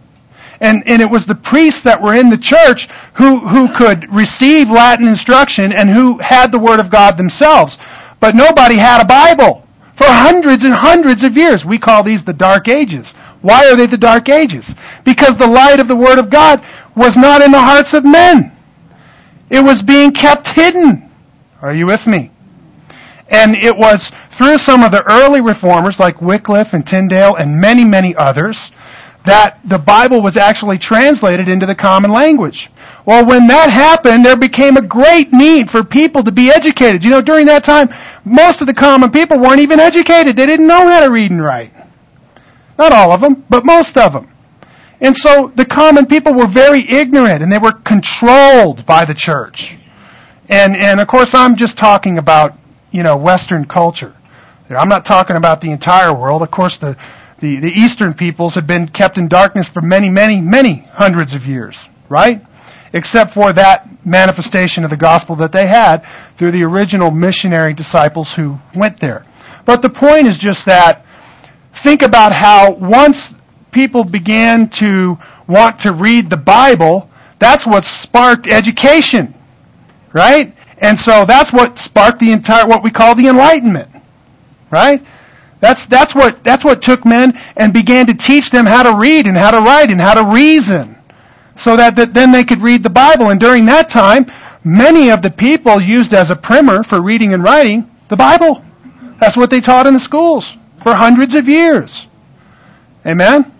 And, 0.60 0.82
and 0.86 1.02
it 1.02 1.10
was 1.10 1.26
the 1.26 1.34
priests 1.34 1.82
that 1.82 2.00
were 2.00 2.14
in 2.14 2.30
the 2.30 2.38
church 2.38 2.88
who, 3.14 3.40
who 3.40 3.72
could 3.72 4.12
receive 4.12 4.70
Latin 4.70 5.08
instruction 5.08 5.72
and 5.72 5.90
who 5.90 6.18
had 6.18 6.52
the 6.52 6.58
Word 6.58 6.80
of 6.80 6.90
God 6.90 7.16
themselves. 7.16 7.78
But 8.20 8.34
nobody 8.34 8.76
had 8.76 9.02
a 9.02 9.06
Bible 9.06 9.66
for 9.94 10.06
hundreds 10.06 10.64
and 10.64 10.74
hundreds 10.74 11.22
of 11.22 11.36
years. 11.36 11.64
We 11.64 11.78
call 11.78 12.02
these 12.02 12.24
the 12.24 12.32
Dark 12.32 12.68
Ages. 12.68 13.12
Why 13.42 13.70
are 13.70 13.76
they 13.76 13.86
the 13.86 13.98
Dark 13.98 14.28
Ages? 14.28 14.74
Because 15.04 15.36
the 15.36 15.46
light 15.46 15.80
of 15.80 15.88
the 15.88 15.96
Word 15.96 16.18
of 16.18 16.30
God 16.30 16.64
was 16.96 17.16
not 17.16 17.42
in 17.42 17.50
the 17.50 17.60
hearts 17.60 17.92
of 17.92 18.04
men. 18.04 18.52
It 19.50 19.60
was 19.60 19.82
being 19.82 20.12
kept 20.12 20.48
hidden. 20.48 21.10
Are 21.60 21.74
you 21.74 21.86
with 21.86 22.06
me? 22.06 22.30
And 23.28 23.54
it 23.54 23.76
was 23.76 24.10
through 24.30 24.58
some 24.58 24.82
of 24.82 24.90
the 24.90 25.02
early 25.04 25.40
reformers 25.40 25.98
like 25.98 26.20
Wycliffe 26.20 26.74
and 26.74 26.86
Tyndale 26.86 27.36
and 27.36 27.60
many, 27.60 27.84
many 27.84 28.14
others 28.14 28.70
that 29.24 29.58
the 29.64 29.78
Bible 29.78 30.20
was 30.20 30.36
actually 30.36 30.78
translated 30.78 31.48
into 31.48 31.64
the 31.66 31.74
common 31.74 32.10
language. 32.12 32.70
Well, 33.06 33.24
when 33.24 33.46
that 33.46 33.70
happened, 33.70 34.24
there 34.24 34.36
became 34.36 34.76
a 34.76 34.82
great 34.82 35.32
need 35.32 35.70
for 35.70 35.82
people 35.82 36.22
to 36.24 36.32
be 36.32 36.50
educated. 36.50 37.04
You 37.04 37.10
know, 37.10 37.22
during 37.22 37.46
that 37.46 37.64
time, 37.64 37.92
most 38.24 38.60
of 38.60 38.66
the 38.66 38.74
common 38.74 39.10
people 39.10 39.38
weren't 39.38 39.60
even 39.60 39.80
educated. 39.80 40.36
They 40.36 40.46
didn't 40.46 40.66
know 40.66 40.88
how 40.88 41.04
to 41.04 41.10
read 41.10 41.30
and 41.30 41.42
write. 41.42 41.72
Not 42.78 42.92
all 42.92 43.12
of 43.12 43.20
them, 43.20 43.44
but 43.48 43.64
most 43.64 43.96
of 43.96 44.12
them. 44.12 44.30
And 45.00 45.16
so 45.16 45.52
the 45.54 45.64
common 45.64 46.06
people 46.06 46.34
were 46.34 46.46
very 46.46 46.88
ignorant 46.88 47.42
and 47.42 47.50
they 47.50 47.58
were 47.58 47.72
controlled 47.72 48.86
by 48.86 49.04
the 49.04 49.14
church. 49.14 49.76
And, 50.48 50.76
and 50.76 51.00
of 51.00 51.08
course 51.08 51.34
I'm 51.34 51.56
just 51.56 51.78
talking 51.78 52.18
about, 52.18 52.56
you 52.90 53.02
know, 53.02 53.16
Western 53.16 53.64
culture. 53.64 54.14
I'm 54.70 54.88
not 54.88 55.04
talking 55.04 55.36
about 55.36 55.60
the 55.60 55.70
entire 55.70 56.12
world. 56.12 56.42
Of 56.42 56.50
course 56.50 56.78
the, 56.78 56.96
the, 57.44 57.60
the 57.60 57.70
Eastern 57.70 58.14
peoples 58.14 58.54
have 58.54 58.66
been 58.66 58.88
kept 58.88 59.18
in 59.18 59.28
darkness 59.28 59.68
for 59.68 59.82
many, 59.82 60.08
many, 60.08 60.40
many 60.40 60.76
hundreds 60.92 61.34
of 61.34 61.46
years, 61.46 61.76
right? 62.08 62.40
Except 62.94 63.34
for 63.34 63.52
that 63.52 64.06
manifestation 64.06 64.82
of 64.82 64.88
the 64.88 64.96
gospel 64.96 65.36
that 65.36 65.52
they 65.52 65.66
had 65.66 66.06
through 66.38 66.52
the 66.52 66.62
original 66.64 67.10
missionary 67.10 67.74
disciples 67.74 68.32
who 68.32 68.58
went 68.74 68.98
there. 68.98 69.26
But 69.66 69.82
the 69.82 69.90
point 69.90 70.26
is 70.26 70.38
just 70.38 70.64
that 70.64 71.04
think 71.74 72.00
about 72.00 72.32
how 72.32 72.70
once 72.70 73.34
people 73.72 74.04
began 74.04 74.70
to 74.70 75.18
want 75.46 75.80
to 75.80 75.92
read 75.92 76.30
the 76.30 76.38
Bible, 76.38 77.10
that's 77.38 77.66
what 77.66 77.84
sparked 77.84 78.46
education. 78.46 79.34
Right? 80.14 80.56
And 80.78 80.98
so 80.98 81.26
that's 81.26 81.52
what 81.52 81.78
sparked 81.78 82.20
the 82.20 82.32
entire, 82.32 82.66
what 82.66 82.82
we 82.82 82.90
call 82.90 83.14
the 83.14 83.28
Enlightenment. 83.28 83.90
Right? 84.70 85.04
That's, 85.64 85.86
that's 85.86 86.14
what, 86.14 86.44
that's 86.44 86.62
what 86.62 86.82
took 86.82 87.06
men 87.06 87.40
and 87.56 87.72
began 87.72 88.04
to 88.08 88.12
teach 88.12 88.50
them 88.50 88.66
how 88.66 88.82
to 88.82 88.98
read 88.98 89.26
and 89.26 89.34
how 89.34 89.50
to 89.50 89.60
write 89.60 89.90
and 89.90 89.98
how 89.98 90.12
to 90.12 90.34
reason. 90.34 90.98
So 91.56 91.78
that, 91.78 91.96
that 91.96 92.12
then 92.12 92.32
they 92.32 92.44
could 92.44 92.60
read 92.60 92.82
the 92.82 92.90
Bible. 92.90 93.30
And 93.30 93.40
during 93.40 93.64
that 93.64 93.88
time, 93.88 94.30
many 94.62 95.08
of 95.08 95.22
the 95.22 95.30
people 95.30 95.80
used 95.80 96.12
as 96.12 96.30
a 96.30 96.36
primer 96.36 96.82
for 96.82 97.00
reading 97.00 97.32
and 97.32 97.42
writing 97.42 97.90
the 98.08 98.16
Bible. 98.16 98.62
That's 99.18 99.38
what 99.38 99.48
they 99.48 99.62
taught 99.62 99.86
in 99.86 99.94
the 99.94 100.00
schools 100.00 100.54
for 100.82 100.92
hundreds 100.92 101.32
of 101.32 101.48
years. 101.48 102.06
Amen? 103.06 103.50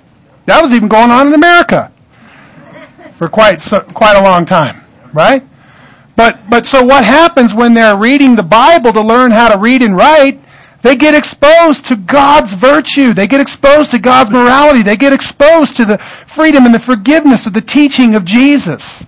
That 0.45 0.63
was 0.63 0.73
even 0.73 0.89
going 0.89 1.11
on 1.11 1.29
in 1.29 1.33
America 1.33 1.91
for 3.15 3.31
quite 3.31 3.63
quite 3.95 4.19
a 4.19 4.23
long 4.23 4.45
time, 4.45 4.85
right? 5.15 5.43
But 6.17 6.51
but 6.51 6.67
so 6.67 6.85
what 6.85 7.03
happens 7.03 7.55
when 7.55 7.73
they're 7.73 7.97
reading 7.97 8.37
the 8.37 8.43
Bible 8.43 8.93
to 8.93 9.01
learn 9.01 9.31
how 9.31 9.49
to 9.49 9.59
read 9.59 9.81
and 9.81 9.97
write? 9.97 10.44
They 10.85 10.97
get 10.97 11.15
exposed 11.15 11.87
to 11.87 11.97
God's 11.97 12.53
virtue. 12.53 13.15
They 13.15 13.27
get 13.27 13.41
exposed 13.41 13.93
to 13.93 13.99
God's 13.99 14.31
morality. 14.31 14.83
They 14.83 14.99
get 14.99 15.15
exposed 15.15 15.79
to 15.79 15.87
the 15.87 15.97
freedom 15.97 16.67
and 16.67 16.75
the 16.75 16.79
forgiveness 16.79 17.47
of 17.47 17.55
the 17.55 17.63
teaching 17.63 18.17
of 18.17 18.27
Jesus. 18.27 19.03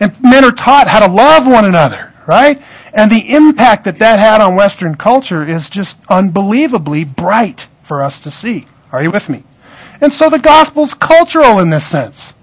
And 0.00 0.20
men 0.20 0.44
are 0.44 0.50
taught 0.50 0.88
how 0.88 1.06
to 1.06 1.12
love 1.12 1.46
one 1.46 1.64
another, 1.64 2.12
right? 2.26 2.60
And 2.92 3.08
the 3.08 3.34
impact 3.34 3.84
that 3.84 4.00
that 4.00 4.18
had 4.18 4.40
on 4.40 4.56
Western 4.56 4.96
culture 4.96 5.48
is 5.48 5.70
just 5.70 5.96
unbelievably 6.08 7.04
bright 7.04 7.68
for 7.84 8.02
us 8.02 8.18
to 8.22 8.32
see. 8.32 8.66
Are 8.90 9.00
you 9.00 9.12
with 9.12 9.28
me? 9.28 9.44
And 10.00 10.12
so 10.12 10.28
the 10.28 10.40
gospel's 10.40 10.92
cultural 10.92 11.60
in 11.60 11.70
this 11.70 11.86
sense. 11.86 12.34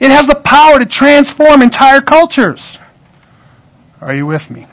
It 0.00 0.10
has 0.10 0.26
the 0.26 0.34
power 0.34 0.78
to 0.78 0.86
transform 0.86 1.60
entire 1.60 2.00
cultures. 2.00 2.78
Are 4.00 4.14
you 4.14 4.24
with 4.24 4.50
me? 4.50 4.66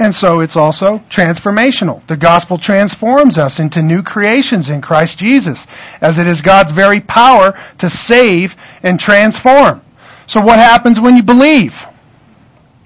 And 0.00 0.14
so 0.14 0.40
it's 0.40 0.56
also 0.56 0.96
transformational. 1.10 2.04
The 2.06 2.16
gospel 2.16 2.56
transforms 2.56 3.36
us 3.36 3.60
into 3.60 3.82
new 3.82 4.02
creations 4.02 4.70
in 4.70 4.80
Christ 4.80 5.18
Jesus, 5.18 5.66
as 6.00 6.16
it 6.16 6.26
is 6.26 6.40
God's 6.40 6.72
very 6.72 7.02
power 7.02 7.60
to 7.78 7.90
save 7.90 8.56
and 8.82 8.98
transform. 8.98 9.82
So 10.26 10.40
what 10.40 10.58
happens 10.58 10.98
when 10.98 11.16
you 11.16 11.22
believe? 11.22 11.86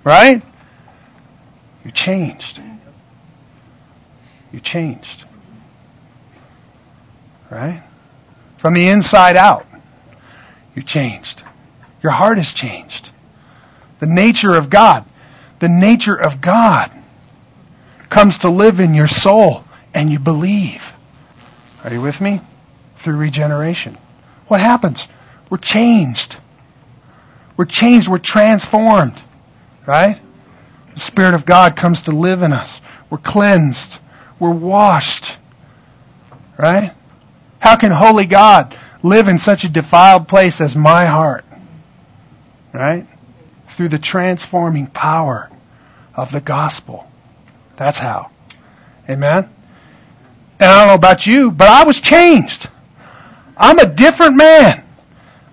Right? 0.02 0.42
You're 1.84 1.92
changed. 1.92 2.60
You're 4.50 4.60
changed. 4.60 5.22
Right? 7.48 7.84
From 8.56 8.74
the 8.74 8.88
inside 8.88 9.36
out, 9.36 9.66
you're 10.74 10.84
changed. 10.84 11.44
Your 12.02 12.10
heart 12.10 12.40
is 12.40 12.52
changed. 12.52 13.08
The 14.00 14.06
nature 14.06 14.56
of 14.56 14.68
God, 14.68 15.04
the 15.60 15.68
nature 15.68 16.20
of 16.20 16.40
God 16.40 16.90
comes 18.14 18.38
to 18.38 18.48
live 18.48 18.78
in 18.78 18.94
your 18.94 19.08
soul 19.08 19.64
and 19.92 20.08
you 20.08 20.20
believe. 20.20 20.92
Are 21.82 21.92
you 21.92 22.00
with 22.00 22.20
me? 22.20 22.40
Through 22.98 23.16
regeneration. 23.16 23.98
What 24.46 24.60
happens? 24.60 25.08
We're 25.50 25.58
changed. 25.58 26.36
We're 27.56 27.64
changed. 27.64 28.06
We're 28.06 28.18
transformed. 28.18 29.20
Right? 29.84 30.20
The 30.94 31.00
Spirit 31.00 31.34
of 31.34 31.44
God 31.44 31.74
comes 31.74 32.02
to 32.02 32.12
live 32.12 32.42
in 32.42 32.52
us. 32.52 32.80
We're 33.10 33.18
cleansed. 33.18 33.98
We're 34.38 34.52
washed. 34.52 35.36
Right? 36.56 36.94
How 37.58 37.74
can 37.74 37.90
holy 37.90 38.26
God 38.26 38.78
live 39.02 39.26
in 39.26 39.38
such 39.38 39.64
a 39.64 39.68
defiled 39.68 40.28
place 40.28 40.60
as 40.60 40.76
my 40.76 41.06
heart? 41.06 41.44
Right? 42.72 43.08
Through 43.70 43.88
the 43.88 43.98
transforming 43.98 44.86
power 44.86 45.50
of 46.14 46.30
the 46.30 46.40
gospel. 46.40 47.10
That's 47.76 47.98
how. 47.98 48.30
Amen? 49.08 49.48
And 50.60 50.70
I 50.70 50.78
don't 50.78 50.88
know 50.88 50.94
about 50.94 51.26
you, 51.26 51.50
but 51.50 51.68
I 51.68 51.84
was 51.84 52.00
changed. 52.00 52.68
I'm 53.56 53.78
a 53.78 53.86
different 53.86 54.36
man. 54.36 54.84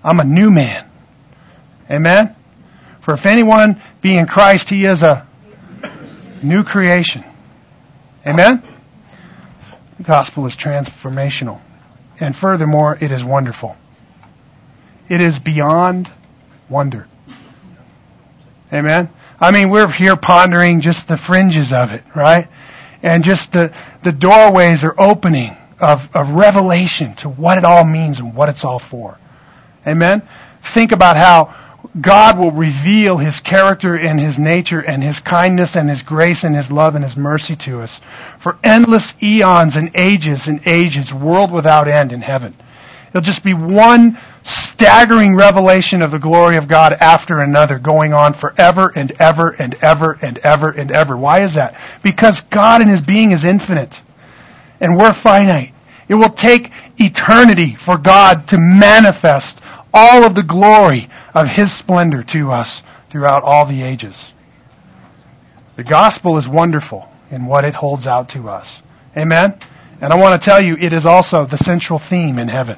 I'm 0.03 0.19
a 0.19 0.23
new 0.23 0.51
man. 0.51 0.87
Amen? 1.89 2.35
For 3.01 3.13
if 3.13 3.25
anyone 3.25 3.81
be 4.01 4.15
in 4.15 4.25
Christ, 4.25 4.69
he 4.69 4.85
is 4.85 5.03
a 5.03 5.27
new 6.41 6.63
creation. 6.63 7.23
Amen? 8.25 8.63
The 9.97 10.03
gospel 10.03 10.45
is 10.45 10.55
transformational. 10.55 11.59
And 12.19 12.35
furthermore, 12.35 12.97
it 13.01 13.11
is 13.11 13.23
wonderful. 13.23 13.75
It 15.09 15.21
is 15.21 15.39
beyond 15.39 16.09
wonder. 16.69 17.07
Amen? 18.71 19.09
I 19.41 19.49
mean, 19.49 19.71
we're 19.71 19.87
here 19.87 20.15
pondering 20.15 20.81
just 20.81 21.07
the 21.07 21.17
fringes 21.17 21.73
of 21.73 21.91
it, 21.91 22.03
right? 22.15 22.47
And 23.01 23.23
just 23.23 23.51
the, 23.51 23.73
the 24.03 24.11
doorways 24.11 24.83
are 24.83 24.93
opening 24.99 25.57
of, 25.79 26.15
of 26.15 26.29
revelation 26.29 27.15
to 27.15 27.29
what 27.29 27.57
it 27.57 27.65
all 27.65 27.83
means 27.83 28.19
and 28.19 28.35
what 28.35 28.49
it's 28.49 28.63
all 28.63 28.77
for. 28.77 29.17
Amen? 29.87 30.21
Think 30.61 30.91
about 30.91 31.17
how 31.17 31.55
God 31.99 32.37
will 32.37 32.51
reveal 32.51 33.17
His 33.17 33.39
character 33.39 33.97
and 33.97 34.19
His 34.19 34.37
nature 34.37 34.79
and 34.79 35.01
His 35.01 35.19
kindness 35.19 35.75
and 35.75 35.89
His 35.89 36.03
grace 36.03 36.43
and 36.43 36.55
His 36.55 36.71
love 36.71 36.93
and 36.93 37.03
His 37.03 37.17
mercy 37.17 37.55
to 37.57 37.81
us 37.81 37.99
for 38.37 38.59
endless 38.63 39.13
eons 39.23 39.75
and 39.75 39.89
ages 39.95 40.47
and 40.47 40.61
ages, 40.67 41.11
world 41.11 41.51
without 41.51 41.87
end 41.87 42.13
in 42.13 42.21
heaven. 42.21 42.55
It'll 43.09 43.21
just 43.21 43.43
be 43.43 43.55
one 43.55 44.19
staggering 44.43 45.35
revelation 45.35 46.01
of 46.01 46.11
the 46.11 46.19
glory 46.19 46.57
of 46.57 46.67
God 46.67 46.93
after 46.93 47.39
another 47.39 47.79
going 47.79 48.13
on 48.13 48.33
forever 48.33 48.91
and 48.95 49.11
ever 49.19 49.49
and 49.49 49.75
ever 49.75 50.17
and 50.21 50.37
ever 50.39 50.69
and 50.69 50.91
ever. 50.91 51.15
Why 51.15 51.43
is 51.43 51.53
that? 51.53 51.79
Because 52.03 52.41
God 52.41 52.81
in 52.81 52.87
His 52.87 53.01
being 53.01 53.31
is 53.31 53.45
infinite 53.45 54.01
and 54.79 54.97
we're 54.97 55.13
finite. 55.13 55.73
It 56.07 56.15
will 56.15 56.29
take 56.29 56.71
eternity 56.97 57.75
for 57.75 57.97
God 57.97 58.47
to 58.49 58.57
manifest 58.57 59.61
all 59.93 60.25
of 60.25 60.35
the 60.35 60.43
glory 60.43 61.09
of 61.33 61.47
His 61.47 61.71
splendor 61.71 62.23
to 62.23 62.51
us 62.51 62.81
throughout 63.09 63.43
all 63.43 63.65
the 63.65 63.83
ages. 63.83 64.33
The 65.75 65.83
gospel 65.83 66.37
is 66.37 66.47
wonderful 66.47 67.09
in 67.29 67.45
what 67.45 67.63
it 67.63 67.73
holds 67.73 68.07
out 68.07 68.29
to 68.29 68.49
us. 68.49 68.81
Amen? 69.15 69.57
And 70.01 70.11
I 70.11 70.15
want 70.15 70.41
to 70.41 70.45
tell 70.45 70.63
you, 70.63 70.75
it 70.77 70.93
is 70.93 71.05
also 71.05 71.45
the 71.45 71.57
central 71.57 71.99
theme 71.99 72.39
in 72.39 72.47
heaven. 72.47 72.77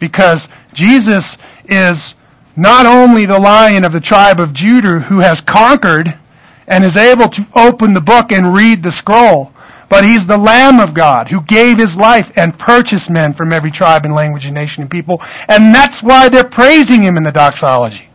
Because 0.00 0.48
Jesus 0.72 1.36
is 1.66 2.14
not 2.56 2.86
only 2.86 3.26
the 3.26 3.38
lion 3.38 3.84
of 3.84 3.92
the 3.92 4.00
tribe 4.00 4.40
of 4.40 4.52
Judah 4.52 4.98
who 4.98 5.20
has 5.20 5.40
conquered 5.40 6.18
and 6.66 6.84
is 6.84 6.96
able 6.96 7.28
to 7.28 7.46
open 7.54 7.94
the 7.94 8.00
book 8.00 8.32
and 8.32 8.52
read 8.52 8.82
the 8.82 8.90
scroll, 8.90 9.52
but 9.88 10.04
he's 10.04 10.26
the 10.26 10.38
Lamb 10.38 10.78
of 10.78 10.94
God 10.94 11.28
who 11.28 11.40
gave 11.40 11.78
his 11.78 11.96
life 11.96 12.32
and 12.36 12.56
purchased 12.56 13.10
men 13.10 13.32
from 13.32 13.52
every 13.52 13.70
tribe 13.70 14.04
and 14.04 14.14
language 14.14 14.46
and 14.46 14.54
nation 14.54 14.82
and 14.82 14.90
people. 14.90 15.20
And 15.48 15.74
that's 15.74 16.02
why 16.02 16.28
they're 16.28 16.44
praising 16.44 17.02
him 17.02 17.16
in 17.16 17.24
the 17.24 17.32
doxology. 17.32 18.08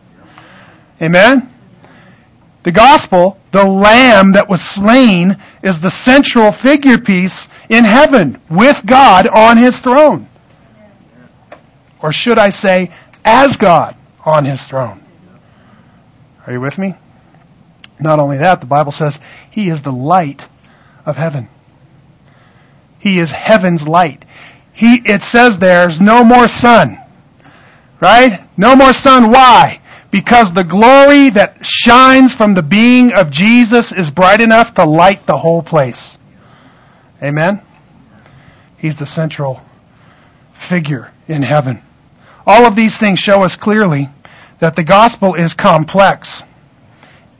Amen? 1.00 1.52
The 2.62 2.72
gospel, 2.72 3.38
the 3.50 3.64
lamb 3.64 4.32
that 4.32 4.48
was 4.48 4.62
slain, 4.62 5.36
is 5.62 5.80
the 5.80 5.90
central 5.90 6.50
figure 6.50 6.98
piece 6.98 7.46
in 7.68 7.84
heaven 7.84 8.40
with 8.48 8.84
God 8.84 9.28
on 9.28 9.56
his 9.58 9.78
throne. 9.78 10.28
Or 12.06 12.12
should 12.12 12.38
I 12.38 12.50
say, 12.50 12.92
as 13.24 13.56
God 13.56 13.96
on 14.24 14.44
his 14.44 14.62
throne. 14.64 15.02
Are 16.46 16.52
you 16.52 16.60
with 16.60 16.78
me? 16.78 16.94
Not 17.98 18.20
only 18.20 18.38
that, 18.38 18.60
the 18.60 18.66
Bible 18.66 18.92
says 18.92 19.18
he 19.50 19.68
is 19.68 19.82
the 19.82 19.90
light 19.90 20.46
of 21.04 21.16
heaven. 21.16 21.48
He 23.00 23.18
is 23.18 23.32
heaven's 23.32 23.88
light. 23.88 24.24
He, 24.72 25.02
it 25.04 25.20
says 25.20 25.58
there's 25.58 26.00
no 26.00 26.22
more 26.22 26.46
sun. 26.46 26.96
Right? 28.00 28.40
No 28.56 28.76
more 28.76 28.92
sun. 28.92 29.32
Why? 29.32 29.80
Because 30.12 30.52
the 30.52 30.62
glory 30.62 31.30
that 31.30 31.66
shines 31.66 32.32
from 32.32 32.54
the 32.54 32.62
being 32.62 33.14
of 33.14 33.32
Jesus 33.32 33.90
is 33.90 34.12
bright 34.12 34.40
enough 34.40 34.74
to 34.74 34.84
light 34.84 35.26
the 35.26 35.36
whole 35.36 35.60
place. 35.60 36.16
Amen? 37.20 37.62
He's 38.78 38.96
the 38.96 39.06
central 39.06 39.60
figure 40.54 41.10
in 41.26 41.42
heaven. 41.42 41.82
All 42.46 42.64
of 42.64 42.76
these 42.76 42.96
things 42.96 43.18
show 43.18 43.42
us 43.42 43.56
clearly 43.56 44.08
that 44.60 44.76
the 44.76 44.84
gospel 44.84 45.34
is 45.34 45.52
complex 45.54 46.42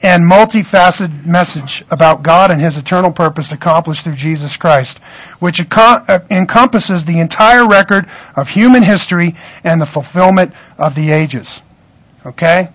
and 0.03 0.25
multifaceted 0.25 1.25
message 1.25 1.85
about 1.91 2.23
God 2.23 2.51
and 2.51 2.61
His 2.61 2.77
eternal 2.77 3.11
purpose 3.11 3.53
accomplished 3.53 4.05
through 4.05 4.17
Jesus 4.17 4.57
Christ, 4.57 4.99
which 5.39 5.65
uh, 5.71 6.19
encompasses 6.31 7.05
the 7.05 7.19
entire 7.21 7.67
record 7.67 8.07
of 8.35 8.49
human 8.49 8.83
history 8.83 9.37
and 9.65 9.81
the 9.81 9.87
fulfillment 9.87 10.53
of 10.77 10.95
the 10.95 11.11
ages. 11.11 11.61
Okay? 12.27 12.69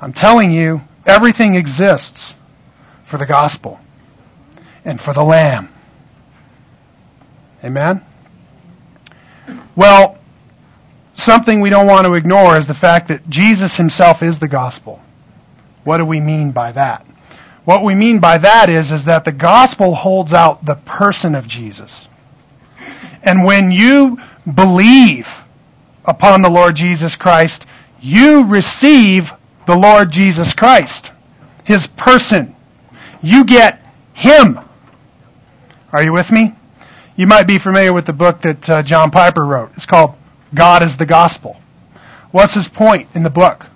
I'm 0.00 0.12
telling 0.12 0.50
you, 0.52 0.82
everything 1.04 1.54
exists 1.56 2.34
for 3.04 3.18
the 3.18 3.26
gospel 3.26 3.78
and 4.84 5.00
for 5.00 5.12
the 5.12 5.22
Lamb. 5.22 5.68
Amen? 7.62 8.04
Well, 9.74 10.18
something 11.16 11.60
we 11.60 11.70
don't 11.70 11.86
want 11.86 12.06
to 12.06 12.14
ignore 12.14 12.56
is 12.56 12.66
the 12.66 12.74
fact 12.74 13.08
that 13.08 13.28
Jesus 13.28 13.76
himself 13.76 14.22
is 14.22 14.38
the 14.38 14.48
gospel. 14.48 15.02
What 15.84 15.98
do 15.98 16.04
we 16.04 16.20
mean 16.20 16.52
by 16.52 16.72
that? 16.72 17.06
What 17.64 17.82
we 17.82 17.94
mean 17.94 18.20
by 18.20 18.38
that 18.38 18.70
is, 18.70 18.92
is 18.92 19.06
that 19.06 19.24
the 19.24 19.32
gospel 19.32 19.94
holds 19.94 20.32
out 20.32 20.64
the 20.64 20.76
person 20.76 21.34
of 21.34 21.48
Jesus. 21.48 22.08
And 23.22 23.44
when 23.44 23.72
you 23.72 24.20
believe 24.52 25.44
upon 26.04 26.42
the 26.42 26.48
Lord 26.48 26.76
Jesus 26.76 27.16
Christ, 27.16 27.66
you 28.00 28.44
receive 28.46 29.32
the 29.66 29.74
Lord 29.74 30.12
Jesus 30.12 30.52
Christ. 30.52 31.10
His 31.64 31.88
person. 31.88 32.54
You 33.20 33.44
get 33.44 33.82
Him. 34.14 34.60
Are 35.92 36.02
you 36.04 36.12
with 36.12 36.30
me? 36.30 36.54
You 37.16 37.26
might 37.26 37.48
be 37.48 37.58
familiar 37.58 37.92
with 37.92 38.04
the 38.06 38.12
book 38.12 38.42
that 38.42 38.70
uh, 38.70 38.82
John 38.84 39.10
Piper 39.10 39.44
wrote. 39.44 39.72
It's 39.74 39.86
called 39.86 40.14
God 40.54 40.82
is 40.82 40.96
the 40.96 41.06
gospel. 41.06 41.56
What's 42.30 42.54
his 42.54 42.68
point 42.68 43.08
in 43.14 43.22
the 43.22 43.30
book? 43.30 43.66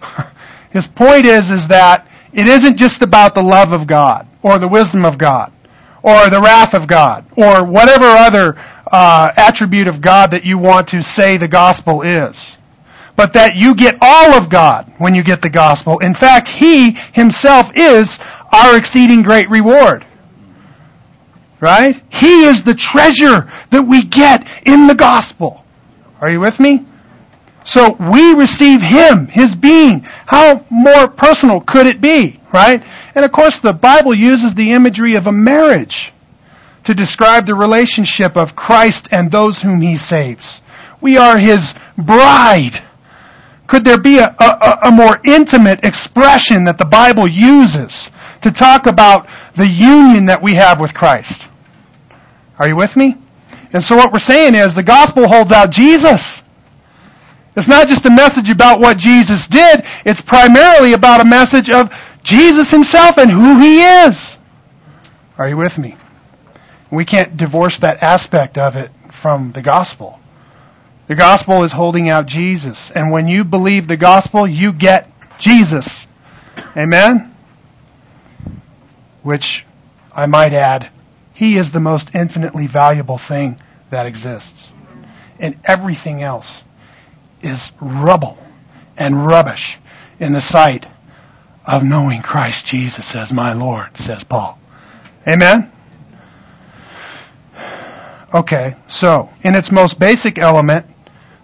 his 0.70 0.86
point 0.86 1.26
is, 1.26 1.50
is 1.50 1.68
that 1.68 2.08
it 2.32 2.46
isn't 2.46 2.76
just 2.76 3.02
about 3.02 3.34
the 3.34 3.42
love 3.42 3.72
of 3.72 3.86
God 3.86 4.26
or 4.42 4.58
the 4.58 4.68
wisdom 4.68 5.04
of 5.04 5.18
God 5.18 5.52
or 6.02 6.30
the 6.30 6.40
wrath 6.40 6.74
of 6.74 6.86
God 6.86 7.24
or 7.36 7.64
whatever 7.64 8.04
other 8.04 8.56
uh, 8.86 9.32
attribute 9.36 9.88
of 9.88 10.00
God 10.00 10.30
that 10.30 10.44
you 10.44 10.58
want 10.58 10.88
to 10.88 11.02
say 11.02 11.36
the 11.36 11.48
gospel 11.48 12.02
is. 12.02 12.56
But 13.16 13.32
that 13.32 13.56
you 13.56 13.74
get 13.74 13.96
all 14.00 14.36
of 14.36 14.48
God 14.48 14.92
when 14.98 15.14
you 15.14 15.24
get 15.24 15.42
the 15.42 15.50
gospel. 15.50 15.98
In 15.98 16.14
fact, 16.14 16.48
He 16.48 16.92
Himself 16.92 17.72
is 17.76 18.18
our 18.52 18.76
exceeding 18.76 19.22
great 19.22 19.50
reward. 19.50 20.06
Right? 21.60 22.00
He 22.10 22.44
is 22.44 22.62
the 22.62 22.74
treasure 22.74 23.50
that 23.70 23.82
we 23.82 24.04
get 24.04 24.46
in 24.64 24.86
the 24.86 24.94
gospel. 24.94 25.64
Are 26.20 26.30
you 26.30 26.40
with 26.40 26.58
me? 26.58 26.84
So 27.64 27.92
we 27.92 28.34
receive 28.34 28.80
Him, 28.80 29.26
His 29.26 29.54
being. 29.54 30.00
How 30.00 30.64
more 30.70 31.08
personal 31.08 31.60
could 31.60 31.86
it 31.86 32.00
be? 32.00 32.40
Right? 32.52 32.82
And 33.14 33.24
of 33.24 33.32
course 33.32 33.58
the 33.58 33.72
Bible 33.72 34.14
uses 34.14 34.54
the 34.54 34.72
imagery 34.72 35.16
of 35.16 35.26
a 35.26 35.32
marriage 35.32 36.12
to 36.84 36.94
describe 36.94 37.44
the 37.44 37.54
relationship 37.54 38.36
of 38.36 38.56
Christ 38.56 39.08
and 39.10 39.30
those 39.30 39.60
whom 39.60 39.80
He 39.82 39.98
saves. 39.98 40.60
We 41.00 41.18
are 41.18 41.36
His 41.36 41.74
bride. 41.96 42.82
Could 43.66 43.84
there 43.84 44.00
be 44.00 44.18
a, 44.18 44.34
a, 44.40 44.78
a 44.84 44.90
more 44.90 45.20
intimate 45.24 45.84
expression 45.84 46.64
that 46.64 46.78
the 46.78 46.86
Bible 46.86 47.28
uses 47.28 48.10
to 48.40 48.50
talk 48.50 48.86
about 48.86 49.28
the 49.54 49.66
union 49.66 50.26
that 50.26 50.42
we 50.42 50.54
have 50.54 50.80
with 50.80 50.94
Christ? 50.94 51.46
Are 52.58 52.66
you 52.66 52.76
with 52.76 52.96
me? 52.96 53.16
And 53.72 53.84
so 53.84 53.96
what 53.96 54.12
we're 54.12 54.18
saying 54.18 54.54
is 54.54 54.74
the 54.74 54.82
gospel 54.82 55.28
holds 55.28 55.52
out 55.52 55.70
Jesus. 55.70 56.42
It's 57.56 57.68
not 57.68 57.88
just 57.88 58.06
a 58.06 58.10
message 58.10 58.50
about 58.50 58.80
what 58.80 58.98
Jesus 58.98 59.48
did, 59.48 59.84
it's 60.04 60.20
primarily 60.20 60.92
about 60.92 61.20
a 61.20 61.24
message 61.24 61.70
of 61.70 61.92
Jesus 62.22 62.70
himself 62.70 63.18
and 63.18 63.30
who 63.30 63.60
he 63.60 63.80
is. 63.80 64.38
Are 65.36 65.48
you 65.48 65.56
with 65.56 65.76
me? 65.76 65.96
We 66.90 67.04
can't 67.04 67.36
divorce 67.36 67.78
that 67.80 68.02
aspect 68.02 68.58
of 68.58 68.76
it 68.76 68.90
from 69.10 69.52
the 69.52 69.62
gospel. 69.62 70.18
The 71.08 71.14
gospel 71.14 71.64
is 71.64 71.72
holding 71.72 72.08
out 72.08 72.26
Jesus. 72.26 72.90
And 72.90 73.10
when 73.10 73.28
you 73.28 73.44
believe 73.44 73.88
the 73.88 73.96
gospel, 73.96 74.46
you 74.46 74.72
get 74.72 75.10
Jesus. 75.38 76.06
Amen? 76.76 77.34
Which, 79.22 79.64
I 80.14 80.26
might 80.26 80.52
add, 80.52 80.90
he 81.38 81.56
is 81.56 81.70
the 81.70 81.78
most 81.78 82.16
infinitely 82.16 82.66
valuable 82.66 83.16
thing 83.16 83.60
that 83.90 84.06
exists. 84.06 84.72
And 85.38 85.54
everything 85.64 86.20
else 86.20 86.52
is 87.40 87.70
rubble 87.80 88.36
and 88.96 89.24
rubbish 89.24 89.78
in 90.18 90.32
the 90.32 90.40
sight 90.40 90.84
of 91.64 91.84
knowing 91.84 92.22
Christ 92.22 92.66
Jesus 92.66 93.14
as 93.14 93.30
my 93.30 93.52
Lord, 93.52 93.96
says 93.98 94.24
Paul. 94.24 94.58
Amen? 95.28 95.70
Okay, 98.34 98.74
so, 98.88 99.30
in 99.44 99.54
its 99.54 99.70
most 99.70 99.96
basic 99.96 100.40
element, 100.40 100.86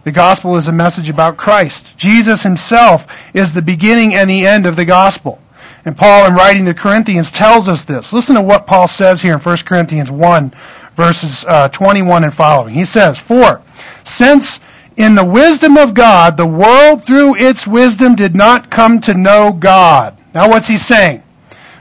the 0.03 0.11
gospel 0.11 0.57
is 0.57 0.66
a 0.66 0.72
message 0.72 1.09
about 1.09 1.36
Christ. 1.36 1.97
Jesus 1.97 2.42
himself 2.42 3.07
is 3.32 3.55
the 3.55 3.62
beginning 3.62 4.12
and 4.14 4.28
the 4.28 4.45
end 4.45 4.66
of 4.66 4.74
the 4.74 4.84
gospel. 4.84 5.40
And 5.85 5.97
Paul, 5.97 6.26
in 6.26 6.35
writing 6.35 6.64
to 6.64 6.74
Corinthians, 6.74 7.30
tells 7.30 7.68
us 7.68 7.85
this. 7.85 8.12
Listen 8.12 8.37
to 8.37 8.43
what 8.43 8.66
Paul 8.66 8.89
says 8.89 9.20
here 9.20 9.35
in 9.35 9.41
1 9.41 9.57
Corinthians 9.59 10.11
1, 10.11 10.55
verses 10.95 11.45
uh, 11.47 11.68
21 11.68 12.24
and 12.24 12.32
following. 12.32 12.72
He 12.72 12.87
says, 12.87 13.18
For, 13.18 13.61
since 14.05 14.61
in 14.97 15.14
the 15.14 15.24
wisdom 15.24 15.76
of 15.76 15.93
God, 15.93 16.37
the 16.37 16.47
world 16.47 17.05
through 17.05 17.37
its 17.37 17.66
wisdom 17.66 18.14
did 18.14 18.35
not 18.35 18.70
come 18.70 19.01
to 19.03 19.14
know 19.14 19.53
God. 19.53 20.16
Now 20.32 20.49
what's 20.49 20.68
he 20.68 20.78
saying? 20.78 21.22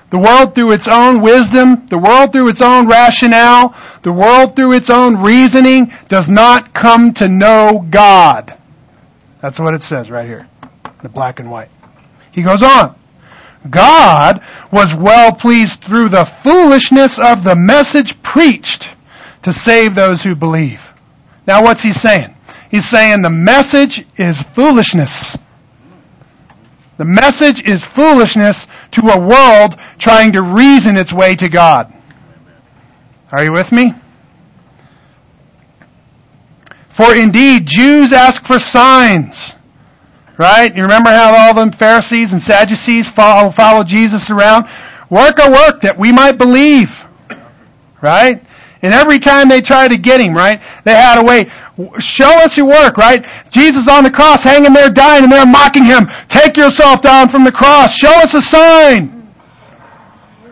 The 0.09 0.19
world 0.19 0.53
through 0.53 0.73
its 0.73 0.87
own 0.87 1.21
wisdom, 1.21 1.87
the 1.87 1.97
world 1.97 2.33
through 2.33 2.49
its 2.49 2.61
own 2.61 2.87
rationale, 2.87 3.75
the 4.03 4.11
world 4.11 4.55
through 4.55 4.73
its 4.73 4.89
own 4.89 5.17
reasoning 5.17 5.91
does 6.07 6.29
not 6.29 6.73
come 6.73 7.13
to 7.15 7.27
know 7.27 7.85
God. 7.89 8.55
That's 9.41 9.59
what 9.59 9.73
it 9.73 9.81
says 9.81 10.11
right 10.11 10.27
here, 10.27 10.47
the 11.01 11.09
black 11.09 11.39
and 11.39 11.49
white. 11.49 11.69
He 12.31 12.43
goes 12.43 12.61
on. 12.61 12.95
God 13.69 14.43
was 14.71 14.93
well 14.93 15.31
pleased 15.31 15.81
through 15.81 16.09
the 16.09 16.25
foolishness 16.25 17.19
of 17.19 17.43
the 17.43 17.55
message 17.55 18.21
preached 18.21 18.87
to 19.43 19.53
save 19.53 19.95
those 19.95 20.21
who 20.21 20.35
believe. 20.35 20.93
Now 21.47 21.63
what's 21.63 21.81
he 21.81 21.93
saying? 21.93 22.35
He's 22.69 22.87
saying 22.87 23.21
the 23.21 23.29
message 23.29 24.05
is 24.17 24.41
foolishness. 24.41 25.37
The 26.97 27.05
message 27.05 27.61
is 27.61 27.83
foolishness 27.83 28.67
to 28.91 29.09
a 29.09 29.19
world 29.19 29.77
trying 29.97 30.33
to 30.33 30.41
reason 30.41 30.97
its 30.97 31.11
way 31.11 31.35
to 31.35 31.49
God. 31.49 31.93
Are 33.31 33.43
you 33.43 33.51
with 33.51 33.71
me? 33.71 33.93
For 36.89 37.15
indeed, 37.15 37.65
Jews 37.65 38.13
ask 38.13 38.45
for 38.45 38.59
signs 38.59 39.55
Right? 40.37 40.75
You 40.75 40.83
remember 40.83 41.09
how 41.09 41.35
all 41.35 41.53
them 41.53 41.71
Pharisees 41.71 42.33
and 42.33 42.41
Sadducees 42.41 43.07
follow, 43.07 43.51
follow 43.51 43.83
Jesus 43.83 44.29
around? 44.29 44.67
Work 45.09 45.37
a 45.39 45.51
work 45.51 45.81
that 45.81 45.97
we 45.97 46.11
might 46.11 46.37
believe. 46.37 47.05
Right? 48.01 48.43
And 48.83 48.93
every 48.93 49.19
time 49.19 49.47
they 49.47 49.61
try 49.61 49.87
to 49.87 49.97
get 49.97 50.19
him, 50.19 50.35
right, 50.35 50.61
they 50.83 50.93
had 50.93 51.17
a 51.17 51.23
way. 51.23 51.49
Show 51.99 52.29
us 52.29 52.57
your 52.57 52.67
work, 52.67 52.97
right? 52.97 53.25
Jesus 53.49 53.87
on 53.87 54.03
the 54.03 54.11
cross, 54.11 54.43
hanging 54.43 54.73
there, 54.73 54.89
dying, 54.89 55.23
and 55.23 55.31
they're 55.31 55.45
mocking 55.45 55.85
him. 55.85 56.11
Take 56.27 56.57
yourself 56.57 57.01
down 57.01 57.29
from 57.29 57.45
the 57.45 57.51
cross. 57.51 57.95
Show 57.95 58.11
us 58.11 58.33
a 58.33 58.41
sign. 58.41 59.31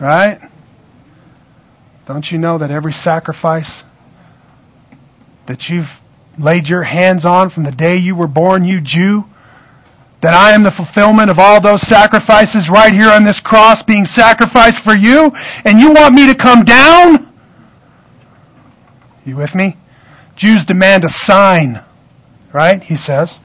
Right? 0.00 0.40
Don't 2.06 2.30
you 2.32 2.38
know 2.38 2.56
that 2.58 2.70
every 2.70 2.94
sacrifice 2.94 3.84
that 5.44 5.68
you've 5.68 6.00
laid 6.38 6.68
your 6.68 6.82
hands 6.82 7.26
on 7.26 7.50
from 7.50 7.64
the 7.64 7.70
day 7.70 7.98
you 7.98 8.16
were 8.16 8.26
born, 8.26 8.64
you 8.64 8.80
Jew, 8.80 9.26
that 10.22 10.34
I 10.34 10.52
am 10.52 10.62
the 10.62 10.70
fulfillment 10.70 11.30
of 11.30 11.40
all 11.40 11.60
those 11.60 11.82
sacrifices 11.82 12.70
right 12.70 12.92
here 12.92 13.10
on 13.10 13.24
this 13.24 13.40
cross 13.40 13.82
being 13.82 14.06
sacrificed 14.06 14.82
for 14.82 14.94
you, 14.94 15.32
and 15.64 15.80
you 15.80 15.92
want 15.92 16.14
me 16.14 16.28
to 16.28 16.34
come 16.36 16.64
down? 16.64 17.28
You 19.26 19.36
with 19.36 19.54
me? 19.56 19.76
Jews 20.36 20.64
demand 20.64 21.04
a 21.04 21.08
sign, 21.08 21.82
right? 22.52 22.80
He 22.80 22.94
says. 22.94 23.36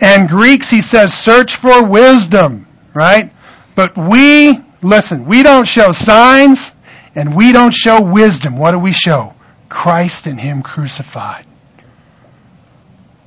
And 0.00 0.28
Greeks, 0.28 0.70
he 0.70 0.80
says, 0.80 1.12
search 1.12 1.56
for 1.56 1.84
wisdom, 1.84 2.66
right? 2.94 3.32
But 3.76 3.96
we, 3.96 4.58
listen, 4.80 5.26
we 5.26 5.42
don't 5.42 5.68
show 5.68 5.92
signs 5.92 6.72
and 7.14 7.36
we 7.36 7.52
don't 7.52 7.74
show 7.74 8.00
wisdom. 8.00 8.56
What 8.56 8.72
do 8.72 8.78
we 8.78 8.92
show? 8.92 9.34
Christ 9.68 10.26
and 10.26 10.40
Him 10.40 10.62
crucified 10.62 11.46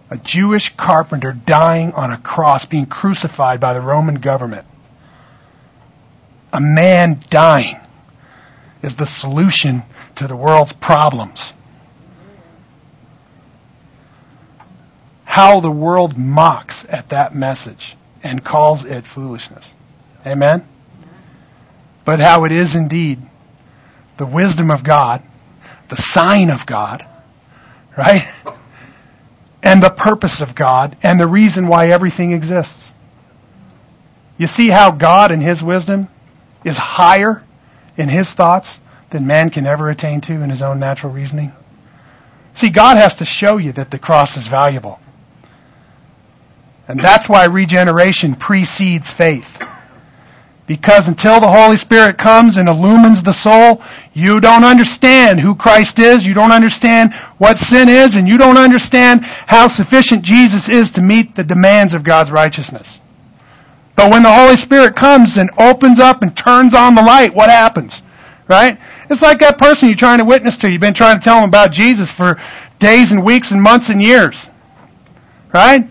a 0.09 0.17
Jewish 0.17 0.75
carpenter 0.75 1.33
dying 1.33 1.91
on 1.93 2.11
a 2.11 2.17
cross, 2.17 2.65
being 2.65 2.85
crucified 2.85 3.59
by 3.59 3.73
the 3.73 3.81
Roman 3.81 4.15
government. 4.15 4.65
A 6.53 6.61
man 6.61 7.19
dying 7.29 7.79
is 8.81 8.95
the 8.95 9.07
solution 9.07 9.83
to 10.15 10.27
the 10.27 10.35
world's 10.35 10.73
problems. 10.73 11.51
How 15.23 15.59
the 15.59 15.71
world 15.71 16.17
mocks 16.17 16.85
at 16.87 17.09
that 17.09 17.33
message 17.35 17.97
and 18.23 18.43
calls 18.43 18.85
it 18.85 19.05
foolishness. 19.05 19.69
Amen? 20.25 20.65
But 22.05 22.19
how 22.19 22.45
it 22.45 22.51
is 22.51 22.75
indeed 22.75 23.21
the 24.17 24.25
wisdom 24.25 24.71
of 24.71 24.83
God, 24.83 25.21
the 25.89 25.97
sign 25.97 26.51
of 26.51 26.65
God, 26.65 27.05
right? 27.97 28.25
and 29.65 29.83
the 29.83 29.89
purpose 29.89 30.39
of 30.39 30.55
God 30.55 30.95
and 31.03 31.19
the 31.19 31.27
reason 31.27 31.67
why 31.67 31.87
everything 31.87 32.31
exists. 32.31 32.91
You 34.37 34.47
see 34.47 34.69
how 34.69 34.91
God 34.91 35.31
in 35.31 35.41
His 35.41 35.61
wisdom 35.61 36.07
is 36.63 36.77
higher 36.77 37.43
in 37.97 38.07
His 38.07 38.31
thoughts 38.31 38.79
than 39.09 39.27
man 39.27 39.49
can 39.49 39.65
ever 39.65 39.89
attain 39.89 40.19
to 40.21 40.33
in 40.33 40.49
his 40.49 40.61
own 40.61 40.79
natural 40.79 41.13
reasoning? 41.13 41.53
See, 42.55 42.69
God 42.69 42.97
has 42.97 43.15
to 43.15 43.25
show 43.25 43.57
you 43.57 43.71
that 43.73 43.91
the 43.91 43.99
cross 43.99 44.37
is 44.37 44.45
valuable. 44.45 44.99
And 46.87 46.99
that's 46.99 47.27
why 47.27 47.45
regeneration 47.45 48.35
precedes 48.35 49.09
faith. 49.09 49.61
Because 50.67 51.07
until 51.07 51.39
the 51.39 51.51
Holy 51.51 51.77
Spirit 51.77 52.17
comes 52.17 52.57
and 52.57 52.67
illumines 52.67 53.21
the 53.21 53.33
soul, 53.33 53.83
you 54.13 54.39
don't 54.39 54.63
understand 54.63 55.39
who 55.39 55.53
Christ 55.53 55.99
is, 55.99 56.25
you 56.25 56.33
don't 56.33 56.51
understand 56.51 57.13
what 57.37 57.59
sin 57.59 57.87
is, 57.87 58.15
and 58.15 58.27
you 58.27 58.37
don't 58.37 58.57
understand 58.57 59.23
how 59.23 59.67
sufficient 59.67 60.23
Jesus 60.23 60.67
is 60.67 60.91
to 60.91 61.01
meet 61.01 61.35
the 61.35 61.43
demands 61.43 61.93
of 61.93 62.03
God's 62.03 62.31
righteousness. 62.31 62.99
But 63.95 64.11
when 64.11 64.23
the 64.23 64.33
Holy 64.33 64.57
Spirit 64.57 64.95
comes 64.95 65.37
and 65.37 65.51
opens 65.57 65.99
up 65.99 66.23
and 66.23 66.35
turns 66.35 66.73
on 66.73 66.95
the 66.95 67.01
light, 67.01 67.35
what 67.35 67.49
happens? 67.49 68.01
Right? 68.47 68.79
It's 69.09 69.21
like 69.21 69.39
that 69.39 69.57
person 69.57 69.87
you're 69.87 69.97
trying 69.97 70.19
to 70.19 70.25
witness 70.25 70.57
to. 70.57 70.71
You've 70.71 70.81
been 70.81 70.93
trying 70.93 71.19
to 71.19 71.23
tell 71.23 71.35
them 71.35 71.49
about 71.49 71.71
Jesus 71.71 72.11
for 72.11 72.39
days 72.79 73.11
and 73.11 73.23
weeks 73.23 73.51
and 73.51 73.61
months 73.61 73.89
and 73.89 74.01
years. 74.01 74.35
Right? 75.53 75.87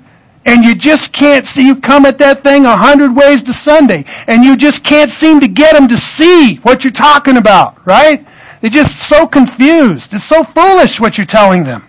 And 0.47 0.65
you 0.65 0.75
just 0.75 1.13
can't 1.13 1.47
see, 1.47 1.67
you 1.67 1.77
come 1.77 2.05
at 2.07 2.19
that 2.19 2.43
thing 2.43 2.65
a 2.67 2.77
hundred 2.77 3.17
ways 3.17 3.43
to 3.45 3.55
Sunday, 3.55 4.05
and 4.27 4.45
you 4.45 4.57
just 4.57 4.85
can't 4.85 5.11
seem 5.11 5.41
to 5.41 5.49
get 5.49 5.75
them 5.75 5.89
to 5.89 5.97
see 5.97 6.57
what 6.57 6.85
you're 6.85 6.93
talking 6.93 7.37
about, 7.37 7.87
right? 7.87 8.27
They're 8.61 8.71
just 8.71 8.99
so 8.99 9.27
confused. 9.27 10.15
It's 10.15 10.25
so 10.25 10.43
foolish 10.45 11.01
what 11.01 11.19
you're 11.19 11.27
telling 11.27 11.65
them. 11.65 11.85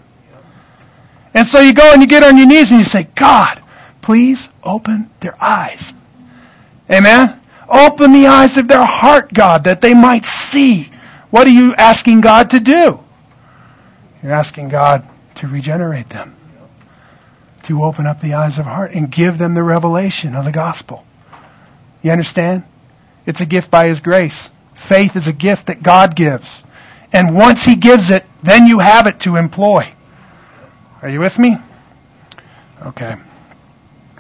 And 1.34 1.45
so 1.45 1.60
you 1.60 1.74
go 1.74 1.91
and 1.91 2.01
you 2.01 2.08
get 2.08 2.24
on 2.24 2.38
your 2.38 2.47
knees 2.47 2.72
and 2.72 2.80
you 2.80 2.86
say, 2.86 3.08
God, 3.16 3.62
please 4.01 4.49
open 4.64 5.10
their 5.20 5.36
eyes. 5.41 5.93
Amen? 6.89 7.41
Open 7.68 8.14
the 8.14 8.28
eyes 8.28 8.58
of 8.58 8.68
their 8.68 8.86
heart, 8.86 9.34
God, 9.34 9.66
that 9.66 9.82
they 9.82 9.93
might 9.93 10.26
see. 10.26 10.89
What 11.30 11.47
are 11.47 11.51
you 11.51 11.76
asking 11.76 12.22
God 12.22 12.51
to 12.51 12.60
do? 12.60 12.99
You're 14.24 14.34
asking 14.34 14.70
God 14.70 15.08
to 15.36 15.47
regenerate 15.47 16.10
them, 16.10 16.35
to 17.66 17.84
open 17.84 18.05
up 18.05 18.22
the 18.22 18.34
eyes 18.34 18.57
of 18.59 18.66
heart 18.66 18.93
and 18.93 19.11
give 19.11 19.38
them 19.38 19.53
the 19.53 19.63
revelation 19.63 20.36
of 20.36 20.45
the 20.45 20.51
gospel. 20.51 21.05
You 22.01 22.11
understand? 22.11 22.63
It's 23.26 23.41
a 23.41 23.45
gift 23.45 23.72
by 23.72 23.88
His 23.88 23.99
grace. 23.99 24.49
Faith 24.76 25.16
is 25.16 25.28
a 25.28 25.34
gift 25.34 25.68
that 25.68 25.82
God 25.82 26.16
gives. 26.16 26.61
And 27.11 27.36
once 27.36 27.63
He 27.63 27.76
gives 27.76 28.09
it, 28.09 28.26
then 28.43 28.68
you 28.68 28.80
have 28.80 29.07
it 29.07 29.22
to 29.22 29.36
employ. 29.36 29.88
Are 31.01 31.09
you 31.09 31.20
with 31.20 31.39
me? 31.39 31.57
Okay. 32.82 33.16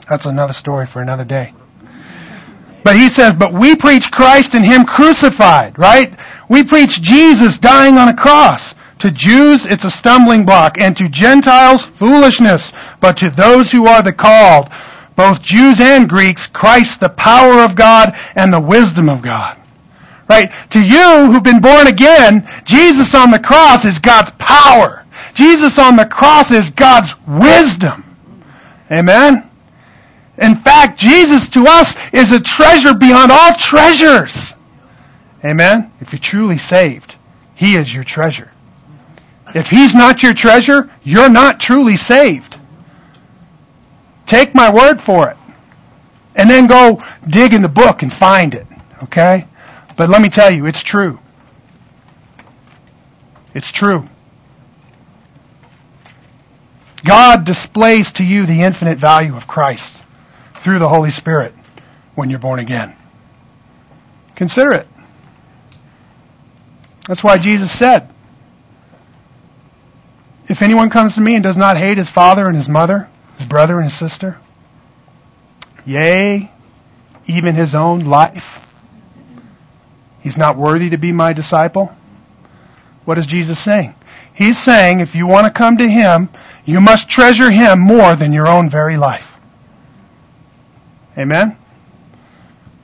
That's 0.09 0.25
another 0.25 0.53
story 0.53 0.85
for 0.85 1.01
another 1.01 1.25
day. 1.25 1.53
But 2.83 2.95
he 2.95 3.09
says, 3.09 3.33
but 3.33 3.51
we 3.51 3.75
preach 3.75 4.11
Christ 4.11 4.53
and 4.53 4.63
Him 4.63 4.85
crucified, 4.85 5.79
right? 5.79 6.15
We 6.47 6.63
preach 6.63 7.01
Jesus 7.01 7.57
dying 7.57 7.97
on 7.97 8.07
a 8.07 8.15
cross. 8.15 8.75
To 8.99 9.11
Jews, 9.11 9.65
it's 9.65 9.83
a 9.83 9.91
stumbling 9.91 10.45
block, 10.45 10.79
and 10.79 10.95
to 10.97 11.09
Gentiles, 11.09 11.83
foolishness. 11.83 12.71
But 13.05 13.17
to 13.17 13.29
those 13.29 13.69
who 13.69 13.85
are 13.85 14.01
the 14.01 14.11
called, 14.11 14.69
both 15.15 15.39
Jews 15.39 15.79
and 15.79 16.09
Greeks, 16.09 16.47
Christ, 16.47 16.99
the 16.99 17.09
power 17.09 17.63
of 17.63 17.75
God 17.75 18.17
and 18.33 18.51
the 18.51 18.59
wisdom 18.59 19.09
of 19.09 19.21
God. 19.21 19.59
Right? 20.27 20.51
To 20.71 20.81
you 20.81 21.31
who've 21.31 21.43
been 21.43 21.61
born 21.61 21.85
again, 21.85 22.49
Jesus 22.63 23.13
on 23.13 23.29
the 23.29 23.37
cross 23.37 23.85
is 23.85 23.99
God's 23.99 24.31
power. 24.39 25.05
Jesus 25.35 25.77
on 25.77 25.97
the 25.97 26.07
cross 26.07 26.49
is 26.49 26.71
God's 26.71 27.13
wisdom. 27.27 28.03
Amen? 28.91 29.51
In 30.39 30.55
fact, 30.55 30.99
Jesus 30.99 31.47
to 31.49 31.65
us 31.67 31.95
is 32.11 32.31
a 32.31 32.39
treasure 32.39 32.95
beyond 32.95 33.31
all 33.31 33.53
treasures. 33.53 34.35
Amen? 35.43 35.91
If 36.01 36.11
you're 36.11 36.17
truly 36.17 36.57
saved, 36.57 37.13
He 37.53 37.75
is 37.75 37.93
your 37.93 38.03
treasure. 38.03 38.51
If 39.53 39.69
He's 39.69 39.93
not 39.93 40.23
your 40.23 40.33
treasure, 40.33 40.89
you're 41.03 41.29
not 41.29 41.59
truly 41.59 41.97
saved. 41.97 42.54
Take 44.25 44.55
my 44.55 44.73
word 44.73 45.01
for 45.01 45.29
it. 45.29 45.37
And 46.35 46.49
then 46.49 46.67
go 46.67 47.03
dig 47.27 47.53
in 47.53 47.61
the 47.61 47.69
book 47.69 48.01
and 48.01 48.11
find 48.11 48.53
it. 48.53 48.67
Okay? 49.03 49.47
But 49.95 50.09
let 50.09 50.21
me 50.21 50.29
tell 50.29 50.51
you, 50.51 50.65
it's 50.65 50.83
true. 50.83 51.19
It's 53.53 53.71
true. 53.71 54.07
God 57.05 57.45
displays 57.45 58.11
to 58.13 58.23
you 58.23 58.45
the 58.45 58.63
infinite 58.63 58.97
value 58.97 59.35
of 59.37 59.47
Christ 59.47 60.01
through 60.55 60.79
the 60.79 60.89
Holy 60.89 61.11
Spirit 61.11 61.53
when 62.15 62.29
you're 62.29 62.39
born 62.39 62.59
again. 62.59 62.95
Consider 64.35 64.73
it. 64.73 64.87
That's 67.07 67.23
why 67.23 67.37
Jesus 67.37 67.71
said, 67.71 68.09
If 70.47 70.61
anyone 70.61 70.89
comes 70.89 71.15
to 71.15 71.21
me 71.21 71.35
and 71.35 71.43
does 71.43 71.57
not 71.57 71.77
hate 71.77 71.97
his 71.97 72.09
father 72.09 72.47
and 72.47 72.55
his 72.55 72.67
mother, 72.67 73.07
his 73.37 73.47
brother 73.47 73.79
and 73.79 73.91
sister, 73.91 74.37
yea, 75.85 76.51
even 77.27 77.55
his 77.55 77.75
own 77.75 78.05
life, 78.05 78.71
he's 80.21 80.37
not 80.37 80.57
worthy 80.57 80.89
to 80.91 80.97
be 80.97 81.11
my 81.11 81.33
disciple. 81.33 81.95
What 83.05 83.17
is 83.17 83.25
Jesus 83.25 83.59
saying? 83.59 83.93
He's 84.33 84.57
saying 84.57 84.99
if 84.99 85.15
you 85.15 85.27
want 85.27 85.45
to 85.45 85.51
come 85.51 85.77
to 85.77 85.87
him, 85.87 86.29
you 86.65 86.81
must 86.81 87.09
treasure 87.09 87.51
him 87.51 87.79
more 87.79 88.15
than 88.15 88.33
your 88.33 88.47
own 88.47 88.69
very 88.69 88.97
life. 88.97 89.37
Amen? 91.17 91.57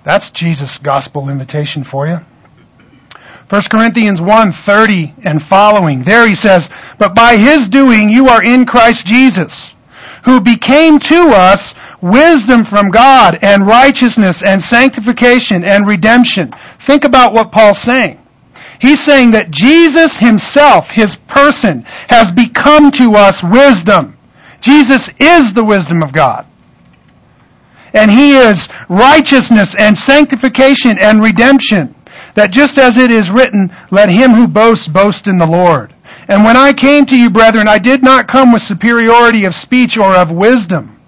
That's 0.03 0.31
Jesus' 0.31 0.77
gospel 0.77 1.29
invitation 1.29 1.83
for 1.83 2.07
you. 2.07 2.19
1 3.49 3.61
Corinthians 3.63 4.21
1, 4.21 4.53
30 4.53 5.13
and 5.23 5.43
following. 5.43 6.03
There 6.03 6.25
he 6.25 6.35
says, 6.35 6.69
But 6.97 7.13
by 7.13 7.35
his 7.35 7.67
doing 7.67 8.09
you 8.09 8.29
are 8.29 8.41
in 8.41 8.65
Christ 8.65 9.05
Jesus, 9.05 9.73
who 10.23 10.41
became 10.41 10.99
to 10.99 11.29
us 11.29 11.73
wisdom 12.01 12.63
from 12.63 12.89
God 12.89 13.39
and 13.41 13.65
righteousness 13.65 14.41
and 14.43 14.61
sanctification 14.61 15.63
and 15.63 15.87
redemption. 15.87 16.53
Think 16.79 17.03
about 17.03 17.33
what 17.33 17.51
Paul's 17.51 17.79
saying. 17.79 18.19
He's 18.79 18.99
saying 18.99 19.31
that 19.31 19.51
Jesus 19.51 20.17
himself, 20.17 20.89
his 20.89 21.15
person, 21.15 21.83
has 22.09 22.31
become 22.31 22.91
to 22.93 23.13
us 23.15 23.43
wisdom. 23.43 24.17
Jesus 24.59 25.09
is 25.19 25.53
the 25.53 25.63
wisdom 25.63 26.01
of 26.01 26.13
God 26.13 26.45
and 27.93 28.11
he 28.11 28.37
is 28.37 28.69
righteousness 28.89 29.75
and 29.75 29.97
sanctification 29.97 30.97
and 30.99 31.21
redemption. 31.21 31.95
That 32.35 32.51
just 32.51 32.77
as 32.77 32.97
it 32.97 33.11
is 33.11 33.29
written, 33.29 33.75
let 33.89 34.09
him 34.09 34.31
who 34.31 34.47
boasts 34.47 34.87
boast 34.87 35.27
in 35.27 35.37
the 35.37 35.45
Lord. 35.45 35.93
And 36.27 36.43
when 36.43 36.57
I 36.57 36.73
came 36.73 37.05
to 37.07 37.17
you, 37.17 37.29
brethren, 37.29 37.67
I 37.67 37.79
did 37.79 38.03
not 38.03 38.27
come 38.27 38.51
with 38.53 38.61
superiority 38.61 39.45
of 39.45 39.55
speech 39.55 39.97
or 39.97 40.15
of 40.15 40.31
wisdom, 40.31 40.99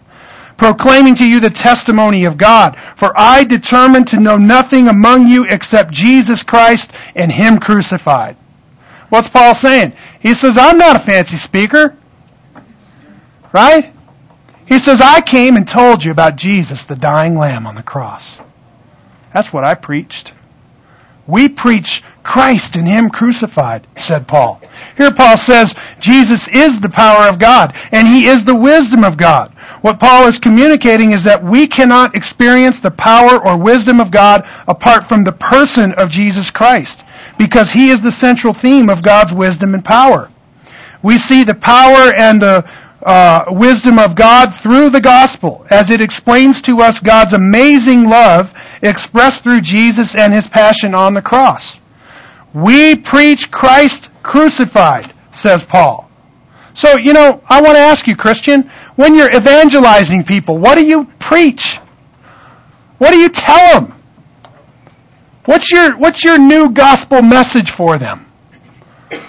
proclaiming 0.57 1.15
to 1.15 1.25
you 1.25 1.39
the 1.39 1.49
testimony 1.49 2.25
of 2.25 2.37
God. 2.37 2.77
For 2.77 3.13
I 3.15 3.43
determined 3.43 4.07
to 4.09 4.19
know 4.19 4.37
nothing 4.37 4.87
among 4.87 5.27
you 5.27 5.45
except 5.45 5.91
Jesus 5.91 6.43
Christ 6.43 6.91
and 7.15 7.31
him 7.31 7.59
crucified. 7.59 8.35
What's 9.09 9.29
Paul 9.29 9.53
saying? 9.53 9.93
He 10.19 10.33
says, 10.33 10.57
I'm 10.57 10.77
not 10.77 10.95
a 10.95 10.99
fancy 10.99 11.37
speaker. 11.37 11.95
Right? 13.51 13.93
He 14.65 14.79
says, 14.79 15.01
I 15.01 15.21
came 15.21 15.55
and 15.55 15.67
told 15.67 16.03
you 16.03 16.11
about 16.11 16.35
Jesus, 16.35 16.85
the 16.85 16.95
dying 16.95 17.35
lamb 17.35 17.67
on 17.67 17.75
the 17.75 17.83
cross. 17.83 18.37
That's 19.33 19.53
what 19.53 19.63
I 19.63 19.75
preached. 19.75 20.31
We 21.25 21.47
preach 21.47 22.03
Christ 22.21 22.75
and 22.75 22.87
Him 22.87 23.09
crucified, 23.09 23.87
said 23.97 24.27
Paul. 24.27 24.61
Here 24.97 25.13
Paul 25.13 25.37
says, 25.37 25.73
Jesus 25.99 26.47
is 26.47 26.79
the 26.79 26.89
power 26.89 27.29
of 27.29 27.39
God, 27.39 27.79
and 27.91 28.07
He 28.07 28.25
is 28.25 28.43
the 28.43 28.55
wisdom 28.55 29.03
of 29.03 29.17
God. 29.17 29.51
What 29.81 29.99
Paul 29.99 30.27
is 30.27 30.39
communicating 30.39 31.11
is 31.11 31.23
that 31.23 31.43
we 31.43 31.67
cannot 31.67 32.15
experience 32.15 32.79
the 32.79 32.91
power 32.91 33.37
or 33.45 33.57
wisdom 33.57 33.99
of 33.99 34.11
God 34.11 34.47
apart 34.67 35.07
from 35.07 35.23
the 35.23 35.31
person 35.31 35.93
of 35.93 36.09
Jesus 36.09 36.49
Christ, 36.49 37.03
because 37.37 37.71
He 37.71 37.89
is 37.89 38.01
the 38.01 38.11
central 38.11 38.53
theme 38.53 38.89
of 38.89 39.01
God's 39.01 39.31
wisdom 39.31 39.73
and 39.73 39.83
power. 39.83 40.29
We 41.01 41.17
see 41.17 41.43
the 41.43 41.55
power 41.55 42.13
and 42.13 42.41
the 42.41 42.69
uh, 43.03 43.45
wisdom 43.49 43.99
of 43.99 44.15
God 44.15 44.53
through 44.53 44.89
the 44.89 45.01
gospel 45.01 45.65
as 45.69 45.89
it 45.89 46.01
explains 46.01 46.61
to 46.63 46.81
us 46.81 46.99
God's 46.99 47.33
amazing 47.33 48.09
love 48.09 48.53
expressed 48.81 49.43
through 49.43 49.61
Jesus 49.61 50.15
and 50.15 50.33
his 50.33 50.47
passion 50.47 50.95
on 50.95 51.13
the 51.13 51.21
cross. 51.21 51.77
We 52.53 52.95
preach 52.95 53.51
Christ 53.51 54.09
crucified, 54.21 55.13
says 55.33 55.63
Paul. 55.63 56.09
So, 56.75 56.97
you 56.97 57.13
know, 57.13 57.41
I 57.47 57.61
want 57.61 57.75
to 57.75 57.81
ask 57.81 58.07
you, 58.07 58.15
Christian, 58.15 58.71
when 58.95 59.15
you're 59.15 59.33
evangelizing 59.33 60.23
people, 60.23 60.57
what 60.57 60.75
do 60.75 60.85
you 60.85 61.05
preach? 61.19 61.77
What 62.97 63.11
do 63.11 63.17
you 63.17 63.29
tell 63.29 63.81
them? 63.81 64.01
What's 65.45 65.71
your, 65.71 65.97
what's 65.97 66.23
your 66.23 66.37
new 66.37 66.71
gospel 66.71 67.21
message 67.21 67.69
for 67.69 67.97
them? 67.97 68.25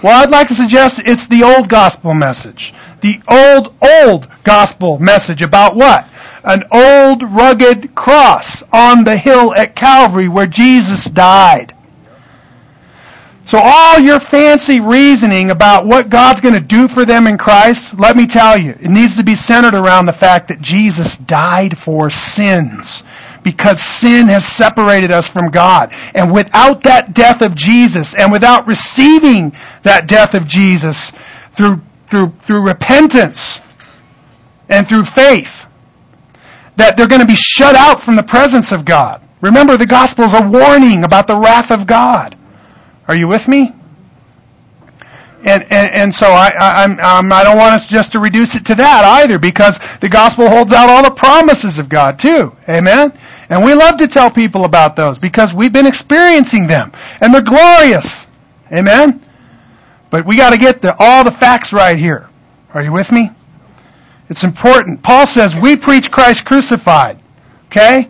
Well, 0.03 0.22
I'd 0.22 0.31
like 0.31 0.49
to 0.49 0.55
suggest 0.55 1.01
it's 1.05 1.27
the 1.27 1.43
old 1.43 1.68
gospel 1.68 2.14
message 2.14 2.72
the 3.05 3.21
old, 3.29 3.75
old 3.83 4.27
gospel 4.45 4.99
message 4.99 5.43
about 5.43 5.77
what? 5.77 6.09
An 6.43 6.65
old 6.73 7.23
rugged 7.23 7.95
cross 7.95 8.63
on 8.73 9.05
the 9.05 9.15
hill 9.15 9.55
at 9.55 9.77
Calvary 9.77 10.27
where 10.27 10.47
Jesus 10.47 11.05
died. 11.05 11.77
So 13.45 13.59
all 13.63 13.99
your 13.99 14.21
fancy 14.21 14.81
reasoning 14.81 15.51
about 15.51 15.85
what 15.85 16.09
God's 16.09 16.41
going 16.41 16.55
to 16.55 16.61
do 16.61 16.89
for 16.89 17.05
them 17.05 17.27
in 17.27 17.37
Christ, 17.37 17.99
let 17.99 18.17
me 18.17 18.27
tell 18.27 18.57
you, 18.57 18.71
it 18.71 18.89
needs 18.89 19.17
to 19.19 19.23
be 19.23 19.35
centered 19.35 19.75
around 19.75 20.07
the 20.07 20.15
fact 20.15 20.49
that 20.49 20.63
Jesus 20.63 21.19
died 21.19 21.77
for 21.77 22.09
sins 22.09 23.03
because 23.43 23.83
sin 23.83 24.29
has 24.29 24.47
separated 24.47 25.11
us 25.11 25.27
from 25.29 25.51
God. 25.51 25.93
And 26.15 26.33
without 26.33 26.85
that 26.85 27.13
death 27.13 27.43
of 27.43 27.55
Jesus 27.55 28.15
and 28.15 28.33
without 28.33 28.67
receiving 28.67 29.55
that 29.83 30.09
death 30.09 30.35
of 30.35 30.47
Jesus 30.47 31.13
through 31.53 31.83
through, 32.15 32.33
through 32.43 32.61
repentance 32.61 33.61
and 34.69 34.89
through 34.89 35.05
faith 35.05 35.67
that 36.77 36.97
they're 36.97 37.09
going 37.09 37.21
to 37.21 37.27
be 37.27 37.35
shut 37.35 37.75
out 37.75 38.01
from 38.01 38.15
the 38.15 38.23
presence 38.23 38.71
of 38.71 38.85
God. 38.85 39.21
Remember, 39.41 39.77
the 39.77 39.87
gospel 39.87 40.25
is 40.27 40.33
a 40.33 40.49
warning 40.49 41.03
about 41.03 41.27
the 41.27 41.35
wrath 41.35 41.73
of 41.73 41.89
God. 41.89 42.37
Are 43.09 43.17
you 43.17 43.27
with 43.27 43.49
me? 43.49 43.73
And, 45.45 45.65
and, 45.65 45.91
and 45.93 46.15
so 46.15 46.29
I, 46.29 46.53
I, 46.57 46.85
I'm, 46.85 47.01
um, 47.01 47.33
I 47.33 47.43
don't 47.43 47.59
want 47.59 47.75
us 47.75 47.87
just 47.89 48.12
to 48.12 48.21
reduce 48.21 48.55
it 48.55 48.65
to 48.67 48.77
that 48.77 49.05
either 49.05 49.41
because 49.41 49.81
the 49.99 50.09
gospel 50.09 50.49
holds 50.49 50.73
out 50.73 50.89
all 50.89 51.03
the 51.03 51.11
promises 51.11 51.81
of 51.81 51.89
God 51.89 52.21
too. 52.21 52.55
Amen? 52.69 53.12
And 53.51 53.65
we 53.65 53.75
love 53.75 53.97
to 53.99 54.07
tell 54.07 54.31
people 54.31 54.65
about 54.65 54.95
those 54.95 55.19
because 55.19 55.53
we've 55.53 55.73
been 55.73 55.87
experiencing 55.87 56.69
them 56.69 56.93
and 57.21 57.35
they're 57.35 57.43
glorious. 57.43 58.29
Amen? 58.73 59.24
But 60.15 60.27
we 60.27 60.37
got 60.37 60.51
to 60.51 60.59
get 60.59 60.81
the, 60.81 60.95
all 60.97 61.25
the 61.25 61.33
facts 61.33 61.73
right 61.73 61.99
here. 61.99 62.29
Are 62.73 62.81
you 62.85 62.93
with 62.93 63.11
me? 63.11 63.33
It's 64.31 64.45
important. 64.45 65.03
Paul 65.03 65.27
says 65.27 65.57
we 65.57 65.75
preach 65.75 66.09
Christ 66.09 66.45
crucified. 66.45 67.19
Okay? 67.67 68.09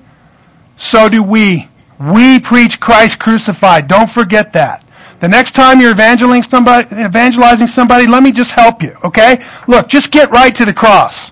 So 0.77 1.09
do 1.09 1.23
we. 1.23 1.67
We 1.99 2.41
preach 2.41 2.79
Christ 2.79 3.19
crucified. 3.19 3.89
Don't 3.89 4.11
forget 4.11 4.53
that. 4.53 4.85
The 5.21 5.29
next 5.29 5.53
time 5.53 5.81
you're 5.81 5.93
evangelizing 5.93 6.43
somebody, 6.43 6.95
evangelizing 6.95 7.69
somebody, 7.69 8.07
let 8.07 8.23
me 8.23 8.33
just 8.33 8.51
help 8.51 8.83
you, 8.83 8.95
okay? 9.03 9.43
Look, 9.67 9.89
just 9.89 10.11
get 10.11 10.31
right 10.31 10.55
to 10.57 10.67
the 10.67 10.75
cross. 10.75 11.31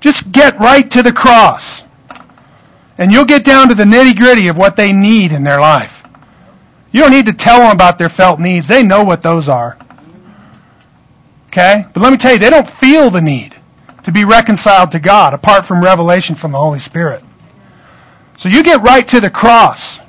Just 0.00 0.32
get 0.32 0.58
right 0.58 0.90
to 0.90 1.04
the 1.04 1.12
cross. 1.12 1.84
And 2.98 3.12
you'll 3.12 3.24
get 3.24 3.44
down 3.44 3.68
to 3.68 3.76
the 3.76 3.84
nitty 3.84 4.18
gritty 4.18 4.48
of 4.48 4.58
what 4.58 4.74
they 4.74 4.92
need 4.92 5.30
in 5.30 5.44
their 5.44 5.60
life. 5.60 5.99
You 6.92 7.00
don't 7.00 7.12
need 7.12 7.26
to 7.26 7.32
tell 7.32 7.60
them 7.60 7.72
about 7.72 7.98
their 7.98 8.08
felt 8.08 8.40
needs. 8.40 8.66
They 8.66 8.82
know 8.82 9.04
what 9.04 9.22
those 9.22 9.48
are. 9.48 9.78
Okay? 11.48 11.84
But 11.92 12.00
let 12.00 12.10
me 12.10 12.16
tell 12.16 12.32
you, 12.32 12.38
they 12.38 12.50
don't 12.50 12.68
feel 12.68 13.10
the 13.10 13.20
need 13.20 13.56
to 14.04 14.12
be 14.12 14.24
reconciled 14.24 14.92
to 14.92 15.00
God 15.00 15.34
apart 15.34 15.66
from 15.66 15.82
revelation 15.82 16.34
from 16.34 16.52
the 16.52 16.58
Holy 16.58 16.78
Spirit. 16.78 17.22
So 18.36 18.48
you 18.48 18.62
get 18.62 18.80
right 18.82 19.06
to 19.08 19.20
the 19.20 19.30
cross. 19.30 20.00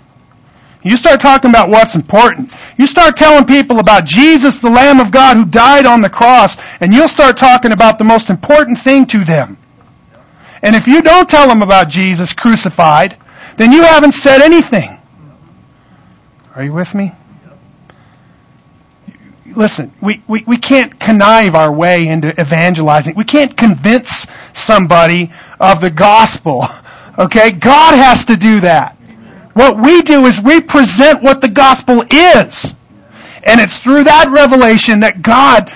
You 0.83 0.97
start 0.97 1.19
talking 1.19 1.51
about 1.51 1.69
what's 1.69 1.93
important. 1.93 2.53
You 2.77 2.87
start 2.87 3.15
telling 3.15 3.45
people 3.45 3.79
about 3.79 4.05
Jesus, 4.05 4.59
the 4.59 4.69
Lamb 4.69 4.99
of 4.99 5.11
God 5.11 5.35
who 5.37 5.45
died 5.45 5.85
on 5.85 6.01
the 6.01 6.09
cross, 6.09 6.57
and 6.79 6.93
you'll 6.93 7.07
start 7.07 7.37
talking 7.37 7.71
about 7.71 7.97
the 7.97 8.03
most 8.03 8.29
important 8.29 8.79
thing 8.79 9.05
to 9.07 9.23
them. 9.23 9.57
And 10.63 10.75
if 10.75 10.87
you 10.87 11.01
don't 11.01 11.29
tell 11.29 11.47
them 11.47 11.61
about 11.61 11.89
Jesus 11.89 12.33
crucified, 12.33 13.17
then 13.57 13.71
you 13.71 13.83
haven't 13.83 14.13
said 14.13 14.41
anything. 14.41 15.00
Are 16.55 16.63
you 16.63 16.73
with 16.73 16.93
me? 16.93 17.13
Listen, 19.55 19.93
we, 20.01 20.21
we, 20.27 20.43
we 20.45 20.57
can't 20.57 20.99
connive 20.99 21.55
our 21.55 21.71
way 21.71 22.07
into 22.07 22.29
evangelizing. 22.39 23.15
We 23.15 23.23
can't 23.23 23.55
convince 23.55 24.27
somebody 24.53 25.31
of 25.59 25.81
the 25.81 25.91
gospel. 25.91 26.65
Okay? 27.19 27.51
God 27.51 27.93
has 27.93 28.25
to 28.25 28.37
do 28.37 28.61
that. 28.61 28.95
What 29.53 29.77
we 29.77 30.01
do 30.01 30.25
is 30.27 30.39
we 30.39 30.61
present 30.61 31.21
what 31.21 31.41
the 31.41 31.49
gospel 31.49 32.03
is. 32.09 32.73
And 33.43 33.59
it's 33.59 33.79
through 33.79 34.05
that 34.05 34.29
revelation 34.31 35.01
that 35.01 35.21
God 35.21 35.73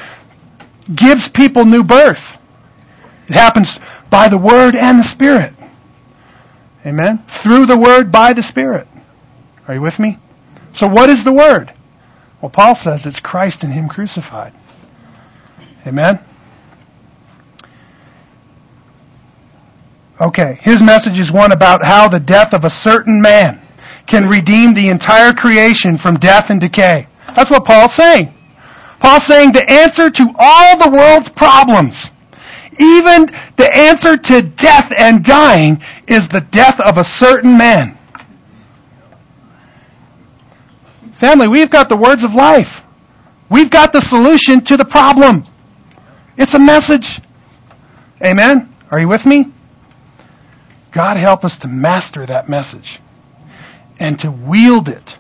gives 0.94 1.28
people 1.28 1.66
new 1.66 1.84
birth. 1.84 2.38
It 3.28 3.34
happens 3.34 3.78
by 4.10 4.30
the 4.30 4.38
Word 4.38 4.76
and 4.78 4.98
the 4.98 5.04
Spirit. 5.04 5.54
Amen? 6.86 7.24
Through 7.28 7.66
the 7.66 7.78
Word, 7.78 8.14
by 8.14 8.32
the 8.32 8.42
Spirit. 8.42 8.88
Are 9.68 9.74
you 9.74 9.82
with 9.82 10.00
me? 10.00 10.18
So 10.76 10.88
what 10.88 11.10
is 11.10 11.24
the 11.24 11.32
Word? 11.32 11.74
Well, 12.42 12.50
Paul 12.50 12.76
says 12.76 13.06
it's 13.06 13.20
Christ 13.20 13.64
and 13.64 13.74
Him 13.74 13.88
crucified. 13.88 14.54
Amen? 15.88 16.20
Okay, 20.20 20.60
his 20.62 20.82
message 20.82 21.18
is 21.18 21.32
one 21.32 21.52
about 21.52 21.84
how 21.84 22.08
the 22.08 22.20
death 22.20 22.54
of 22.54 22.64
a 22.64 22.70
certain 22.70 23.22
man 23.22 23.60
can 24.06 24.30
redeem 24.30 24.74
the 24.74 24.90
entire 24.90 25.34
creation 25.34 25.98
from 25.98 26.18
death 26.18 26.50
and 26.50 26.62
decay. 26.62 27.08
That's 27.36 27.50
what 27.50 27.66
Paul's 27.66 27.94
saying. 27.94 28.34
Paul's 29.00 29.24
saying 29.24 29.52
the 29.52 29.70
answer 29.70 30.10
to 30.10 30.34
all 30.38 30.78
the 30.78 30.90
world's 30.90 31.30
problems, 31.30 32.12
even 32.80 33.26
the 33.58 33.70
answer 33.74 34.16
to 34.16 34.42
death 34.42 34.92
and 34.98 35.24
dying, 35.24 35.84
is 36.08 36.30
the 36.30 36.42
death 36.42 36.80
of 36.80 36.98
a 36.98 37.04
certain 37.04 37.58
man. 37.58 37.98
Family, 41.16 41.48
we've 41.48 41.70
got 41.70 41.90
the 41.90 41.96
words 41.96 42.24
of 42.24 42.34
life. 42.34 42.84
We've 43.50 43.70
got 43.70 43.94
the 43.94 44.02
solution 44.02 44.62
to 44.66 44.78
the 44.78 44.86
problem. 44.86 45.46
It's 46.38 46.54
a 46.54 46.60
message. 46.60 47.22
Amen? 48.22 48.74
Are 48.92 49.00
you 49.00 49.08
with 49.08 49.26
me? 49.26 49.52
God 50.92 51.18
help 51.18 51.46
us 51.46 51.60
to 51.60 51.68
master 51.68 52.26
that 52.26 52.50
message 52.50 53.00
and 54.00 54.20
to 54.22 54.32
wield 54.32 54.90
it, 54.90 55.18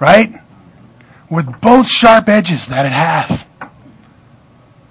right? 0.00 0.32
With 1.28 1.60
both 1.60 1.86
sharp 1.86 2.28
edges 2.28 2.66
that 2.66 2.86
it 2.86 2.92
has. 2.92 3.44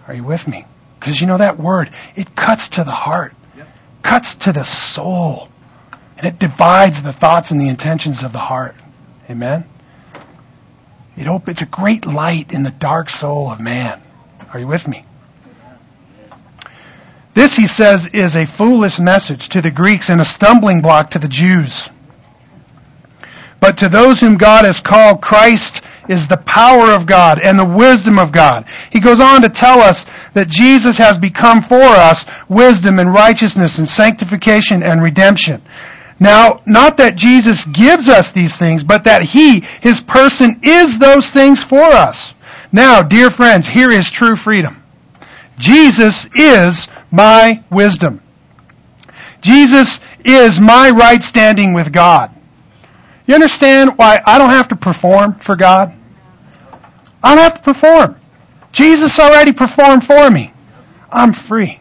Are 0.08 0.14
you 0.14 0.24
with 0.24 0.48
me? 0.48 0.66
Because 1.00 1.20
you 1.20 1.28
know 1.28 1.38
that 1.38 1.60
word, 1.60 1.92
it 2.16 2.36
cuts 2.36 2.70
to 2.70 2.84
the 2.84 2.92
heart, 2.92 3.34
cuts 4.04 4.36
to 4.36 4.54
the 4.54 4.64
soul, 4.64 5.50
and 6.18 6.28
it 6.28 6.40
divides 6.40 7.04
the 7.04 7.14
thoughts 7.14 7.52
and 7.52 7.60
the 7.60 7.68
intentions 7.68 8.24
of 8.24 8.32
the 8.34 8.40
heart. 8.40 8.76
Amen? 9.30 9.66
It 11.16 11.28
op- 11.28 11.50
it's 11.50 11.62
a 11.62 11.66
great 11.66 12.06
light 12.06 12.54
in 12.54 12.64
the 12.64 12.72
dark 12.72 13.10
soul 13.10 13.52
of 13.52 13.60
man. 13.60 14.02
Are 14.54 14.60
you 14.60 14.68
with 14.68 14.88
me? 14.88 15.06
This, 17.36 17.56
he 17.56 17.68
says, 17.68 18.08
is 18.08 18.36
a 18.36 18.46
foolish 18.46 19.00
message 19.00 19.50
to 19.50 19.62
the 19.62 19.70
Greeks 19.70 20.10
and 20.10 20.20
a 20.20 20.26
stumbling 20.26 20.82
block 20.82 21.12
to 21.12 21.20
the 21.20 21.28
Jews. 21.28 21.88
But 23.60 23.78
to 23.78 23.90
those 23.90 24.20
whom 24.20 24.38
God 24.38 24.66
has 24.66 24.80
called, 24.80 25.22
Christ 25.22 25.82
is 26.08 26.28
the 26.28 26.38
power 26.38 26.92
of 26.92 27.06
God 27.06 27.40
and 27.40 27.60
the 27.60 27.66
wisdom 27.66 28.18
of 28.18 28.32
God. 28.32 28.66
He 28.92 29.00
goes 29.00 29.20
on 29.20 29.44
to 29.44 29.50
tell 29.50 29.80
us 29.80 30.06
that 30.34 30.48
Jesus 30.48 30.98
has 30.98 31.20
become 31.20 31.62
for 31.62 31.76
us 31.76 32.26
wisdom 32.50 32.98
and 32.98 33.14
righteousness 33.14 33.78
and 33.78 33.88
sanctification 33.88 34.82
and 34.82 35.04
redemption. 35.04 35.62
Now, 36.20 36.62
not 36.66 36.98
that 36.98 37.16
Jesus 37.16 37.64
gives 37.66 38.10
us 38.10 38.32
these 38.32 38.58
things, 38.58 38.84
but 38.84 39.06
that 39.06 39.24
He, 39.24 39.62
His 39.82 40.02
person, 40.02 40.60
is 40.64 41.00
those 41.00 41.30
things 41.30 41.64
for 41.64 41.82
us. 41.82 42.34
Now, 42.72 43.02
dear 43.02 43.32
friends, 43.32 43.66
here 43.66 43.92
is 43.92 44.10
true 44.10 44.36
freedom. 44.36 44.84
Jesus 45.58 46.28
is 46.36 46.88
my 47.10 47.64
wisdom. 47.70 48.22
Jesus 49.42 50.00
is 50.26 50.60
my 50.60 50.90
right 50.90 51.24
standing 51.24 51.74
with 51.74 51.94
God. 51.94 52.32
You 53.26 53.36
understand 53.36 53.98
why 53.98 54.22
I 54.26 54.38
don't 54.38 54.50
have 54.50 54.68
to 54.70 54.76
perform 54.76 55.36
for 55.36 55.56
God? 55.56 55.94
I 57.24 57.36
don't 57.36 57.44
have 57.44 57.56
to 57.56 57.62
perform. 57.62 58.20
Jesus 58.72 59.20
already 59.20 59.54
performed 59.54 60.06
for 60.06 60.30
me. 60.30 60.52
I'm 61.12 61.34
free. 61.34 61.80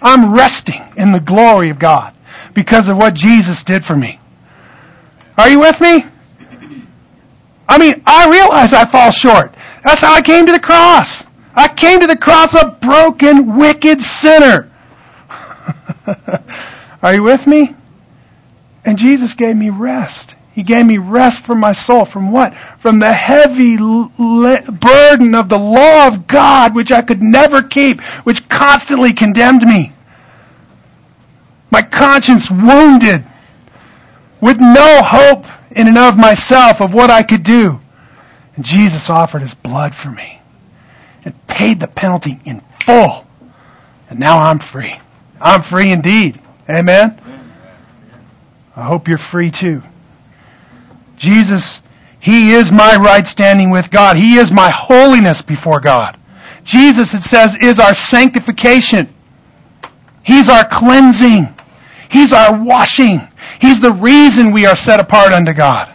I'm 0.00 0.34
resting 0.34 0.82
in 0.96 1.12
the 1.12 1.20
glory 1.20 1.70
of 1.70 1.78
God 1.78 2.14
because 2.58 2.88
of 2.88 2.96
what 2.96 3.14
Jesus 3.14 3.62
did 3.62 3.84
for 3.84 3.94
me. 3.94 4.18
Are 5.36 5.48
you 5.48 5.60
with 5.60 5.80
me? 5.80 6.04
I 7.68 7.78
mean, 7.78 8.02
I 8.04 8.28
realize 8.28 8.72
I 8.72 8.84
fall 8.84 9.12
short. 9.12 9.54
That's 9.84 10.00
how 10.00 10.12
I 10.12 10.22
came 10.22 10.44
to 10.46 10.50
the 10.50 10.58
cross. 10.58 11.22
I 11.54 11.68
came 11.68 12.00
to 12.00 12.08
the 12.08 12.16
cross 12.16 12.54
a 12.54 12.76
broken, 12.82 13.56
wicked 13.56 14.02
sinner. 14.02 14.72
Are 17.02 17.14
you 17.14 17.22
with 17.22 17.46
me? 17.46 17.76
And 18.84 18.98
Jesus 18.98 19.34
gave 19.34 19.56
me 19.56 19.70
rest. 19.70 20.34
He 20.52 20.64
gave 20.64 20.84
me 20.84 20.98
rest 20.98 21.42
from 21.42 21.60
my 21.60 21.74
soul. 21.74 22.06
From 22.06 22.32
what? 22.32 22.56
From 22.80 22.98
the 22.98 23.12
heavy 23.12 23.76
burden 23.76 25.36
of 25.36 25.48
the 25.48 25.60
law 25.60 26.08
of 26.08 26.26
God, 26.26 26.74
which 26.74 26.90
I 26.90 27.02
could 27.02 27.22
never 27.22 27.62
keep, 27.62 28.00
which 28.24 28.48
constantly 28.48 29.12
condemned 29.12 29.62
me. 29.62 29.92
My 31.70 31.82
conscience 31.82 32.50
wounded, 32.50 33.24
with 34.40 34.58
no 34.60 35.02
hope 35.02 35.46
in 35.70 35.88
and 35.88 35.98
of 35.98 36.16
myself 36.16 36.80
of 36.80 36.94
what 36.94 37.10
I 37.10 37.22
could 37.22 37.42
do. 37.42 37.80
And 38.56 38.64
Jesus 38.64 39.10
offered 39.10 39.42
his 39.42 39.54
blood 39.54 39.94
for 39.94 40.10
me 40.10 40.40
and 41.24 41.46
paid 41.46 41.80
the 41.80 41.86
penalty 41.86 42.40
in 42.44 42.60
full. 42.84 43.26
And 44.10 44.18
now 44.18 44.38
I'm 44.38 44.58
free. 44.58 44.98
I'm 45.40 45.62
free 45.62 45.90
indeed. 45.92 46.40
Amen? 46.68 47.20
I 48.74 48.82
hope 48.84 49.08
you're 49.08 49.18
free 49.18 49.50
too. 49.50 49.82
Jesus, 51.16 51.80
He 52.20 52.52
is 52.52 52.70
my 52.72 52.96
right 52.96 53.26
standing 53.26 53.70
with 53.70 53.90
God. 53.90 54.16
He 54.16 54.36
is 54.36 54.50
my 54.52 54.70
holiness 54.70 55.42
before 55.42 55.80
God. 55.80 56.16
Jesus, 56.64 57.14
it 57.14 57.22
says, 57.22 57.56
is 57.56 57.78
our 57.78 57.94
sanctification. 57.94 59.12
He's 60.22 60.48
our 60.48 60.66
cleansing. 60.66 61.54
He's 62.10 62.32
our 62.32 62.62
washing. 62.62 63.20
He's 63.60 63.80
the 63.80 63.92
reason 63.92 64.52
we 64.52 64.66
are 64.66 64.76
set 64.76 65.00
apart 65.00 65.32
unto 65.32 65.52
God. 65.52 65.92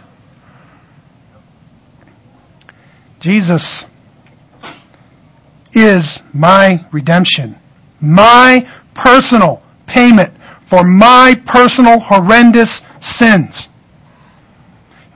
Jesus 3.20 3.84
is 5.72 6.20
my 6.32 6.84
redemption. 6.92 7.56
My 8.00 8.68
personal 8.94 9.62
payment 9.86 10.32
for 10.66 10.84
my 10.84 11.40
personal 11.44 12.00
horrendous 12.00 12.82
sins. 13.00 13.68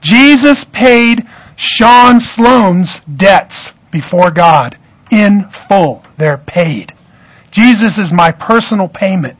Jesus 0.01 0.63
paid 0.63 1.27
Shaan 1.57 2.21
Sloan's 2.21 2.99
debts 3.01 3.73
before 3.91 4.31
God 4.31 4.77
in 5.11 5.49
full. 5.49 6.03
They're 6.17 6.37
paid. 6.37 6.93
Jesus 7.51 7.97
is 7.97 8.11
my 8.11 8.31
personal 8.31 8.87
payment. 8.87 9.37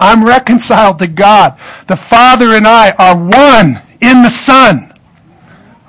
I'm 0.00 0.24
reconciled 0.24 0.98
to 1.00 1.06
God. 1.06 1.60
The 1.86 1.96
Father 1.96 2.54
and 2.54 2.66
I 2.66 2.90
are 2.92 3.16
one 3.16 3.82
in 4.00 4.22
the 4.22 4.30
Son. 4.30 4.92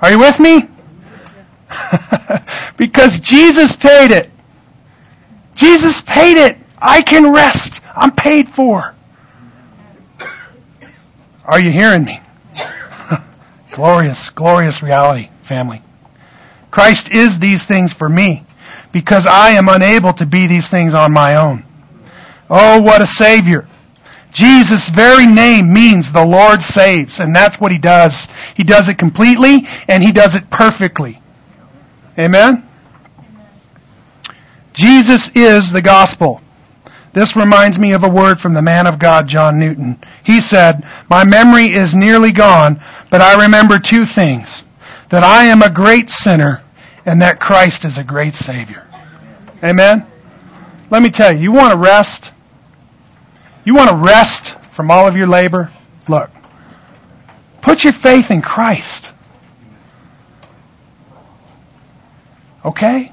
Are 0.02 0.10
you 0.10 0.18
with 0.18 0.38
me? 0.38 0.68
because 2.76 3.18
Jesus 3.20 3.74
paid 3.74 4.10
it. 4.10 4.30
Jesus 5.54 6.02
paid 6.02 6.36
it. 6.36 6.58
I 6.78 7.00
can 7.00 7.32
rest. 7.32 7.80
I'm 7.96 8.12
paid 8.12 8.50
for. 8.50 8.94
Are 11.44 11.60
you 11.60 11.70
hearing 11.70 12.04
me? 12.04 12.20
glorious, 13.70 14.30
glorious 14.30 14.82
reality, 14.82 15.30
family. 15.42 15.80
Christ 16.70 17.10
is 17.10 17.38
these 17.38 17.64
things 17.64 17.92
for 17.92 18.08
me 18.08 18.44
because 18.92 19.26
I 19.26 19.50
am 19.50 19.68
unable 19.68 20.12
to 20.14 20.26
be 20.26 20.46
these 20.46 20.68
things 20.68 20.94
on 20.94 21.12
my 21.12 21.36
own. 21.36 21.64
Oh, 22.50 22.80
what 22.82 23.00
a 23.00 23.06
Savior. 23.06 23.66
Jesus' 24.32 24.88
very 24.88 25.26
name 25.26 25.72
means 25.72 26.10
the 26.10 26.24
Lord 26.24 26.62
saves, 26.62 27.20
and 27.20 27.36
that's 27.36 27.60
what 27.60 27.70
He 27.70 27.78
does. 27.78 28.28
He 28.56 28.64
does 28.64 28.88
it 28.88 28.96
completely, 28.96 29.68
and 29.88 30.02
He 30.02 30.10
does 30.10 30.34
it 30.34 30.48
perfectly. 30.50 31.20
Amen? 32.18 32.66
Jesus 34.72 35.28
is 35.34 35.70
the 35.70 35.82
gospel. 35.82 36.40
This 37.12 37.36
reminds 37.36 37.78
me 37.78 37.92
of 37.92 38.04
a 38.04 38.08
word 38.08 38.40
from 38.40 38.54
the 38.54 38.62
man 38.62 38.86
of 38.86 38.98
God, 38.98 39.28
John 39.28 39.58
Newton. 39.58 40.02
He 40.24 40.40
said, 40.40 40.86
My 41.10 41.24
memory 41.24 41.66
is 41.66 41.94
nearly 41.94 42.32
gone, 42.32 42.82
but 43.10 43.20
I 43.20 43.42
remember 43.42 43.78
two 43.78 44.06
things. 44.06 44.64
That 45.10 45.22
I 45.22 45.44
am 45.44 45.60
a 45.60 45.68
great 45.68 46.08
sinner, 46.08 46.62
and 47.04 47.20
that 47.20 47.38
Christ 47.38 47.84
is 47.84 47.98
a 47.98 48.04
great 48.04 48.32
Savior. 48.32 48.88
Amen? 49.62 50.06
Let 50.88 51.02
me 51.02 51.10
tell 51.10 51.32
you, 51.32 51.42
you 51.42 51.52
want 51.52 51.72
to 51.72 51.78
rest? 51.78 52.31
You 53.64 53.74
want 53.74 53.90
to 53.90 53.96
rest 53.96 54.58
from 54.72 54.90
all 54.90 55.06
of 55.06 55.16
your 55.16 55.26
labor? 55.26 55.70
Look, 56.08 56.30
put 57.60 57.84
your 57.84 57.92
faith 57.92 58.30
in 58.30 58.42
Christ. 58.42 59.10
Okay? 62.64 63.12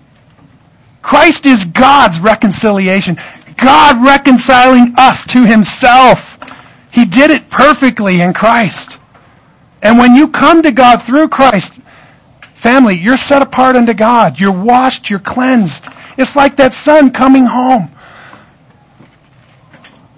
Christ 1.01 1.45
is 1.45 1.65
God's 1.65 2.19
reconciliation. 2.19 3.19
God 3.57 4.03
reconciling 4.05 4.95
us 4.97 5.25
to 5.27 5.45
himself. 5.45 6.37
He 6.91 7.05
did 7.05 7.31
it 7.31 7.49
perfectly 7.49 8.21
in 8.21 8.33
Christ. 8.33 8.97
And 9.81 9.97
when 9.97 10.15
you 10.15 10.29
come 10.29 10.63
to 10.63 10.71
God 10.71 11.03
through 11.03 11.29
Christ, 11.29 11.73
family, 12.55 12.97
you're 12.97 13.17
set 13.17 13.41
apart 13.41 13.75
unto 13.75 13.93
God. 13.93 14.39
You're 14.39 14.51
washed, 14.51 15.09
you're 15.09 15.19
cleansed. 15.19 15.85
It's 16.17 16.35
like 16.35 16.57
that 16.57 16.73
son 16.73 17.11
coming 17.11 17.45
home. 17.45 17.89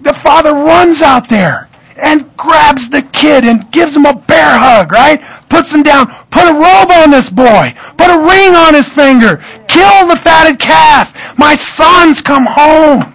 The 0.02 0.14
father 0.14 0.52
runs 0.52 1.02
out 1.02 1.28
there 1.28 1.68
and 1.96 2.36
grabs 2.36 2.88
the 2.88 3.02
kid 3.02 3.44
and 3.44 3.70
gives 3.70 3.94
him 3.94 4.06
a 4.06 4.14
bear 4.14 4.58
hug, 4.58 4.92
right? 4.92 5.20
Puts 5.48 5.72
him 5.72 5.82
down. 5.82 6.06
Put 6.30 6.48
a 6.48 6.52
robe 6.52 6.90
on 6.90 7.10
this 7.10 7.30
boy. 7.30 7.74
Put 7.96 8.10
a 8.10 8.18
ring 8.18 8.54
on 8.54 8.74
his 8.74 8.88
finger. 8.88 9.42
Kill 9.68 10.08
the 10.08 10.16
fatted 10.16 10.58
calf. 10.58 11.38
My 11.38 11.54
son's 11.54 12.20
come 12.20 12.46
home. 12.46 13.14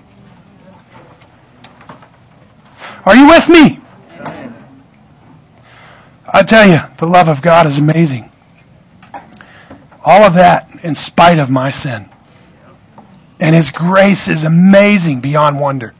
Are 3.05 3.15
you 3.15 3.27
with 3.27 3.47
me? 3.49 3.79
I 6.31 6.43
tell 6.43 6.67
you, 6.67 6.79
the 6.99 7.05
love 7.05 7.29
of 7.29 7.41
God 7.41 7.65
is 7.67 7.77
amazing. 7.77 8.29
All 10.03 10.23
of 10.23 10.33
that 10.33 10.69
in 10.83 10.93
spite 10.95 11.39
of 11.39 11.49
my 11.49 11.71
sin. 11.71 12.09
And 13.39 13.55
His 13.55 13.71
grace 13.71 14.27
is 14.27 14.43
amazing 14.43 15.21
beyond 15.21 15.59
wonder. 15.59 15.93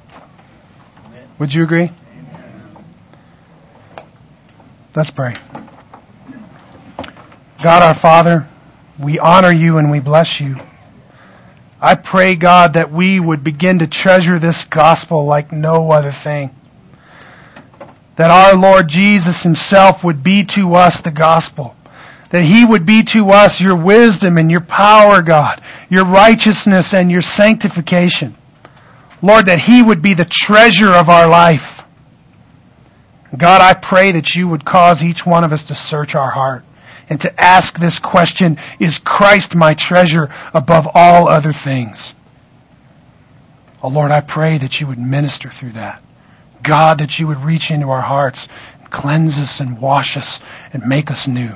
Would 1.40 1.54
you 1.54 1.64
agree? 1.64 1.92
Let's 4.96 5.12
pray. 5.12 5.36
God 7.62 7.84
our 7.84 7.94
Father, 7.94 8.48
we 9.00 9.20
honor 9.20 9.52
you 9.52 9.78
and 9.78 9.92
we 9.92 10.00
bless 10.00 10.40
you. 10.40 10.58
I 11.80 11.94
pray, 11.94 12.36
God, 12.36 12.74
that 12.74 12.92
we 12.92 13.20
would 13.20 13.44
begin 13.44 13.80
to 13.80 13.88
treasure 13.88 14.40
this 14.40 14.66
gospel 14.66 15.26
like 15.26 15.52
no 15.52 15.92
other 15.92 16.12
thing. 16.12 16.50
That 18.16 18.32
our 18.32 18.56
Lord 18.56 18.88
Jesus 18.88 19.44
himself 19.44 20.04
would 20.04 20.24
be 20.24 20.46
to 20.46 20.74
us 20.74 21.02
the 21.02 21.12
gospel. 21.12 21.76
That 22.32 22.42
he 22.42 22.66
would 22.66 22.88
be 22.88 23.04
to 23.04 23.30
us 23.30 23.62
your 23.62 23.76
wisdom 23.76 24.40
and 24.40 24.50
your 24.50 24.62
power, 24.62 25.22
God, 25.22 25.62
your 25.90 26.06
righteousness 26.06 26.96
and 26.96 27.12
your 27.12 27.22
sanctification. 27.22 28.36
Lord, 29.22 29.48
that 29.48 29.60
he 29.60 29.82
would 29.82 30.02
be 30.02 30.14
the 30.14 30.26
treasure 30.26 30.92
of 30.92 31.10
our 31.10 31.28
life. 31.28 31.84
God, 33.36 33.62
I 33.62 33.74
pray 33.74 34.14
that 34.14 34.36
you 34.36 34.48
would 34.48 34.64
cause 34.64 35.04
each 35.04 35.26
one 35.26 35.44
of 35.44 35.52
us 35.52 35.68
to 35.68 35.76
search 35.76 36.16
our 36.16 36.30
heart 36.30 36.64
and 37.10 37.20
to 37.22 37.42
ask 37.42 37.78
this 37.78 38.00
question, 38.00 38.58
is 38.80 38.98
Christ 38.98 39.56
my 39.56 39.74
treasure 39.74 40.30
above 40.54 40.88
all 40.94 41.28
other 41.28 41.54
things? 41.54 42.14
Oh 43.82 43.90
Lord, 43.90 44.12
I 44.12 44.22
pray 44.22 44.58
that 44.58 44.80
you 44.80 44.88
would 44.88 45.00
minister 45.00 45.50
through 45.50 45.74
that. 45.74 46.02
God, 46.64 47.00
that 47.00 47.20
you 47.20 47.28
would 47.28 47.44
reach 47.44 47.72
into 47.72 47.90
our 47.90 48.02
hearts, 48.02 48.48
and 48.80 48.90
cleanse 48.90 49.38
us 49.38 49.60
and 49.60 49.80
wash 49.80 50.18
us 50.18 50.40
and 50.74 50.86
make 50.88 51.12
us 51.12 51.28
new. 51.28 51.52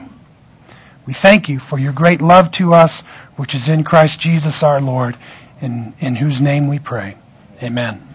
We 1.06 1.14
thank 1.14 1.50
you 1.50 1.60
for 1.60 1.80
your 1.80 1.94
great 1.94 2.22
love 2.22 2.52
to 2.52 2.74
us, 2.74 3.02
which 3.36 3.56
is 3.56 3.68
in 3.68 3.84
Christ 3.84 4.20
Jesus 4.20 4.62
our 4.62 4.80
Lord, 4.80 5.18
in, 5.62 5.94
in 6.00 6.16
whose 6.16 6.40
name 6.40 6.68
we 6.68 6.80
pray. 6.80 7.16
Amen. 7.64 8.11